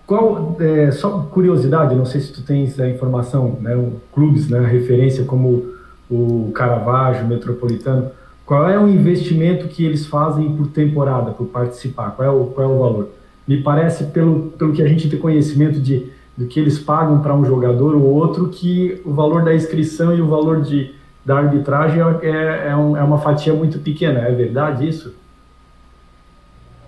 qual, 0.06 0.56
é, 0.58 0.90
só 0.90 1.28
curiosidade, 1.30 1.94
não 1.94 2.06
sei 2.06 2.22
se 2.22 2.32
tu 2.32 2.42
tens 2.42 2.80
a 2.80 2.88
informação, 2.88 3.58
né, 3.60 3.90
clubes, 4.12 4.48
né, 4.48 4.58
referência 4.60 5.24
como 5.24 5.66
o 6.10 6.50
Caravaggio, 6.54 7.26
o 7.26 7.28
Metropolitano, 7.28 8.10
qual 8.46 8.66
é 8.66 8.78
o 8.78 8.88
investimento 8.88 9.68
que 9.68 9.84
eles 9.84 10.06
fazem 10.06 10.56
por 10.56 10.68
temporada, 10.68 11.32
por 11.32 11.48
participar? 11.48 12.12
Qual 12.12 12.26
é 12.26 12.30
o, 12.30 12.46
qual 12.46 12.66
é 12.66 12.72
o 12.74 12.78
valor? 12.78 13.08
Me 13.46 13.62
parece, 13.62 14.04
pelo, 14.04 14.52
pelo 14.58 14.72
que 14.72 14.82
a 14.82 14.88
gente 14.88 15.10
tem 15.10 15.18
conhecimento 15.18 15.78
de, 15.78 16.10
do 16.34 16.46
que 16.46 16.58
eles 16.58 16.78
pagam 16.78 17.20
para 17.20 17.34
um 17.34 17.44
jogador 17.44 17.94
ou 17.94 18.02
outro, 18.02 18.48
que 18.48 19.02
o 19.04 19.12
valor 19.12 19.44
da 19.44 19.54
inscrição 19.54 20.14
e 20.16 20.22
o 20.22 20.26
valor 20.26 20.62
de, 20.62 20.94
da 21.24 21.38
arbitragem 21.38 22.00
é, 22.22 22.68
é, 22.68 22.76
um, 22.76 22.96
é 22.96 23.02
uma 23.02 23.18
fatia 23.18 23.52
muito 23.52 23.78
pequena. 23.78 24.20
É 24.20 24.32
verdade 24.32 24.88
isso? 24.88 25.14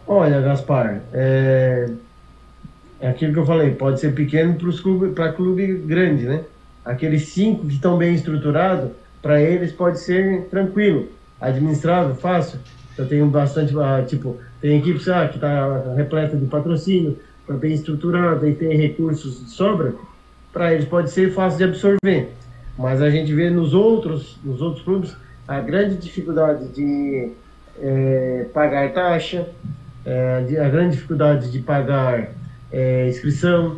Olha, 0.06 0.40
Gaspar, 0.40 1.02
é, 1.12 1.88
é 3.00 3.08
aquilo 3.08 3.32
que 3.32 3.38
eu 3.38 3.46
falei, 3.46 3.70
pode 3.70 4.00
ser 4.00 4.14
pequeno 4.14 4.54
para 4.54 4.72
clube, 4.82 5.14
clube 5.36 5.74
grande, 5.86 6.26
né? 6.26 6.44
Aqueles 6.84 7.28
cinco 7.28 7.66
que 7.66 7.74
estão 7.74 7.96
bem 7.96 8.14
estruturados, 8.14 8.90
para 9.22 9.40
eles 9.40 9.70
pode 9.72 10.00
ser 10.00 10.48
tranquilo, 10.50 11.08
administrável, 11.40 12.14
fácil. 12.14 12.58
Eu 12.98 13.06
tenho 13.06 13.26
bastante, 13.26 13.72
ah, 13.78 14.04
tipo, 14.06 14.36
tem 14.60 14.78
equipes 14.78 15.08
ah, 15.08 15.28
que 15.28 15.36
está 15.36 15.94
repleta 15.94 16.36
de 16.36 16.46
patrocínio, 16.46 17.18
tá 17.46 17.54
bem 17.54 17.72
estruturada 17.72 18.48
e 18.48 18.54
tem 18.54 18.76
recursos 18.76 19.44
de 19.44 19.50
sobra, 19.50 19.94
para 20.52 20.74
eles 20.74 20.86
pode 20.86 21.10
ser 21.10 21.32
fácil 21.32 21.58
de 21.58 21.64
absorver. 21.64 22.32
Mas 22.80 23.02
a 23.02 23.10
gente 23.10 23.34
vê 23.34 23.50
nos 23.50 23.74
outros, 23.74 24.38
nos 24.42 24.62
outros 24.62 24.82
clubes 24.82 25.14
a 25.46 25.60
grande 25.60 25.96
dificuldade 25.96 26.66
de 26.68 27.30
é, 27.78 28.46
pagar 28.54 28.94
taxa, 28.94 29.46
é, 30.02 30.46
a 30.58 30.68
grande 30.70 30.92
dificuldade 30.96 31.52
de 31.52 31.58
pagar 31.58 32.30
é, 32.72 33.06
inscrição, 33.06 33.76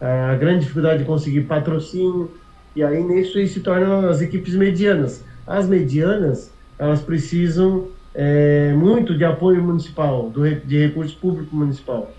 a 0.00 0.34
grande 0.34 0.62
dificuldade 0.62 0.98
de 0.98 1.04
conseguir 1.04 1.42
patrocínio, 1.42 2.32
e 2.74 2.82
aí 2.82 3.00
nisso 3.04 3.34
se 3.46 3.60
tornam 3.60 4.08
as 4.08 4.20
equipes 4.20 4.56
medianas. 4.56 5.22
As 5.46 5.68
medianas, 5.68 6.50
elas 6.80 7.00
precisam 7.00 7.90
é, 8.12 8.72
muito 8.72 9.16
de 9.16 9.24
apoio 9.24 9.62
municipal, 9.62 10.28
do, 10.30 10.52
de 10.52 10.78
recurso 10.88 11.16
público 11.16 11.54
municipal. 11.54 12.10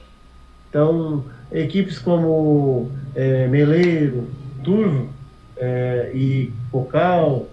Então, 0.69 1.25
equipes 1.51 1.99
como 1.99 2.89
é, 3.13 3.45
Meleiro, 3.49 4.29
Turvo 4.63 5.09
é, 5.57 6.11
e 6.13 6.51
Cocal, 6.71 7.47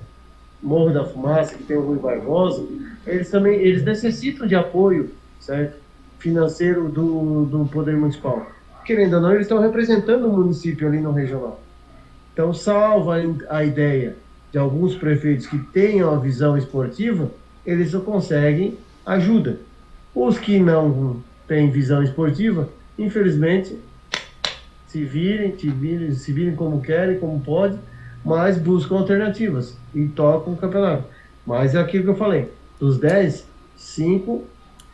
Morro 0.63 0.93
da 0.93 1.05
Fumaça, 1.05 1.55
que 1.55 1.63
tem 1.63 1.77
o 1.77 1.83
Rui 1.83 1.99
Barbosa, 1.99 2.67
eles 3.07 3.31
também 3.31 3.55
eles 3.61 3.83
necessitam 3.83 4.47
de 4.47 4.55
apoio 4.55 5.11
certo? 5.41 5.77
financeiro 6.19 6.89
do, 6.89 7.47
do 7.47 7.65
poder 7.67 7.97
municipal. 7.97 8.47
Querendo 8.85 9.15
ou 9.15 9.21
não, 9.21 9.33
eles 9.33 9.43
estão 9.43 9.59
representando 9.59 10.27
o 10.27 10.33
município 10.33 10.87
ali 10.87 11.01
no 11.01 11.13
regional. 11.13 11.61
Então, 12.33 12.53
salva 12.53 13.17
a 13.49 13.65
ideia 13.65 14.17
de 14.53 14.59
alguns 14.59 14.95
prefeitos 14.95 15.47
que 15.47 15.59
tenham 15.59 16.13
a 16.13 16.19
visão 16.19 16.57
esportiva, 16.57 17.31
eles 17.65 17.95
conseguem 17.95 18.77
ajuda. 19.05 19.59
Os 20.15 20.39
que 20.39 20.59
não 20.59 21.23
têm 21.47 21.71
visão 21.71 22.03
esportiva, 22.03 22.69
infelizmente, 22.99 23.79
se 24.91 25.05
virem, 25.05 25.57
se 25.57 25.69
virem, 25.69 26.13
se 26.13 26.33
virem 26.33 26.57
como 26.57 26.81
querem, 26.83 27.19
como 27.21 27.39
podem, 27.41 27.79
mas 28.25 28.59
buscam 28.59 28.97
alternativas 28.97 29.77
e 29.95 30.07
tocam 30.09 30.53
o 30.53 30.57
campeonato. 30.57 31.05
Mas 31.47 31.77
é 31.77 31.79
aquilo 31.79 32.05
que 32.05 32.11
eu 32.11 32.17
falei: 32.17 32.49
dos 32.79 32.99
10, 32.99 33.47
5 33.77 34.45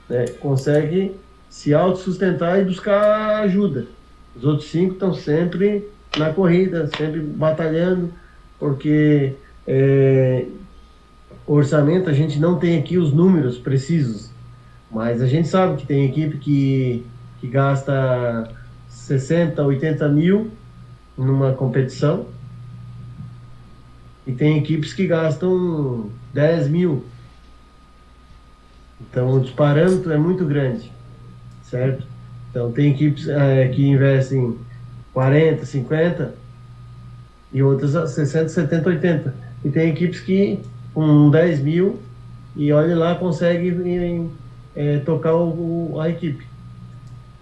né, 0.09 0.27
consegue 0.39 1.17
se 1.49 1.73
autossustentar 1.73 2.61
e 2.61 2.65
buscar 2.65 3.43
ajuda. 3.43 3.87
Os 4.37 4.45
outros 4.45 4.69
cinco 4.69 4.93
estão 4.93 5.15
sempre 5.15 5.89
na 6.19 6.31
corrida, 6.31 6.91
sempre 6.95 7.21
batalhando, 7.21 8.13
porque 8.59 9.33
é, 9.67 10.45
orçamento 11.47 12.11
a 12.11 12.13
gente 12.13 12.39
não 12.39 12.59
tem 12.59 12.79
aqui 12.79 12.99
os 12.99 13.15
números 13.15 13.57
precisos, 13.57 14.31
mas 14.91 15.23
a 15.23 15.27
gente 15.27 15.49
sabe 15.49 15.79
que 15.79 15.87
tem 15.87 16.05
equipe 16.05 16.37
que, 16.37 17.07
que 17.41 17.47
gasta 17.47 18.51
60, 19.07 19.63
80 19.63 20.09
mil 20.09 20.51
numa 21.17 21.53
competição 21.53 22.27
e 24.27 24.33
tem 24.33 24.59
equipes 24.59 24.93
que 24.93 25.07
gastam 25.07 26.11
10 26.35 26.69
mil 26.69 27.05
então, 29.01 29.37
o 29.37 29.53
parâmetro 29.53 30.13
é 30.13 30.17
muito 30.17 30.45
grande, 30.45 30.91
certo? 31.63 32.07
Então, 32.51 32.73
tem 32.73 32.93
equipes 32.93 33.29
é, 33.29 33.69
que 33.69 33.87
investem 33.87 34.57
40, 35.13 35.67
50 35.67 36.35
e 37.53 37.63
outras 37.63 38.11
60, 38.11 38.49
70, 38.49 38.89
80. 38.89 39.35
E 39.65 39.71
tem 39.71 39.91
equipes 39.91 40.21
que 40.21 40.61
com 40.95 41.31
10 41.31 41.61
mil 41.61 41.99
e 42.55 42.73
olha 42.73 42.97
lá 42.97 43.15
consegue 43.15 44.31
é, 44.75 44.99
tocar 44.99 45.35
o, 45.35 46.01
a 46.01 46.09
equipe. 46.09 46.47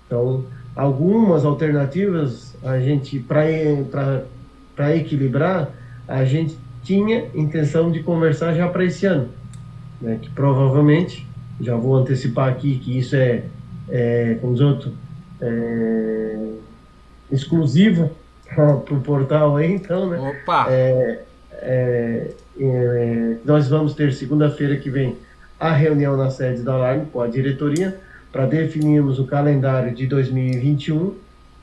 Então, 0.07 0.45
algumas 0.75 1.45
alternativas 1.45 2.55
a 2.62 2.81
gente 2.81 3.18
para 3.18 4.97
equilibrar 4.97 5.70
a 6.07 6.25
gente 6.25 6.57
tinha 6.83 7.27
intenção 7.35 7.91
de 7.91 8.03
conversar 8.03 8.55
já 8.55 8.68
para 8.68 8.85
esse 8.85 9.07
ano, 9.07 9.29
né, 10.01 10.18
que 10.20 10.29
provavelmente 10.31 11.27
já 11.61 11.77
vou 11.77 11.97
antecipar 11.97 12.49
aqui 12.49 12.79
que 12.79 12.99
isso 12.99 13.16
é, 13.16 13.45
é 13.89 14.37
como 14.41 14.53
diz 14.53 14.62
outro, 14.62 14.93
é, 15.41 16.53
exclusiva 17.31 18.11
para 18.55 18.75
o 18.75 19.01
portal 19.01 19.57
aí, 19.57 19.72
então, 19.72 20.11
né? 20.11 20.18
Opa! 20.18 20.66
É, 20.68 21.20
é, 21.53 22.31
é, 22.61 23.37
nós 23.45 23.68
vamos 23.68 23.95
ter 23.95 24.12
segunda-feira 24.12 24.77
que 24.77 24.91
vem 24.91 25.16
a 25.59 25.72
reunião 25.72 26.16
na 26.16 26.31
sede 26.31 26.62
da 26.62 26.75
Alarme 26.75 27.07
com 27.12 27.20
a 27.20 27.27
diretoria 27.27 27.99
para 28.35 28.47
definirmos 28.47 29.20
o 29.20 29.26
calendário 29.26 29.95
de 29.95 30.09
2021. 30.09 31.14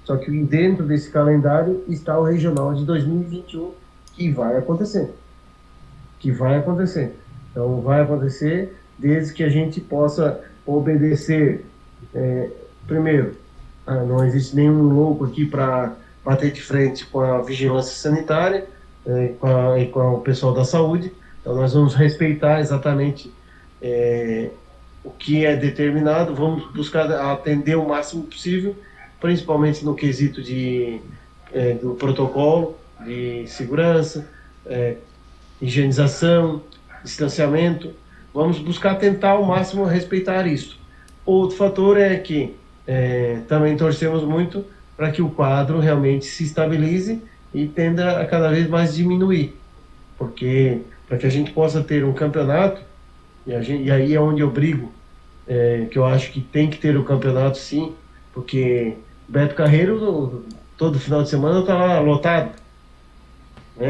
Só 0.06 0.16
que 0.16 0.32
dentro 0.32 0.86
desse 0.86 1.12
calendário 1.12 1.84
está 1.86 2.18
o 2.18 2.24
regional 2.24 2.74
de 2.74 2.86
2021 2.86 3.74
que 4.14 4.32
vai 4.32 4.56
acontecer. 4.56 5.14
Que 6.18 6.32
vai 6.32 6.56
acontecer. 6.56 7.14
Então 7.52 7.82
vai 7.82 8.02
acontecer 8.02 8.74
desde 8.98 9.34
que 9.34 9.44
a 9.44 9.50
gente 9.50 9.82
possa 9.82 10.40
obedecer. 10.66 11.66
É, 12.16 12.50
primeiro, 12.88 13.36
ah, 13.86 14.06
não 14.06 14.24
existe 14.24 14.56
nenhum 14.56 14.82
louco 14.94 15.26
aqui 15.26 15.46
para 15.46 15.94
bater 16.24 16.54
de 16.54 16.62
frente 16.62 17.06
com 17.06 17.20
a 17.20 17.42
vigilância 17.42 17.94
sanitária 17.94 18.66
é, 19.06 19.34
com 19.38 19.48
a, 19.48 19.78
e 19.78 19.88
com 19.88 20.14
o 20.14 20.22
pessoal 20.22 20.54
da 20.54 20.64
saúde. 20.64 21.12
Então 21.42 21.54
nós 21.54 21.74
vamos 21.74 21.96
respeitar 21.96 22.62
exatamente 22.62 23.30
é, 23.82 24.52
o 25.04 25.10
que 25.10 25.46
é 25.46 25.56
determinado, 25.56 26.36
vamos 26.36 26.72
buscar 26.72 27.12
atender 27.12 27.76
o 27.76 27.88
máximo 27.88 28.24
possível, 28.24 28.76
principalmente 29.20 29.84
no 29.84 29.96
quesito 29.96 30.42
de, 30.42 31.00
é, 31.54 31.74
do 31.74 31.96
protocolo 31.96 32.78
de 33.04 33.48
segurança, 33.48 34.28
é, 34.66 34.96
higienização, 35.62 36.62
distanciamento. 37.04 37.94
Vamos 38.34 38.60
buscar 38.60 38.96
tentar 38.96 39.32
ao 39.32 39.44
máximo 39.44 39.86
respeitar 39.86 40.46
isso. 40.46 40.80
Outro 41.26 41.58
fator 41.58 41.98
é 41.98 42.16
que 42.18 42.56
é, 42.88 43.40
também 43.48 43.76
torcemos 43.76 44.24
muito 44.24 44.66
para 44.96 45.12
que 45.12 45.22
o 45.22 45.30
quadro 45.30 45.80
realmente 45.80 46.26
se 46.26 46.44
estabilize 46.44 47.22
e 47.54 47.68
tenda 47.68 48.22
a 48.22 48.26
cada 48.26 48.50
vez 48.50 48.68
mais 48.68 48.96
diminuir, 48.96 49.56
porque 50.18 50.80
para 51.08 51.18
que 51.18 51.26
a 51.26 51.30
gente 51.30 51.52
possa 51.52 51.82
ter 51.82 52.06
um 52.06 52.14
campeonato 52.14 52.82
e, 53.46 53.62
gente, 53.62 53.84
e 53.84 53.92
aí 53.92 54.14
é 54.14 54.20
onde 54.20 54.42
eu 54.42 54.50
brigo, 54.50 54.92
é, 55.48 55.88
que 55.90 55.98
eu 55.98 56.06
acho 56.06 56.32
que 56.32 56.42
tem 56.42 56.70
que 56.70 56.78
ter 56.78 56.96
o 56.98 57.04
campeonato 57.04 57.58
sim, 57.58 57.94
porque 58.34 58.94
Beto 59.28 59.56
Carreiro 59.56 60.44
todo 60.78 61.00
final 61.00 61.24
de 61.24 61.30
semana 61.30 61.60
está 61.60 61.78
lá 61.78 62.00
lotado, 62.00 62.52
né? 63.78 63.88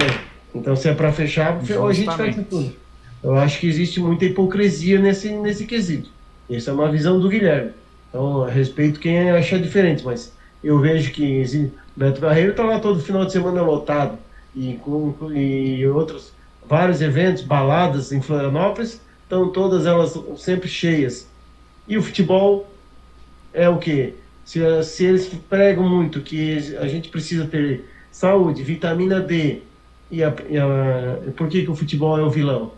Então 0.54 0.76
se 0.76 0.90
é 0.90 0.94
para 0.94 1.12
fechar, 1.12 1.60
Justamente. 1.60 1.90
a 1.90 1.94
gente 1.94 2.18
fecha 2.18 2.48
tudo. 2.50 2.76
Eu 3.24 3.36
acho 3.36 3.60
que 3.60 3.68
existe 3.68 4.00
muita 4.00 4.26
hipocrisia 4.26 5.00
nesse 5.00 5.30
nesse 5.30 5.66
quesito. 5.66 6.10
Essa 6.50 6.72
é 6.72 6.74
uma 6.74 6.92
visão 6.92 7.20
do 7.20 7.30
Guilherme. 7.30 7.72
Então, 8.10 8.44
respeito 8.44 9.00
quem 9.00 9.32
acha 9.32 9.58
diferente, 9.58 10.04
mas 10.04 10.34
eu 10.64 10.80
vejo 10.80 11.12
que 11.12 11.72
Beto 11.96 12.20
Carreiro 12.20 12.52
está 12.52 12.64
lá 12.64 12.80
todo 12.80 13.00
final 13.00 13.26
de 13.26 13.32
semana 13.32 13.62
lotado 13.62 14.18
e 14.56 14.74
com 14.84 15.14
e 15.34 15.86
outros 15.88 16.34
vários 16.68 17.02
eventos, 17.02 17.44
baladas 17.44 18.12
em 18.12 18.22
Florianópolis, 18.22 19.02
estão 19.32 19.50
todas 19.50 19.86
elas 19.86 20.20
sempre 20.38 20.68
cheias. 20.68 21.26
E 21.88 21.98
o 21.98 22.04
futebol 22.04 22.70
é 23.54 23.70
o 23.70 23.78
que? 23.78 24.14
Se, 24.44 24.60
se 24.84 25.06
eles 25.06 25.28
pregam 25.50 25.88
muito 25.88 26.20
que 26.20 26.76
a 26.78 26.88
gente 26.88 27.08
precisa 27.08 27.46
ter 27.46 27.86
saúde, 28.12 28.62
vitamina 28.62 29.22
D, 29.22 29.62
e, 30.12 30.22
a, 30.22 30.34
e 30.50 30.58
a, 30.58 31.32
por 31.38 31.48
que, 31.48 31.64
que 31.64 31.72
o 31.72 31.76
futebol 31.76 32.20
é 32.20 32.22
o 32.22 32.30
vilão? 32.30 32.74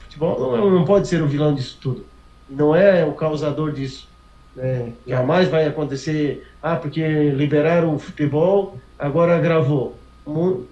O 0.00 0.04
futebol 0.04 0.38
não, 0.38 0.68
é, 0.68 0.70
não 0.70 0.84
pode 0.84 1.08
ser 1.08 1.22
o 1.22 1.26
vilão 1.26 1.54
disso 1.54 1.78
tudo. 1.80 2.04
Não 2.48 2.76
é 2.76 3.02
o 3.04 3.12
causador 3.12 3.72
disso. 3.72 4.06
Né? 4.54 4.92
Jamais 5.06 5.48
vai 5.48 5.66
acontecer, 5.66 6.46
ah, 6.62 6.76
porque 6.76 7.30
liberaram 7.30 7.94
o 7.94 7.98
futebol, 7.98 8.78
agora 8.98 9.34
agravou. 9.34 9.96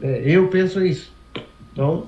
É, 0.02 0.22
eu 0.26 0.48
penso 0.48 0.84
isso. 0.84 1.10
Então, 1.72 2.06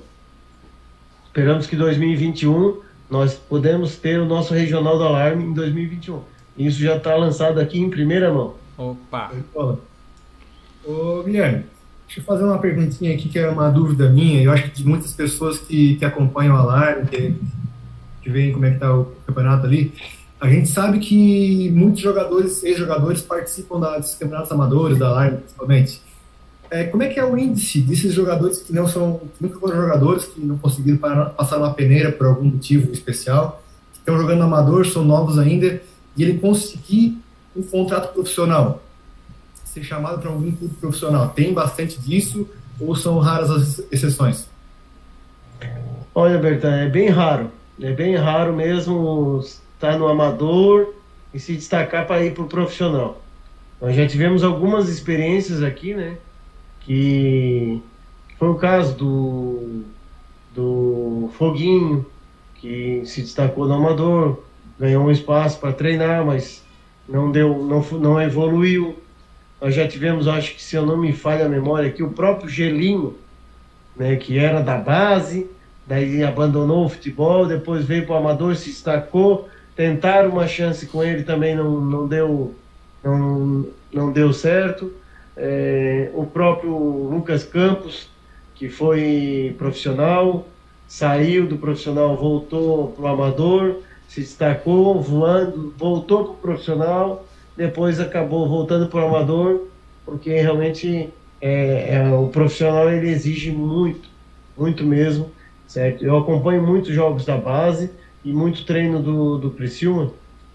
esperamos 1.25 1.65
que 1.65 1.75
2021 1.75 2.85
nós 3.09 3.35
podemos 3.35 3.95
ter 3.95 4.19
o 4.19 4.25
nosso 4.25 4.53
regional 4.53 4.97
do 4.97 5.03
alarme 5.03 5.43
em 5.43 5.53
2021. 5.53 6.21
Isso 6.57 6.79
já 6.79 6.97
está 6.97 7.15
lançado 7.15 7.59
aqui 7.59 7.79
em 7.79 7.89
primeira 7.89 8.33
mão. 8.33 8.55
Opa! 8.77 9.31
Ô, 10.83 11.23
Guilherme, 11.23 11.65
deixa 12.05 12.19
eu 12.19 12.23
fazer 12.23 12.43
uma 12.43 12.57
perguntinha 12.59 13.13
aqui 13.13 13.29
que 13.29 13.39
é 13.39 13.49
uma 13.49 13.69
dúvida 13.69 14.09
minha. 14.09 14.41
Eu 14.41 14.51
acho 14.51 14.63
que 14.63 14.69
de 14.69 14.87
muitas 14.87 15.13
pessoas 15.13 15.57
que, 15.59 15.95
que 15.95 16.05
acompanham 16.05 16.55
o 16.55 16.57
alarme, 16.57 17.07
que, 17.07 17.35
que 18.21 18.29
veem 18.29 18.51
como 18.51 18.65
é 18.65 18.69
que 18.69 18.75
está 18.75 18.93
o 18.95 19.05
campeonato 19.25 19.65
ali, 19.65 19.93
a 20.39 20.47
gente 20.49 20.69
sabe 20.69 20.99
que 20.99 21.71
muitos 21.71 22.01
jogadores, 22.01 22.63
ex-jogadores, 22.63 23.21
participam 23.21 23.79
dos 23.79 24.15
campeonatos 24.15 24.51
amadores, 24.51 24.97
da 24.97 25.07
alarme 25.07 25.37
principalmente. 25.37 26.01
É, 26.69 26.83
como 26.85 27.03
é 27.03 27.07
que 27.07 27.19
é 27.19 27.25
o 27.25 27.37
índice 27.37 27.79
desses 27.81 28.13
jogadores 28.13 28.61
que 28.61 28.73
não 28.73 28.87
são, 28.87 29.21
nunca 29.39 29.59
foram 29.59 29.75
jogadores, 29.81 30.25
que 30.25 30.41
não 30.41 30.57
conseguiram 30.57 30.97
passar 30.97 31.57
uma 31.57 31.73
peneira 31.73 32.11
por 32.11 32.27
algum 32.27 32.45
motivo 32.45 32.91
especial, 32.91 33.63
que 33.93 33.99
estão 33.99 34.17
jogando 34.17 34.43
amador, 34.43 34.85
são 34.85 35.03
novos 35.03 35.39
ainda, 35.39 35.81
e 36.15 36.23
ele 36.23 36.39
conseguir 36.39 37.17
um 37.55 37.63
contrato 37.63 38.13
profissional, 38.13 38.83
ser 39.63 39.83
chamado 39.83 40.19
para 40.19 40.29
algum 40.29 40.51
clube 40.51 40.75
profissional? 40.75 41.29
Tem 41.29 41.53
bastante 41.53 41.99
disso 41.99 42.47
ou 42.79 42.95
são 42.95 43.17
raras 43.19 43.49
as 43.49 43.81
exceções? 43.91 44.47
Olha, 46.13 46.37
Berta, 46.37 46.67
é 46.67 46.89
bem 46.89 47.09
raro. 47.09 47.51
É 47.81 47.93
bem 47.93 48.15
raro 48.15 48.53
mesmo 48.53 49.39
estar 49.43 49.97
no 49.99 50.07
amador 50.07 50.95
e 51.33 51.39
se 51.39 51.53
destacar 51.53 52.07
para 52.07 52.23
ir 52.25 52.33
para 52.33 52.43
o 52.43 52.47
profissional. 52.47 53.21
Nós 53.79 53.95
já 53.95 54.07
tivemos 54.07 54.43
algumas 54.43 54.89
experiências 54.89 55.61
aqui, 55.61 55.93
né? 55.93 56.17
Que 56.87 57.83
foi 58.39 58.47
o 58.47 58.55
caso 58.55 58.95
do, 58.95 59.83
do 60.55 61.29
Foguinho, 61.37 62.05
que 62.55 63.01
se 63.03 63.21
destacou 63.21 63.67
no 63.67 63.73
amador, 63.73 64.41
ganhou 64.79 65.03
um 65.03 65.11
espaço 65.11 65.59
para 65.59 65.73
treinar, 65.73 66.25
mas 66.25 66.63
não 67.07 67.29
deu, 67.29 67.61
não, 67.61 67.81
não 67.99 68.21
evoluiu. 68.21 68.95
Nós 69.59 69.75
já 69.75 69.85
tivemos, 69.85 70.29
acho 70.29 70.55
que 70.55 70.63
se 70.63 70.77
eu 70.77 70.85
não 70.85 70.95
me 70.95 71.11
falha 71.11 71.45
a 71.45 71.49
memória, 71.49 71.89
aqui 71.89 72.01
o 72.01 72.11
próprio 72.11 72.47
Gelinho, 72.47 73.17
né, 73.93 74.15
que 74.15 74.39
era 74.39 74.61
da 74.61 74.77
base, 74.77 75.45
daí 75.85 76.23
abandonou 76.23 76.85
o 76.85 76.89
futebol, 76.89 77.45
depois 77.45 77.83
veio 77.83 78.05
para 78.05 78.15
o 78.15 78.17
amador, 78.19 78.55
se 78.55 78.69
destacou, 78.69 79.49
tentaram 79.75 80.29
uma 80.29 80.47
chance 80.47 80.85
com 80.85 81.03
ele 81.03 81.23
também 81.23 81.53
não, 81.53 81.81
não 81.81 82.07
deu 82.07 82.55
não, 83.03 83.67
não 83.91 84.11
deu 84.11 84.31
certo 84.31 84.91
é, 85.37 86.09
o 86.13 86.25
próprio 86.25 86.75
Lucas 86.75 87.43
Campos, 87.43 88.09
que 88.55 88.69
foi 88.69 89.55
profissional, 89.57 90.47
saiu 90.87 91.47
do 91.47 91.57
profissional, 91.57 92.15
voltou 92.15 92.89
para 92.89 93.03
o 93.03 93.07
amador, 93.07 93.75
se 94.07 94.21
destacou 94.21 94.99
voando, 95.01 95.73
voltou 95.77 96.23
para 96.23 96.31
o 96.31 96.37
profissional, 96.37 97.25
depois 97.55 97.99
acabou 97.99 98.47
voltando 98.47 98.87
para 98.87 99.03
o 99.03 99.07
amador, 99.07 99.67
porque 100.05 100.29
realmente 100.31 101.09
é, 101.39 101.95
é, 101.95 102.13
o 102.13 102.27
profissional 102.29 102.89
ele 102.89 103.09
exige 103.09 103.51
muito, 103.51 104.09
muito 104.57 104.83
mesmo, 104.83 105.29
certo? 105.67 106.03
Eu 106.03 106.17
acompanho 106.17 106.65
muitos 106.65 106.93
jogos 106.93 107.25
da 107.25 107.37
base 107.37 107.91
e 108.23 108.31
muito 108.31 108.65
treino 108.65 109.01
do, 109.01 109.37
do 109.37 109.51
Criciúma, 109.51 110.11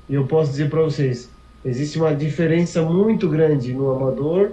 e 0.08 0.14
eu 0.14 0.26
posso 0.26 0.50
dizer 0.50 0.68
para 0.68 0.82
vocês, 0.82 1.30
existe 1.64 1.98
uma 1.98 2.14
diferença 2.14 2.82
muito 2.82 3.28
grande 3.28 3.72
no 3.72 3.90
amador 3.90 4.50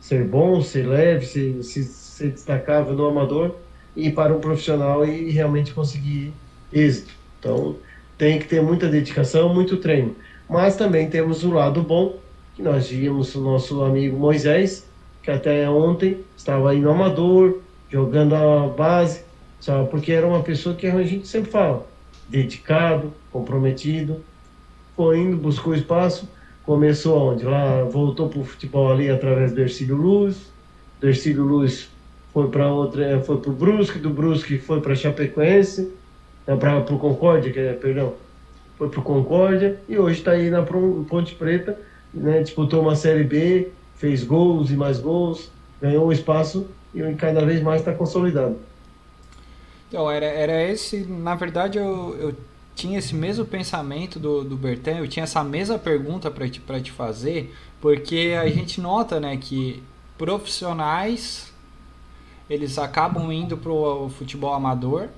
ser 0.00 0.24
bom, 0.24 0.60
ser 0.62 0.86
leve, 0.86 1.26
ser, 1.26 2.28
destacável 2.28 2.94
no 2.94 3.06
amador 3.06 3.56
e 3.94 4.10
para 4.10 4.34
um 4.34 4.40
profissional 4.40 5.04
e 5.04 5.30
realmente 5.30 5.72
conseguir 5.72 6.32
êxito. 6.72 7.12
Então, 7.38 7.76
tem 8.16 8.38
que 8.38 8.46
ter 8.46 8.62
muita 8.62 8.88
dedicação, 8.88 9.52
muito 9.54 9.76
treino. 9.76 10.14
Mas 10.48 10.76
também 10.76 11.08
temos 11.08 11.44
o 11.44 11.50
lado 11.50 11.82
bom, 11.82 12.18
que 12.54 12.62
nós 12.62 12.88
vimos 12.88 13.34
o 13.34 13.40
nosso 13.40 13.82
amigo 13.82 14.18
Moisés, 14.18 14.86
que 15.22 15.30
até 15.30 15.68
ontem 15.68 16.18
estava 16.36 16.70
aí 16.70 16.80
no 16.80 16.90
amador, 16.90 17.60
jogando 17.88 18.34
a 18.34 18.66
base, 18.68 19.22
sabe? 19.60 19.88
porque 19.88 20.12
era 20.12 20.26
uma 20.26 20.42
pessoa 20.42 20.74
que 20.74 20.86
a 20.86 21.02
gente 21.02 21.26
sempre 21.26 21.50
fala, 21.50 21.86
dedicado, 22.28 23.12
comprometido, 23.32 24.20
foi 24.96 25.18
indo, 25.18 25.36
buscou 25.36 25.74
espaço, 25.74 26.28
começou 26.70 27.32
onde? 27.32 27.44
Lá 27.44 27.82
voltou 27.82 28.28
para 28.28 28.38
o 28.38 28.44
futebol 28.44 28.92
ali 28.92 29.10
através 29.10 29.50
do 29.50 29.60
Ercílio 29.60 29.96
Luz. 29.96 30.36
Do 31.00 31.08
Ercílio 31.08 31.42
Luz 31.42 31.88
foi 32.32 32.48
para 32.48 32.72
outra, 32.72 33.04
é, 33.04 33.18
foi 33.18 33.38
para 33.38 33.50
o 33.50 33.52
Brusque, 33.52 33.98
do 33.98 34.08
Brusque 34.08 34.56
foi 34.56 34.80
para 34.80 34.94
Chapecoense, 34.94 35.92
para 36.46 36.78
o 36.78 36.96
Concórdia, 36.96 37.52
que 37.52 37.58
é, 37.58 37.72
perdão, 37.72 38.14
foi 38.78 38.88
para 38.88 39.00
o 39.00 39.02
Concórdia 39.02 39.80
e 39.88 39.98
hoje 39.98 40.20
está 40.20 40.30
aí 40.30 40.48
na 40.48 40.62
Ponte 40.62 41.34
Preta, 41.34 41.76
né, 42.14 42.40
disputou 42.40 42.82
uma 42.82 42.94
Série 42.94 43.24
B, 43.24 43.72
fez 43.96 44.22
gols 44.22 44.70
e 44.70 44.76
mais 44.76 45.00
gols, 45.00 45.50
ganhou 45.82 46.06
um 46.06 46.12
espaço 46.12 46.68
e 46.94 47.02
cada 47.14 47.44
vez 47.44 47.60
mais 47.60 47.80
está 47.80 47.92
consolidado. 47.92 48.56
Então, 49.88 50.08
era, 50.08 50.26
era 50.26 50.62
esse, 50.70 50.98
na 50.98 51.34
verdade 51.34 51.78
eu, 51.78 52.16
eu 52.20 52.34
tinha 52.80 52.98
esse 52.98 53.14
mesmo 53.14 53.44
pensamento 53.44 54.18
do, 54.18 54.42
do 54.42 54.56
Bertan, 54.56 54.98
eu 54.98 55.08
tinha 55.08 55.24
essa 55.24 55.44
mesma 55.44 55.78
pergunta 55.78 56.30
para 56.30 56.48
te, 56.48 56.60
te 56.82 56.90
fazer, 56.90 57.54
porque 57.80 58.36
a 58.40 58.48
gente 58.48 58.80
nota 58.80 59.20
né, 59.20 59.36
que 59.36 59.82
profissionais 60.16 61.52
eles 62.48 62.78
acabam 62.78 63.30
indo 63.30 63.56
para 63.56 63.70
o 63.70 64.08
futebol 64.08 64.52
amador. 64.52 65.08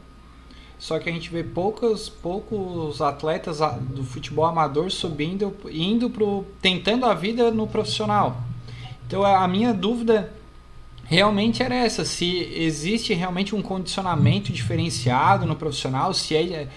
Só 0.79 0.99
que 0.99 1.09
a 1.09 1.13
gente 1.13 1.31
vê 1.31 1.45
poucos, 1.45 2.09
poucos 2.09 3.01
atletas 3.01 3.61
do 3.95 4.05
futebol 4.05 4.45
amador 4.45 4.91
subindo, 4.91 5.55
indo 5.71 6.11
pro, 6.11 6.45
tentando 6.61 7.07
a 7.07 7.15
vida 7.15 7.53
no 7.53 7.69
profissional. 7.69 8.43
Então 9.07 9.25
a 9.25 9.47
minha 9.47 9.73
dúvida 9.73 10.33
realmente 11.05 11.63
era 11.63 11.75
essa, 11.75 12.05
se 12.05 12.41
existe 12.55 13.15
realmente 13.15 13.55
um 13.55 13.63
condicionamento 13.63 14.53
diferenciado 14.53 15.47
no 15.47 15.55
profissional, 15.55 16.13
se 16.13 16.37
é, 16.37 16.69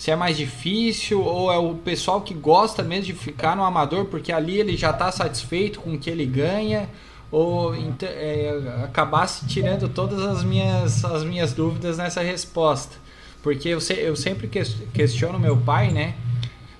se 0.00 0.10
é 0.10 0.16
mais 0.16 0.34
difícil 0.34 1.22
ou 1.22 1.52
é 1.52 1.58
o 1.58 1.74
pessoal 1.74 2.22
que 2.22 2.32
gosta 2.32 2.82
mesmo 2.82 3.04
de 3.04 3.12
ficar 3.12 3.54
no 3.54 3.62
amador 3.62 4.06
porque 4.06 4.32
ali 4.32 4.58
ele 4.58 4.74
já 4.74 4.92
está 4.92 5.12
satisfeito 5.12 5.78
com 5.78 5.92
o 5.92 5.98
que 5.98 6.08
ele 6.08 6.24
ganha 6.24 6.88
ou 7.30 7.74
é, 7.74 8.82
acabasse 8.82 9.46
tirando 9.46 9.90
todas 9.90 10.22
as 10.22 10.42
minhas, 10.42 11.04
as 11.04 11.22
minhas 11.22 11.52
dúvidas 11.52 11.98
nessa 11.98 12.22
resposta. 12.22 12.96
Porque 13.42 13.68
eu, 13.68 13.78
se, 13.78 13.92
eu 13.92 14.16
sempre 14.16 14.48
questiono 14.48 15.38
meu 15.38 15.58
pai, 15.58 15.90
né? 15.90 16.14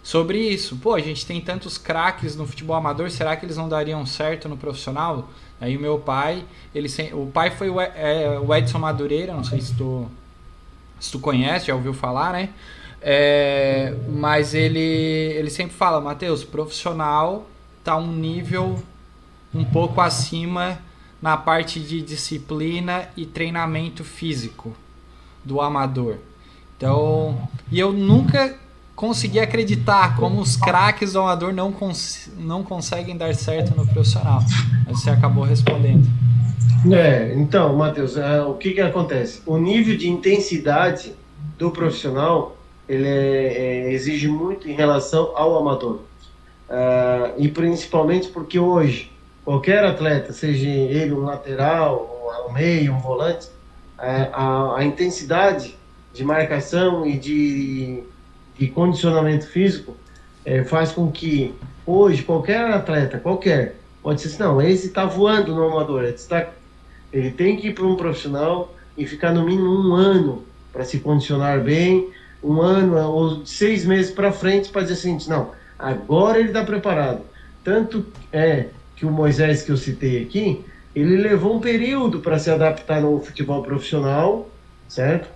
Sobre 0.03 0.39
isso. 0.39 0.77
Pô, 0.77 0.95
a 0.95 1.01
gente 1.01 1.27
tem 1.27 1.43
tantos 1.43 1.77
craques 1.77 2.35
no 2.35 2.47
futebol 2.47 2.75
amador, 2.75 3.11
será 3.11 3.37
que 3.37 3.45
eles 3.45 3.59
não 3.59 3.69
dariam 3.69 4.07
certo 4.07 4.49
no 4.49 4.57
profissional? 4.57 5.29
Aí 5.61 5.77
o 5.77 5.81
meu 5.81 5.99
pai, 5.99 6.43
ele 6.75 6.89
o 7.13 7.27
pai 7.27 7.51
foi 7.51 7.69
o, 7.69 7.79
é, 7.79 8.41
o 8.41 8.55
Edson 8.55 8.79
Madureira, 8.79 9.35
não 9.35 9.45
sei 9.45 9.61
se 9.61 9.75
tu, 9.75 10.11
se 10.99 11.13
tu 11.13 11.21
conhece, 11.21 11.67
já 11.67 11.75
ouviu 11.75 11.93
falar, 11.93 12.33
né? 12.33 12.49
É, 13.03 13.95
mas 14.09 14.55
ele, 14.55 14.79
ele 14.79 15.51
sempre 15.51 15.75
fala, 15.75 16.01
Matheus, 16.01 16.45
profissional 16.45 17.47
tá 17.83 17.97
um 17.97 18.13
nível 18.13 18.83
um 19.55 19.65
pouco 19.65 20.01
acima 20.01 20.79
na 21.21 21.37
parte 21.37 21.81
de 21.81 22.01
disciplina 22.03 23.09
e 23.17 23.27
treinamento 23.27 24.05
físico 24.05 24.75
do 25.45 25.61
amador. 25.61 26.17
Então, 26.77 27.49
e 27.71 27.79
eu 27.79 27.93
nunca 27.93 28.55
consegui 28.95 29.41
acreditar 29.41 30.17
como 30.17 30.41
os 30.41 30.57
craques 30.57 31.15
do 31.15 31.21
amador 31.21 31.53
não, 31.53 31.73
cons 31.73 32.31
não 32.39 32.63
conseguem 32.63 33.17
dar 33.17 33.35
certo 33.35 33.75
no 33.77 33.87
profissional. 33.87 34.43
Mas 34.87 35.01
você 35.01 35.11
acabou 35.11 35.45
respondendo. 35.45 36.07
É, 36.91 37.35
então, 37.35 37.77
Matheus, 37.77 38.17
é, 38.17 38.43
o 38.43 38.55
que 38.55 38.73
que 38.73 38.81
acontece? 38.81 39.43
O 39.45 39.59
nível 39.59 39.97
de 39.97 40.09
intensidade 40.09 41.13
do 41.59 41.71
profissional 41.71 42.57
ele 42.91 43.07
é, 43.07 43.53
é, 43.87 43.93
exige 43.93 44.27
muito 44.27 44.69
em 44.69 44.73
relação 44.73 45.31
ao 45.37 45.57
amador. 45.57 46.01
Uh, 46.69 47.39
e 47.39 47.49
principalmente 47.49 48.29
porque 48.29 48.59
hoje 48.59 49.13
qualquer 49.45 49.85
atleta, 49.85 50.33
seja 50.33 50.69
ele 50.69 51.13
um 51.13 51.21
lateral, 51.21 52.49
um 52.49 52.53
meio, 52.53 52.93
um 52.93 52.99
volante, 52.99 53.49
a, 53.97 54.77
a, 54.77 54.85
intensidade 54.85 55.77
de 56.13 56.25
marcação 56.25 57.07
e 57.07 57.17
de, 57.17 58.03
de 58.59 58.67
condicionamento 58.69 59.47
físico 59.47 59.97
é, 60.45 60.65
faz 60.65 60.91
com 60.91 61.11
que 61.13 61.55
hoje 61.87 62.23
qualquer 62.25 62.73
atleta, 62.73 63.19
qualquer, 63.19 63.77
pode 64.03 64.21
ser 64.21 64.29
assim, 64.29 64.43
não, 64.43 64.61
esse 64.61 64.89
está 64.89 65.05
voando 65.05 65.55
no 65.55 65.65
amador, 65.65 66.05
ele, 66.05 66.13
tá, 66.13 66.49
ele 67.13 67.31
tem 67.31 67.57
que 67.57 67.69
ir 67.69 67.75
para 67.75 67.87
um 67.87 67.95
profissional 67.95 68.75
e 68.97 69.07
ficar 69.07 69.33
no 69.33 69.45
mínimo 69.45 69.69
um 69.69 69.95
ano 69.95 70.45
para 70.73 70.85
se 70.85 70.99
condicionar 70.99 71.61
bem, 71.61 72.09
um 72.43 72.61
ano 72.61 72.99
ou 72.99 73.45
seis 73.45 73.85
meses 73.85 74.11
para 74.11 74.33
frente 74.33 74.71
para 74.71 74.83
dizer 74.83 74.95
assim, 74.95 75.19
não, 75.29 75.51
agora 75.79 76.39
ele 76.39 76.49
está 76.49 76.65
preparado. 76.65 77.21
Tanto 77.63 78.07
é 78.33 78.67
que 78.97 79.05
o 79.05 79.11
Moisés 79.11 79.63
que 79.63 79.71
eu 79.71 79.77
citei 79.77 80.23
aqui, 80.23 80.65
ele 80.95 81.17
levou 81.17 81.57
um 81.57 81.61
período 81.61 82.21
para 82.21 82.39
se 82.39 82.51
adaptar 82.51 83.01
no 83.01 83.21
futebol 83.21 83.63
profissional, 83.63 84.49
certo? 84.89 85.29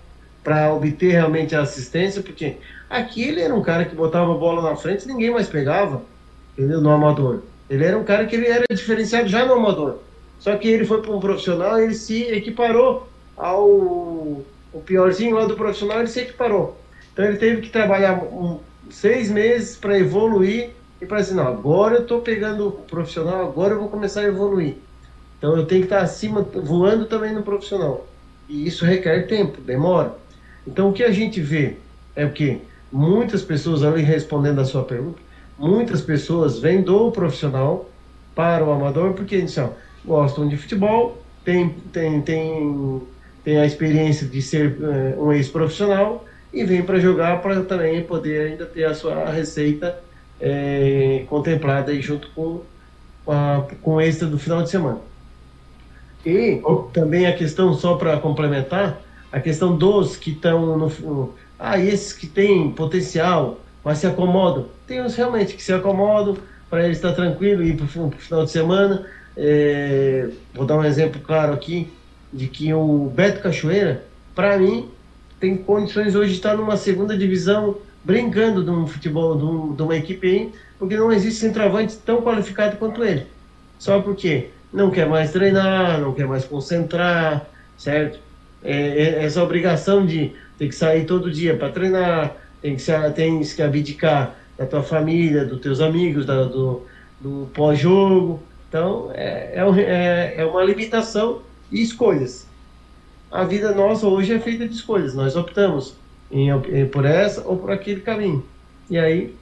Para 0.42 0.72
obter 0.72 1.12
realmente 1.12 1.54
a 1.54 1.60
assistência, 1.62 2.22
porque 2.22 2.56
aqui 2.88 3.22
ele 3.22 3.40
era 3.40 3.54
um 3.54 3.62
cara 3.62 3.84
que 3.84 3.94
botava 3.94 4.32
a 4.32 4.36
bola 4.36 4.62
na 4.62 4.76
frente 4.76 5.04
e 5.04 5.08
ninguém 5.08 5.30
mais 5.30 5.48
pegava, 5.48 6.02
entendeu? 6.56 6.80
No 6.80 6.90
amador. 6.90 7.42
Ele 7.68 7.84
era 7.84 7.96
um 7.96 8.04
cara 8.04 8.26
que 8.26 8.36
ele 8.36 8.46
era 8.46 8.64
diferenciado 8.70 9.28
já 9.28 9.44
no 9.46 9.54
amador. 9.54 9.98
Só 10.38 10.56
que 10.56 10.68
ele 10.68 10.84
foi 10.84 11.00
para 11.00 11.12
um 11.12 11.20
profissional 11.20 11.80
ele 11.80 11.94
se 11.94 12.22
equiparou 12.24 13.08
ao 13.36 13.66
o 14.74 14.80
piorzinho 14.84 15.36
lá 15.36 15.46
do 15.46 15.54
profissional, 15.54 16.00
ele 16.00 16.08
se 16.08 16.20
equiparou. 16.20 16.76
Então 17.14 17.24
ele 17.24 17.38
teve 17.38 17.62
que 17.62 17.70
trabalhar 17.70 18.24
um, 18.24 18.58
seis 18.90 19.30
meses 19.30 19.76
para 19.76 19.96
evoluir 19.96 20.70
e 21.00 21.06
para 21.06 21.20
dizer, 21.20 21.34
não, 21.34 21.46
agora 21.46 21.94
eu 21.94 22.02
estou 22.02 22.20
pegando 22.20 22.66
o 22.66 22.72
profissional, 22.72 23.46
agora 23.46 23.74
eu 23.74 23.78
vou 23.78 23.88
começar 23.88 24.22
a 24.22 24.24
evoluir. 24.24 24.74
Então 25.38 25.56
eu 25.56 25.64
tenho 25.64 25.82
que 25.82 25.86
estar 25.86 26.00
acima, 26.00 26.42
voando 26.42 27.06
também 27.06 27.32
no 27.32 27.44
profissional. 27.44 28.04
E 28.48 28.66
isso 28.66 28.84
requer 28.84 29.28
tempo, 29.28 29.60
demora. 29.60 30.16
Então 30.66 30.90
o 30.90 30.92
que 30.92 31.04
a 31.04 31.12
gente 31.12 31.40
vê 31.40 31.76
é 32.16 32.26
o 32.26 32.32
que 32.32 32.60
muitas 32.90 33.42
pessoas, 33.42 33.84
ali 33.84 34.02
respondendo 34.02 34.60
a 34.60 34.64
sua 34.64 34.82
pergunta, 34.82 35.20
muitas 35.56 36.02
pessoas 36.02 36.58
vêm 36.58 36.82
do 36.82 37.12
profissional 37.12 37.88
para 38.34 38.64
o 38.64 38.72
amador 38.72 39.12
porque 39.12 39.36
eles 39.36 39.56
gostam 40.04 40.48
de 40.48 40.56
futebol, 40.56 41.22
tem, 41.44 41.70
tem, 41.92 42.20
tem, 42.22 43.02
tem 43.44 43.58
a 43.58 43.66
experiência 43.66 44.26
de 44.26 44.42
ser 44.42 44.76
uh, 44.80 45.24
um 45.24 45.32
ex-profissional 45.32 46.24
e 46.54 46.64
vem 46.64 46.82
para 46.82 47.00
jogar 47.00 47.42
para 47.42 47.62
também 47.62 48.02
poder 48.04 48.52
ainda 48.52 48.64
ter 48.64 48.84
a 48.84 48.94
sua 48.94 49.28
receita 49.30 49.98
é, 50.40 51.24
contemplada 51.28 51.90
aí 51.90 52.00
junto 52.00 52.30
com, 52.30 52.62
a, 53.26 53.64
com 53.82 53.96
o 53.96 54.00
extra 54.00 54.28
do 54.28 54.38
final 54.38 54.62
de 54.62 54.70
semana. 54.70 55.00
E 56.24 56.62
também 56.92 57.26
a 57.26 57.36
questão, 57.36 57.74
só 57.74 57.96
para 57.96 58.16
complementar, 58.18 59.00
a 59.30 59.40
questão 59.40 59.76
dos 59.76 60.16
que 60.16 60.30
estão 60.30 60.78
no. 60.78 61.34
Ah, 61.58 61.78
esses 61.78 62.12
que 62.12 62.26
têm 62.26 62.70
potencial, 62.70 63.60
mas 63.84 63.98
se 63.98 64.06
acomodam. 64.06 64.66
Tem 64.86 65.02
uns 65.02 65.14
realmente 65.16 65.54
que 65.54 65.62
se 65.62 65.72
acomodam 65.72 66.36
para 66.70 66.84
ele 66.84 66.92
estar 66.92 67.12
tranquilo 67.12 67.62
e 67.62 67.70
ir 67.70 67.76
para 67.76 67.84
o 67.84 68.10
final 68.12 68.44
de 68.44 68.50
semana. 68.50 69.06
É, 69.36 70.28
vou 70.54 70.64
dar 70.64 70.76
um 70.76 70.84
exemplo 70.84 71.20
claro 71.20 71.52
aqui 71.52 71.92
de 72.32 72.46
que 72.46 72.72
o 72.72 73.12
Beto 73.14 73.40
Cachoeira, 73.40 74.04
para 74.34 74.56
mim, 74.56 74.88
tem 75.44 75.58
condições 75.58 76.14
hoje 76.14 76.30
de 76.30 76.36
estar 76.36 76.56
numa 76.56 76.74
segunda 76.74 77.14
divisão 77.14 77.76
brincando 78.02 78.64
de 78.64 78.70
um 78.70 78.86
futebol, 78.86 79.36
de, 79.36 79.44
um, 79.44 79.74
de 79.74 79.82
uma 79.82 79.94
equipe 79.94 80.26
aí, 80.26 80.52
porque 80.78 80.96
não 80.96 81.12
existe 81.12 81.40
centroavante 81.40 81.98
tão 81.98 82.22
qualificado 82.22 82.78
quanto 82.78 83.04
ele. 83.04 83.26
Só 83.78 84.00
porque 84.00 84.48
não 84.72 84.90
quer 84.90 85.06
mais 85.06 85.32
treinar, 85.32 86.00
não 86.00 86.14
quer 86.14 86.26
mais 86.26 86.46
concentrar, 86.46 87.46
certo? 87.76 88.18
É, 88.62 88.72
é 88.72 89.24
essa 89.24 89.42
obrigação 89.42 90.06
de 90.06 90.32
ter 90.58 90.68
que 90.68 90.74
sair 90.74 91.04
todo 91.04 91.30
dia 91.30 91.54
para 91.54 91.68
treinar, 91.68 92.34
tem 92.62 92.74
que, 92.76 92.80
ser, 92.80 93.12
tem 93.12 93.42
que 93.42 93.62
abdicar 93.62 94.34
da 94.56 94.64
tua 94.64 94.82
família, 94.82 95.44
dos 95.44 95.60
teus 95.60 95.78
amigos, 95.82 96.24
da, 96.24 96.44
do, 96.44 96.86
do 97.20 97.50
pós-jogo. 97.52 98.42
Então, 98.66 99.10
é, 99.12 99.52
é, 99.56 99.82
é, 99.82 100.34
é 100.38 100.44
uma 100.46 100.64
limitação 100.64 101.42
e 101.70 101.82
escolhas. 101.82 102.46
A 103.34 103.42
vida 103.42 103.74
nossa 103.74 104.06
hoje 104.06 104.32
é 104.32 104.38
feita 104.38 104.64
de 104.68 104.76
escolhas. 104.76 105.12
Nós 105.12 105.34
optamos 105.34 105.94
em, 106.30 106.50
em, 106.50 106.86
por 106.86 107.04
essa 107.04 107.42
ou 107.44 107.56
por 107.56 107.72
aquele 107.72 108.00
caminho. 108.00 108.44
E 108.88 108.96
aí. 108.96 109.34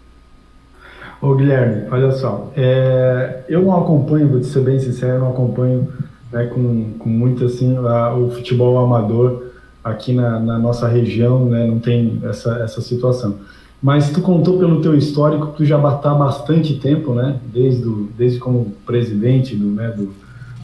Ô 1.21 1.35
Guilherme, 1.35 1.91
olha 1.91 2.11
só, 2.11 2.51
é, 2.57 3.45
eu 3.51 3.61
não 3.61 3.77
acompanho, 3.77 4.31
vou 4.31 4.41
te 4.41 4.47
ser 4.47 4.63
bem 4.63 4.81
sincero, 4.81 5.21
não 5.21 5.33
acompanho 5.33 5.93
né, 6.33 6.47
com, 6.47 6.95
com 6.99 7.09
muito 7.11 7.45
assim 7.45 7.77
a, 7.77 8.15
o 8.15 8.31
futebol 8.31 8.79
amador 8.79 9.49
aqui 9.85 10.15
na, 10.15 10.41
na, 10.41 10.59
nossa 10.59 10.89
região, 10.89 11.45
né, 11.45 11.67
não 11.67 11.79
tem 11.79 12.19
essa, 12.25 12.61
essa 12.61 12.81
situação. 12.81 13.41
Mas 13.83 14.11
tu 14.11 14.23
contou 14.23 14.59
pelo 14.59 14.81
teu 14.81 14.97
histórico, 14.97 15.53
tu 15.55 15.67
já 15.67 15.77
está 15.77 16.15
bastante 16.15 16.79
tempo, 16.79 17.13
né, 17.13 17.39
desde, 17.53 17.83
do, 17.83 18.09
desde 18.17 18.39
como 18.39 18.73
presidente 18.87 19.55
do, 19.55 19.67
né, 19.67 19.89
do, 19.91 20.15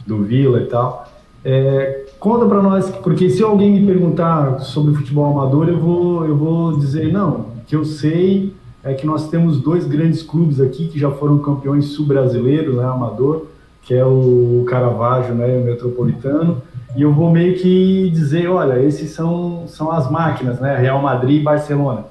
do 0.07 0.23
Vila 0.23 0.59
e 0.61 0.65
tal. 0.65 1.08
É, 1.43 2.05
conta 2.19 2.45
para 2.45 2.61
nós, 2.61 2.89
porque 2.89 3.29
se 3.29 3.41
alguém 3.41 3.71
me 3.71 3.85
perguntar 3.85 4.59
sobre 4.59 4.93
futebol 4.93 5.25
amador, 5.31 5.69
eu 5.69 5.79
vou, 5.79 6.25
eu 6.25 6.35
vou 6.35 6.77
dizer, 6.77 7.11
não, 7.11 7.31
o 7.31 7.61
que 7.65 7.75
eu 7.75 7.85
sei 7.85 8.53
é 8.83 8.93
que 8.93 9.05
nós 9.05 9.29
temos 9.29 9.59
dois 9.59 9.85
grandes 9.85 10.21
clubes 10.21 10.59
aqui 10.59 10.87
que 10.87 10.99
já 10.99 11.09
foram 11.11 11.37
campeões 11.39 11.85
sul-brasileiros, 11.87 12.75
né, 12.75 12.83
amador, 12.83 13.45
que 13.81 13.93
é 13.93 14.05
o 14.05 14.63
Caravaggio 14.67 15.33
né, 15.33 15.57
o 15.57 15.65
Metropolitano, 15.65 16.61
e 16.95 17.01
eu 17.01 17.13
vou 17.13 17.31
meio 17.31 17.55
que 17.55 18.09
dizer, 18.09 18.47
olha, 18.49 18.81
esses 18.81 19.11
são, 19.11 19.63
são 19.67 19.91
as 19.91 20.09
máquinas, 20.09 20.59
né, 20.59 20.75
Real 20.77 21.01
Madrid 21.01 21.39
e 21.39 21.43
Barcelona. 21.43 22.05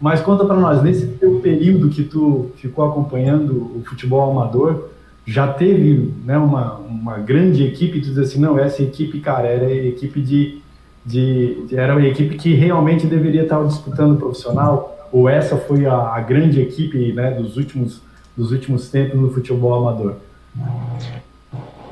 Mas 0.00 0.20
conta 0.20 0.44
para 0.46 0.56
nós, 0.56 0.82
nesse 0.82 1.06
teu 1.06 1.40
período 1.40 1.90
que 1.90 2.02
tu 2.02 2.50
ficou 2.56 2.88
acompanhando 2.88 3.72
o 3.76 3.82
futebol 3.84 4.30
amador, 4.30 4.88
já 5.30 5.46
teve 5.46 6.12
né, 6.24 6.36
uma, 6.36 6.74
uma 6.78 7.18
grande 7.18 7.64
equipe, 7.64 8.00
tu 8.00 8.08
diz 8.08 8.18
assim, 8.18 8.40
não, 8.40 8.58
essa 8.58 8.82
equipe, 8.82 9.20
cara, 9.20 9.46
era 9.46 9.72
equipe 9.72 10.20
de, 10.20 10.60
de, 11.06 11.66
de 11.66 11.76
era 11.76 11.96
uma 11.96 12.04
equipe 12.04 12.36
que 12.36 12.52
realmente 12.54 13.06
deveria 13.06 13.44
estar 13.44 13.62
disputando 13.64 14.18
profissional, 14.18 15.08
ou 15.12 15.28
essa 15.28 15.56
foi 15.56 15.86
a, 15.86 15.94
a 15.94 16.20
grande 16.20 16.60
equipe 16.60 17.12
né, 17.12 17.30
dos, 17.30 17.56
últimos, 17.56 18.02
dos 18.36 18.50
últimos 18.50 18.90
tempos 18.90 19.20
no 19.20 19.30
futebol 19.30 19.72
amador? 19.74 20.16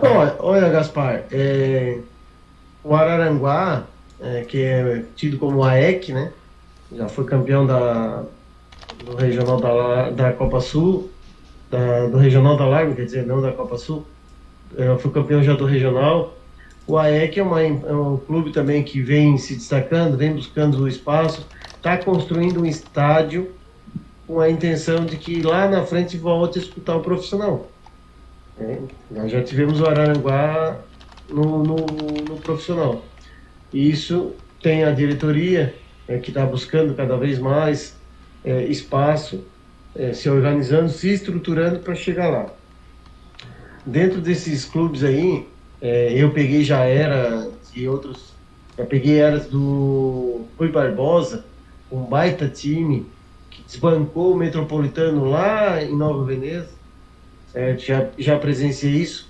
Olha, 0.03 0.35
olha 0.41 0.69
Gaspar, 0.69 1.23
é, 1.31 1.99
o 2.83 2.93
Araranguá, 2.93 3.85
é, 4.21 4.41
que 4.49 4.61
é 4.61 5.05
tido 5.15 5.39
como 5.39 5.63
AEC, 5.63 6.13
né? 6.13 6.33
Já 6.93 7.09
foi 7.09 7.25
campeão 7.25 7.65
da, 7.65 8.25
do 9.05 9.15
regional 9.15 9.61
da, 9.61 10.11
da 10.11 10.33
Copa 10.33 10.61
Sul, 10.61 11.09
da, 11.71 12.07
do 12.07 12.17
regional 12.17 12.57
da 12.57 12.67
Largo, 12.67 12.95
quer 12.95 13.05
dizer, 13.05 13.27
não 13.27 13.41
da 13.41 13.53
Copa 13.53 13.77
Sul. 13.77 14.07
É, 14.77 14.97
foi 14.99 15.11
campeão 15.11 15.43
já 15.43 15.55
do 15.55 15.65
regional. 15.65 16.35
O 16.87 16.97
AEC 16.97 17.39
é, 17.39 17.43
uma, 17.43 17.61
é 17.61 17.93
um 17.93 18.17
clube 18.17 18.51
também 18.51 18.83
que 18.83 19.01
vem 19.01 19.37
se 19.37 19.55
destacando, 19.55 20.17
vem 20.17 20.33
buscando 20.33 20.83
o 20.83 20.89
espaço, 20.89 21.47
está 21.77 21.99
construindo 21.99 22.63
um 22.63 22.67
estádio 22.67 23.51
com 24.27 24.41
a 24.41 24.49
intenção 24.49 25.05
de 25.05 25.17
que 25.17 25.43
lá 25.43 25.69
na 25.69 25.85
frente 25.85 26.17
volte 26.17 26.59
a 26.59 26.63
escutar 26.63 26.97
o 26.97 27.01
profissional. 27.01 27.71
É, 28.61 28.79
nós 29.11 29.31
já 29.31 29.43
tivemos 29.43 29.81
o 29.81 29.87
Araranguá 29.87 30.79
no, 31.29 31.63
no, 31.63 31.77
no 31.77 32.37
profissional. 32.43 33.05
E 33.73 33.91
isso 33.91 34.33
tem 34.63 34.85
a 34.85 34.91
diretoria 34.91 35.75
é, 36.07 36.19
que 36.19 36.31
está 36.31 36.45
buscando 36.45 36.95
cada 36.95 37.17
vez 37.17 37.39
mais 37.39 37.97
é, 38.45 38.65
espaço, 38.65 39.45
é, 39.95 40.13
se 40.13 40.29
organizando, 40.29 40.89
se 40.89 41.13
estruturando 41.13 41.81
para 41.81 41.95
chegar 41.95 42.29
lá. 42.29 42.47
Dentro 43.85 44.21
desses 44.21 44.65
clubes 44.65 45.03
aí, 45.03 45.47
é, 45.81 46.13
eu 46.15 46.31
peguei 46.31 46.63
já 46.63 46.85
era 46.85 47.51
de 47.73 47.89
outros, 47.89 48.35
já 48.77 48.85
peguei 48.85 49.19
eras 49.19 49.47
do 49.47 50.45
Rui 50.59 50.69
Barbosa, 50.69 51.45
um 51.91 52.03
baita 52.03 52.49
time 52.49 53.07
que 53.51 53.63
desbancou 53.63 54.35
o 54.35 54.37
Metropolitano 54.37 55.25
lá 55.25 55.83
em 55.83 55.97
Nova 55.97 56.25
Veneza, 56.25 56.69
certo? 57.53 57.83
Já, 57.83 58.09
já 58.19 58.39
presenciei 58.39 58.95
isso, 58.95 59.29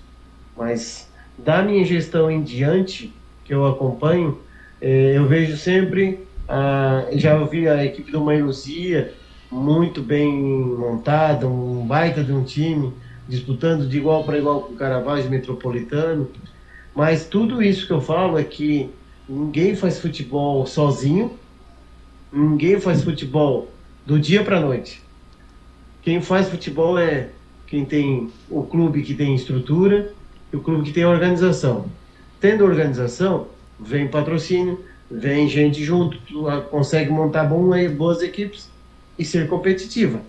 mas 0.57 1.09
da 1.37 1.63
minha 1.63 1.85
gestão 1.85 2.31
em 2.31 2.43
diante, 2.43 3.13
que 3.45 3.55
eu 3.55 3.67
acompanho, 3.67 4.39
é, 4.81 5.17
eu 5.17 5.27
vejo 5.27 5.57
sempre, 5.57 6.27
a, 6.49 7.07
já 7.13 7.39
ouvi 7.39 7.69
a 7.69 7.85
equipe 7.85 8.11
do 8.11 8.21
Mãe 8.21 8.43
Lucia, 8.43 9.15
muito 9.51 10.03
bem 10.03 10.33
montada, 10.33 11.47
um 11.49 11.87
baita 11.87 12.23
de 12.23 12.33
um 12.33 12.45
time, 12.45 12.93
disputando 13.29 13.89
de 13.89 13.97
igual 13.97 14.25
para 14.25 14.39
igual 14.39 14.63
com 14.63 14.75
o 14.75 14.77
Caravaggio 14.77 15.31
Metropolitano. 15.31 16.29
Mas 16.95 17.27
tudo 17.27 17.63
isso 17.63 17.87
que 17.87 17.93
eu 17.93 18.01
falo 18.01 18.39
é 18.39 18.45
que 18.45 18.91
ninguém 19.29 19.75
faz 19.75 19.99
futebol 19.99 20.67
sozinho, 20.67 21.33
ninguém 22.33 22.81
faz 22.81 23.03
futebol 23.03 23.69
do 24.05 24.19
dia 24.19 24.45
para 24.45 24.59
a 24.59 24.61
noite. 24.61 25.03
Quem 26.03 26.21
faz 26.21 26.49
futebol 26.49 26.99
é 26.99 27.31
quem 27.67 27.85
tem 27.85 28.31
o 28.51 28.63
clube 28.63 29.03
que 29.03 29.15
tem 29.15 29.35
estrutura 29.35 30.13
e 30.53 30.57
o 30.57 30.61
clube 30.61 30.85
que 30.85 30.93
tem 30.93 31.05
organização. 31.05 31.87
Tendo 32.41 32.65
organização, 32.65 33.49
vem 33.79 34.09
patrocínio, 34.09 34.83
vem 35.11 35.49
gente 35.49 35.83
junto, 35.85 36.19
consegue 36.71 37.11
montar 37.11 37.45
boas 37.45 38.23
equipes 38.23 38.71
e 39.19 39.25
ser 39.25 39.49
competitiva. 39.49 40.21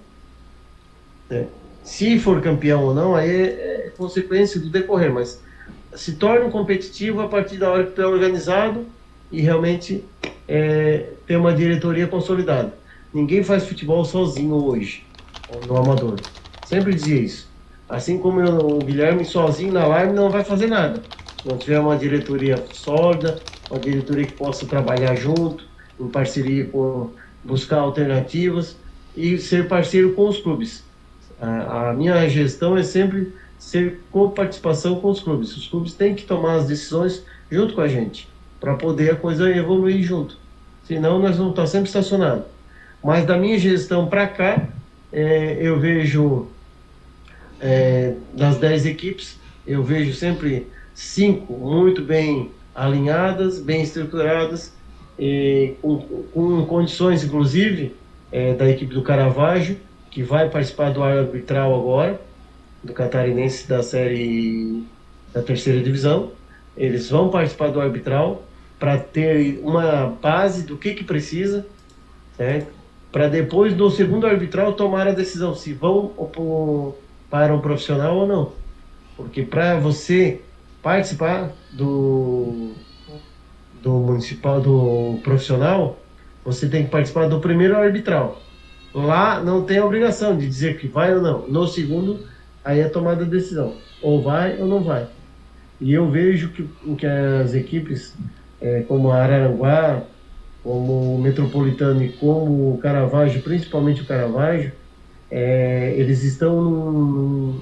É. 1.29 1.45
Se 1.83 2.19
for 2.19 2.41
campeão 2.41 2.83
ou 2.85 2.93
não, 2.93 3.15
aí 3.15 3.29
é, 3.29 3.45
é 3.87 3.91
consequência 3.95 4.59
do 4.59 4.69
decorrer, 4.69 5.13
mas 5.13 5.39
se 5.95 6.13
torna 6.13 6.49
competitivo 6.49 7.21
a 7.21 7.27
partir 7.27 7.57
da 7.57 7.69
hora 7.69 7.85
que 7.85 7.91
tu 7.91 8.01
é 8.01 8.07
organizado 8.07 8.85
e 9.31 9.41
realmente 9.41 10.03
é, 10.47 11.07
tem 11.25 11.37
uma 11.37 11.53
diretoria 11.53 12.07
consolidada. 12.07 12.73
Ninguém 13.13 13.43
faz 13.43 13.65
futebol 13.65 14.03
sozinho 14.05 14.55
hoje, 14.55 15.03
no 15.67 15.77
amador. 15.77 16.19
Sempre 16.65 16.93
dizia 16.93 17.19
isso. 17.19 17.49
Assim 17.87 18.19
como 18.19 18.39
eu, 18.39 18.57
o 18.57 18.79
Guilherme 18.79 19.25
sozinho 19.25 19.73
na 19.73 19.87
live 19.87 20.13
não 20.13 20.29
vai 20.29 20.43
fazer 20.43 20.67
nada. 20.67 21.01
Não 21.43 21.57
tiver 21.57 21.79
uma 21.79 21.97
diretoria 21.97 22.63
sólida, 22.71 23.39
uma 23.69 23.79
diretoria 23.79 24.25
que 24.25 24.33
possa 24.33 24.65
trabalhar 24.65 25.15
junto, 25.15 25.63
em 25.99 26.07
parceria 26.07 26.65
com 26.65 27.09
buscar 27.43 27.79
alternativas 27.79 28.75
e 29.15 29.37
ser 29.37 29.67
parceiro 29.67 30.13
com 30.13 30.27
os 30.27 30.37
clubes. 30.37 30.83
A, 31.41 31.93
minha 31.93 32.27
gestão 32.27 32.77
é 32.77 32.83
sempre 32.83 33.33
ser 33.57 34.01
com 34.11 34.29
participação 34.29 34.99
com 34.99 35.09
os 35.09 35.21
clubes. 35.21 35.55
Os 35.55 35.67
clubes 35.67 35.93
têm 35.93 36.15
que 36.15 36.23
tomar 36.23 36.55
as 36.55 36.67
decisões 36.67 37.23
junto 37.49 37.73
com 37.73 37.81
a 37.81 37.87
gente, 37.87 38.27
para 38.59 38.75
poder 38.75 39.11
a 39.11 39.15
coisa 39.15 39.49
evoluir 39.49 40.03
junto. 40.03 40.37
Senão 40.85 41.19
nós 41.19 41.37
vamos 41.37 41.51
estar 41.51 41.67
sempre 41.67 41.87
estacionados. 41.87 42.45
Mas 43.03 43.25
da 43.25 43.37
minha 43.37 43.57
gestão 43.57 44.07
para 44.07 44.27
cá, 44.27 44.67
é, 45.11 45.57
eu 45.61 45.79
vejo 45.79 46.47
é, 47.59 48.15
das 48.33 48.57
10 48.57 48.85
equipes, 48.85 49.37
eu 49.65 49.83
vejo 49.83 50.13
sempre 50.13 50.67
cinco 50.93 51.53
muito 51.53 52.01
bem 52.01 52.51
alinhadas, 52.75 53.59
bem 53.59 53.81
estruturadas, 53.81 54.73
e 55.19 55.75
com, 55.81 55.97
com 56.33 56.65
condições, 56.65 57.23
inclusive, 57.23 57.93
é, 58.31 58.53
da 58.53 58.69
equipe 58.69 58.93
do 58.93 59.01
Caravaggio, 59.01 59.77
que 60.09 60.23
vai 60.23 60.49
participar 60.49 60.91
do 60.91 61.03
arbitral 61.03 61.75
agora, 61.75 62.19
do 62.81 62.93
Catarinense 62.93 63.67
da 63.67 63.83
série 63.83 64.83
da 65.33 65.41
terceira 65.41 65.81
divisão. 65.81 66.31
Eles 66.77 67.09
vão 67.09 67.29
participar 67.29 67.69
do 67.69 67.81
arbitral 67.81 68.43
para 68.79 68.97
ter 68.97 69.59
uma 69.61 70.05
base 70.21 70.63
do 70.63 70.77
que, 70.77 70.93
que 70.93 71.03
precisa, 71.03 71.65
certo? 72.37 72.71
Para 73.11 73.27
depois 73.27 73.73
do 73.73 73.89
segundo 73.91 74.25
arbitral 74.25 74.73
tomar 74.73 75.07
a 75.07 75.11
decisão 75.11 75.53
se 75.53 75.73
vão 75.73 76.13
para 77.29 77.53
um 77.53 77.59
profissional 77.59 78.15
ou 78.15 78.27
não. 78.27 78.53
Porque 79.17 79.43
para 79.43 79.77
você 79.77 80.39
participar 80.81 81.51
do, 81.73 82.71
do 83.81 83.91
municipal, 83.91 84.61
do 84.61 85.19
profissional, 85.23 85.99
você 86.43 86.67
tem 86.67 86.85
que 86.85 86.91
participar 86.91 87.27
do 87.27 87.39
primeiro 87.39 87.77
arbitral. 87.77 88.41
Lá 88.93 89.41
não 89.43 89.63
tem 89.63 89.77
a 89.77 89.85
obrigação 89.85 90.37
de 90.37 90.47
dizer 90.47 90.77
que 90.77 90.87
vai 90.87 91.13
ou 91.13 91.21
não. 91.21 91.47
No 91.47 91.67
segundo, 91.67 92.25
aí 92.63 92.79
é 92.79 92.87
tomada 92.87 93.23
a 93.23 93.27
decisão. 93.27 93.75
Ou 94.01 94.21
vai 94.21 94.59
ou 94.59 94.67
não 94.67 94.83
vai. 94.83 95.07
E 95.79 95.93
eu 95.93 96.09
vejo 96.09 96.49
que, 96.49 96.67
que 96.95 97.05
as 97.05 97.53
equipes, 97.53 98.15
é, 98.59 98.81
como 98.81 99.11
a 99.11 99.17
Araranguá, 99.17 100.03
como 100.63 101.15
o 101.15 101.21
Metropolitano 101.21 102.03
e 102.03 102.09
como 102.09 102.73
o 102.73 102.77
Caravaggio, 102.79 103.41
principalmente 103.41 104.01
o 104.01 104.05
Caravaggio, 104.05 104.73
é, 105.31 105.93
eles 105.95 106.23
estão 106.23 106.61
num, 106.61 107.61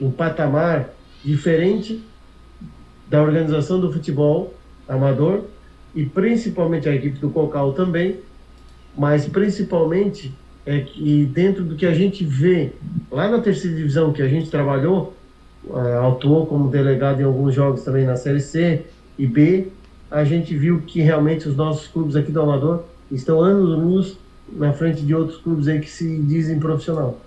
num 0.00 0.10
patamar 0.10 0.90
diferente 1.22 2.02
da 3.08 3.20
organização 3.20 3.80
do 3.80 3.92
futebol 3.92 4.54
amador 4.88 5.44
e 5.94 6.06
principalmente 6.06 6.88
a 6.88 6.94
equipe 6.94 7.18
do 7.18 7.30
Cocal 7.30 7.72
também, 7.72 8.16
mas 8.96 9.26
principalmente 9.26 10.32
é 10.64 10.80
que 10.80 11.24
dentro 11.26 11.64
do 11.64 11.74
que 11.74 11.86
a 11.86 11.94
gente 11.94 12.24
vê 12.24 12.72
lá 13.10 13.28
na 13.28 13.40
terceira 13.40 13.76
divisão 13.76 14.12
que 14.12 14.22
a 14.22 14.28
gente 14.28 14.50
trabalhou, 14.50 15.14
uh, 15.64 16.06
atuou 16.06 16.46
como 16.46 16.68
delegado 16.68 17.20
em 17.20 17.24
alguns 17.24 17.54
jogos 17.54 17.82
também 17.82 18.04
na 18.04 18.16
Série 18.16 18.40
C 18.40 18.82
e 19.18 19.26
B, 19.26 19.68
a 20.10 20.24
gente 20.24 20.56
viu 20.56 20.82
que 20.86 21.00
realmente 21.00 21.48
os 21.48 21.56
nossos 21.56 21.86
clubes 21.86 22.16
aqui 22.16 22.30
do 22.30 22.40
Amador 22.40 22.84
estão 23.10 23.40
anos-luz 23.40 24.18
na 24.52 24.72
frente 24.72 25.02
de 25.02 25.14
outros 25.14 25.38
clubes 25.38 25.68
aí 25.68 25.80
que 25.80 25.90
se 25.90 26.18
dizem 26.18 26.58
profissional, 26.58 27.20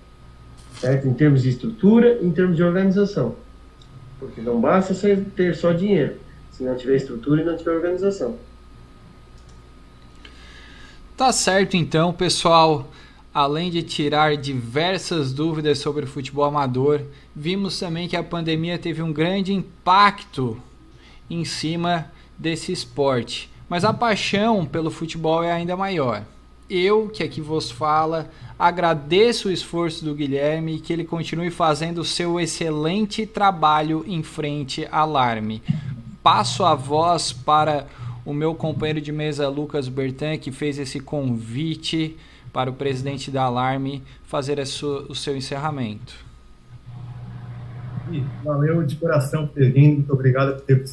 certo? 0.80 1.08
Em 1.08 1.14
termos 1.14 1.42
de 1.42 1.50
estrutura, 1.50 2.20
em 2.22 2.32
termos 2.32 2.58
de 2.58 2.64
organização. 2.64 3.36
Porque 4.20 4.42
não 4.42 4.60
basta 4.60 4.94
ter 5.36 5.56
só 5.56 5.72
dinheiro, 5.72 6.16
se 6.52 6.64
não 6.64 6.76
tiver 6.76 6.98
estrutura 6.98 7.42
e 7.42 7.46
não 7.46 7.58
tiver 7.58 7.72
organização. 7.72 8.36
Tá 11.16 11.32
certo 11.32 11.78
então, 11.78 12.12
pessoal 12.12 12.90
além 13.34 13.72
de 13.72 13.82
tirar 13.82 14.38
diversas 14.38 15.34
dúvidas 15.34 15.80
sobre 15.80 16.06
o 16.06 16.08
futebol 16.08 16.46
amador, 16.46 17.02
vimos 17.36 17.80
também 17.80 18.08
que 18.08 18.16
a 18.16 18.24
pandemia 18.24 18.78
teve 18.78 19.02
um 19.02 19.12
grande 19.12 19.52
impacto 19.52 20.62
em 21.30 21.44
cima 21.44 22.12
desse 22.38 22.72
esporte. 22.72 23.50
Mas 23.68 23.84
a 23.84 23.92
paixão 23.92 24.66
pelo 24.66 24.92
futebol 24.92 25.44
é 25.44 25.52
ainda 25.52 25.76
maior. 25.76 26.24
Eu, 26.70 27.10
que 27.10 27.24
aqui 27.24 27.42
vos 27.42 27.72
fala, 27.72 28.30
agradeço 28.58 29.50
o 29.50 29.52
esforço 29.52 30.06
do 30.06 30.14
Guilherme 30.14 30.76
e 30.76 30.80
que 30.80 30.94
ele 30.94 31.04
continue 31.04 31.50
fazendo 31.50 32.00
o 32.00 32.06
seu 32.06 32.40
excelente 32.40 33.26
trabalho 33.26 34.04
em 34.08 34.22
frente 34.22 34.88
à 34.92 35.00
Alarme. 35.00 35.62
Passo 36.22 36.64
a 36.64 36.76
voz 36.76 37.34
para 37.34 37.88
o 38.26 38.34
meu 38.34 38.56
companheiro 38.56 39.02
de 39.02 39.12
mesa 39.12 39.50
Lucas 39.50 39.88
Bertan, 39.88 40.38
que 40.38 40.52
fez 40.52 40.78
esse 40.80 41.00
convite 41.00 42.18
para 42.52 42.70
o 42.70 42.74
presidente 42.74 43.32
da 43.32 43.44
Alarme 43.44 44.04
fazer 44.24 44.60
o 44.60 45.16
seu 45.16 45.36
encerramento. 45.36 46.14
Valeu 48.44 48.84
de 48.84 48.96
coração 48.96 49.48
por 49.48 49.56
ter 49.56 49.72
vindo, 49.72 49.96
muito 49.96 50.14
obrigado 50.14 50.56
por 50.56 50.62
ter 50.62 50.84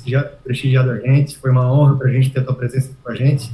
prestigiado 0.43 0.91
a 0.91 0.99
gente, 0.99 1.37
foi 1.39 1.51
uma 1.51 1.71
honra 1.71 1.97
para 1.97 2.09
a 2.09 2.13
gente 2.13 2.31
ter 2.31 2.41
a 2.41 2.45
tua 2.45 2.55
presença 2.55 2.93
com 3.03 3.11
a 3.11 3.15
gente. 3.15 3.53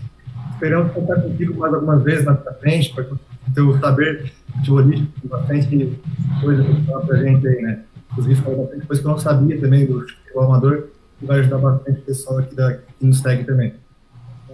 Esperamos 0.53 0.93
contar 0.93 1.21
contigo 1.21 1.59
mais 1.59 1.75
algumas 1.75 2.03
vezes 2.03 2.25
na 2.25 2.35
frente, 2.37 2.95
para 2.95 3.07
teu 3.55 3.79
saber 3.79 4.33
futebolístico, 4.55 5.29
bastante 5.29 5.99
coisa 6.41 6.65
para 7.07 7.17
a 7.17 7.23
gente 7.23 7.47
aí, 7.47 7.63
né? 7.63 7.83
Inclusive, 8.13 8.41
foi 8.41 8.57
bastante 8.57 8.87
coisa 8.87 9.03
que 9.03 9.09
eu 9.09 9.11
não 9.11 9.19
sabia 9.19 9.61
também 9.61 9.85
do 9.87 10.07
amador, 10.39 10.89
vai 11.23 11.41
ajudar 11.41 11.59
bastante 11.59 12.01
o 12.01 12.03
pessoal 12.03 12.39
aqui 12.39 12.55
da, 12.55 12.75
que 12.75 13.07
nos 13.07 13.21
segue 13.21 13.45
também. 13.45 13.75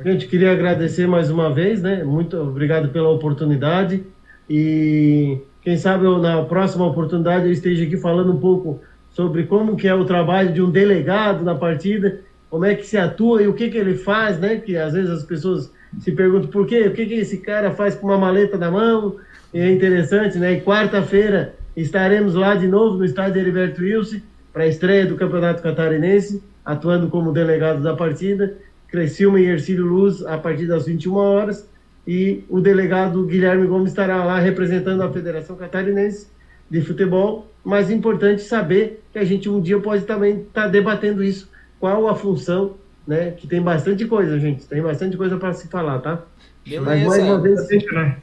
Gente, 0.05 0.27
queria 0.27 0.53
agradecer 0.53 1.07
mais 1.07 1.31
uma 1.31 1.53
vez, 1.53 1.81
né? 1.81 2.03
Muito 2.03 2.37
obrigado 2.37 2.89
pela 2.89 3.09
oportunidade 3.09 4.03
e 4.49 5.39
quem 5.63 5.77
sabe 5.77 6.05
eu, 6.05 6.19
na 6.19 6.43
próxima 6.43 6.85
oportunidade 6.87 7.47
eu 7.47 7.53
esteja 7.53 7.85
aqui 7.85 7.97
falando 7.97 8.33
um 8.33 8.41
pouco 8.41 8.81
sobre 9.11 9.45
como 9.45 9.77
que 9.77 9.87
é 9.87 9.95
o 9.95 10.05
trabalho 10.05 10.53
de 10.53 10.61
um 10.61 10.71
delegado 10.71 11.45
na 11.45 11.55
partida, 11.55 12.21
como 12.51 12.65
é 12.65 12.75
que 12.75 12.87
se 12.87 12.97
atua 12.97 13.43
e 13.43 13.47
o 13.47 13.55
que 13.55 13.69
que 13.71 13.79
ele 13.79 13.95
faz, 13.95 14.39
né? 14.39 14.57
Que 14.57 14.77
às 14.77 14.93
vezes 14.93 15.11
as 15.11 15.23
pessoas 15.23 15.71
se 16.01 16.11
perguntam 16.13 16.51
por 16.51 16.67
quê, 16.67 16.89
o 16.89 16.93
que 16.93 17.07
que 17.07 17.15
esse 17.15 17.39
cara 17.39 17.71
faz 17.71 17.95
com 17.95 18.07
uma 18.07 18.19
maleta 18.19 18.57
na 18.57 18.71
mão, 18.71 19.17
e 19.53 19.61
é 19.61 19.71
interessante, 19.71 20.39
né? 20.39 20.55
E 20.55 20.61
quarta-feira 20.63 21.55
estaremos 21.77 22.35
lá 22.35 22.55
de 22.55 22.67
novo 22.67 22.99
no 22.99 23.05
estádio 23.05 23.41
Heriberto 23.41 23.83
Wilson 23.83 24.21
para 24.53 24.65
a 24.65 24.67
estreia 24.67 25.07
do 25.07 25.17
Campeonato 25.17 25.63
Catarinense, 25.63 26.43
atuando 26.65 27.09
como 27.09 27.33
delegado 27.33 27.83
da 27.83 27.95
partida. 27.95 28.57
Criciúma 28.89 29.41
e 29.41 29.47
Ercílio 29.47 29.87
Luz 29.87 30.25
a 30.25 30.37
partir 30.37 30.67
das 30.67 30.87
21 30.87 31.15
horas 31.15 31.67
e 32.07 32.45
o 32.49 32.61
delegado 32.61 33.25
Guilherme 33.25 33.67
Gomes 33.67 33.91
estará 33.91 34.25
lá 34.25 34.39
representando 34.39 35.03
a 35.03 35.13
Federação 35.13 35.57
Catarinense 35.57 36.29
de 36.71 36.81
Futebol. 36.81 37.49
Mas 37.65 37.91
é 37.91 37.95
importante 37.95 38.43
saber 38.43 39.03
que 39.13 39.19
a 39.19 39.25
gente 39.25 39.49
um 39.49 39.61
dia 39.61 39.79
pode 39.79 40.05
também 40.05 40.41
estar 40.41 40.63
tá 40.63 40.69
debatendo 40.69 41.23
isso, 41.23 41.49
qual 41.79 42.09
a 42.09 42.15
função, 42.15 42.75
né? 43.07 43.31
Que 43.31 43.47
tem 43.47 43.63
bastante 43.63 44.05
coisa, 44.05 44.39
gente, 44.39 44.67
tem 44.67 44.83
bastante 44.83 45.17
coisa 45.17 45.37
para 45.37 45.53
se 45.53 45.69
falar, 45.69 46.01
tá? 46.01 46.23
Beleza. 46.65 46.85
Mas 46.85 47.07
mais 47.07 47.23
uma 47.23 47.41
vez, 47.41 47.69
deixa, 47.69 47.93
né? 47.93 48.17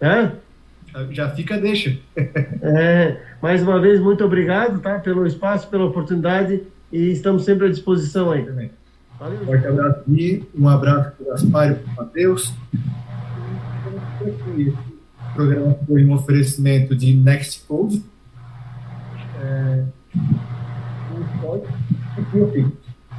Hã? 0.00 0.32
Já 1.10 1.28
fica, 1.30 1.58
deixa. 1.58 1.98
é, 2.16 3.18
mais 3.42 3.62
uma 3.62 3.78
vez, 3.78 4.00
muito 4.00 4.24
obrigado, 4.24 4.80
tá? 4.80 4.98
Pelo 4.98 5.26
espaço, 5.26 5.68
pela 5.68 5.84
oportunidade 5.84 6.62
e 6.92 7.12
estamos 7.12 7.44
sempre 7.44 7.66
à 7.66 7.70
disposição 7.70 8.30
aí 8.30 8.44
também. 8.44 8.70
Valeu. 9.18 9.44
Forte 9.44 9.66
abraço 9.66 10.02
e 10.08 10.44
um 10.54 10.68
abraço 10.68 11.10
para 11.16 11.26
o 11.26 11.30
Gaspar 11.30 11.72
e 11.72 11.74
para 11.74 11.92
o 11.92 11.96
Matheus. 11.96 12.54
O 14.20 15.34
programa 15.34 15.78
foi 15.86 16.04
um 16.04 16.12
oferecimento 16.14 16.94
de 16.94 17.14
Next 17.14 17.64
Code. 17.66 18.04
É... 19.40 19.84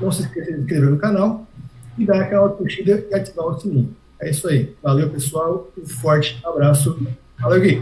Não 0.01 0.11
se 0.11 0.21
esqueça 0.23 0.51
de 0.51 0.57
se 0.57 0.61
inscrever 0.61 0.89
no 0.89 0.97
canal 0.97 1.45
e 1.97 2.05
dar 2.05 2.21
aquela 2.21 2.49
curtida 2.49 3.05
e 3.09 3.13
ativar 3.13 3.47
o 3.47 3.59
sininho. 3.59 3.95
É 4.21 4.29
isso 4.29 4.47
aí. 4.47 4.75
Valeu, 4.81 5.09
pessoal. 5.09 5.69
Um 5.77 5.85
forte 5.85 6.39
abraço. 6.45 6.97
Valeu, 7.39 7.61
Gui. 7.61 7.81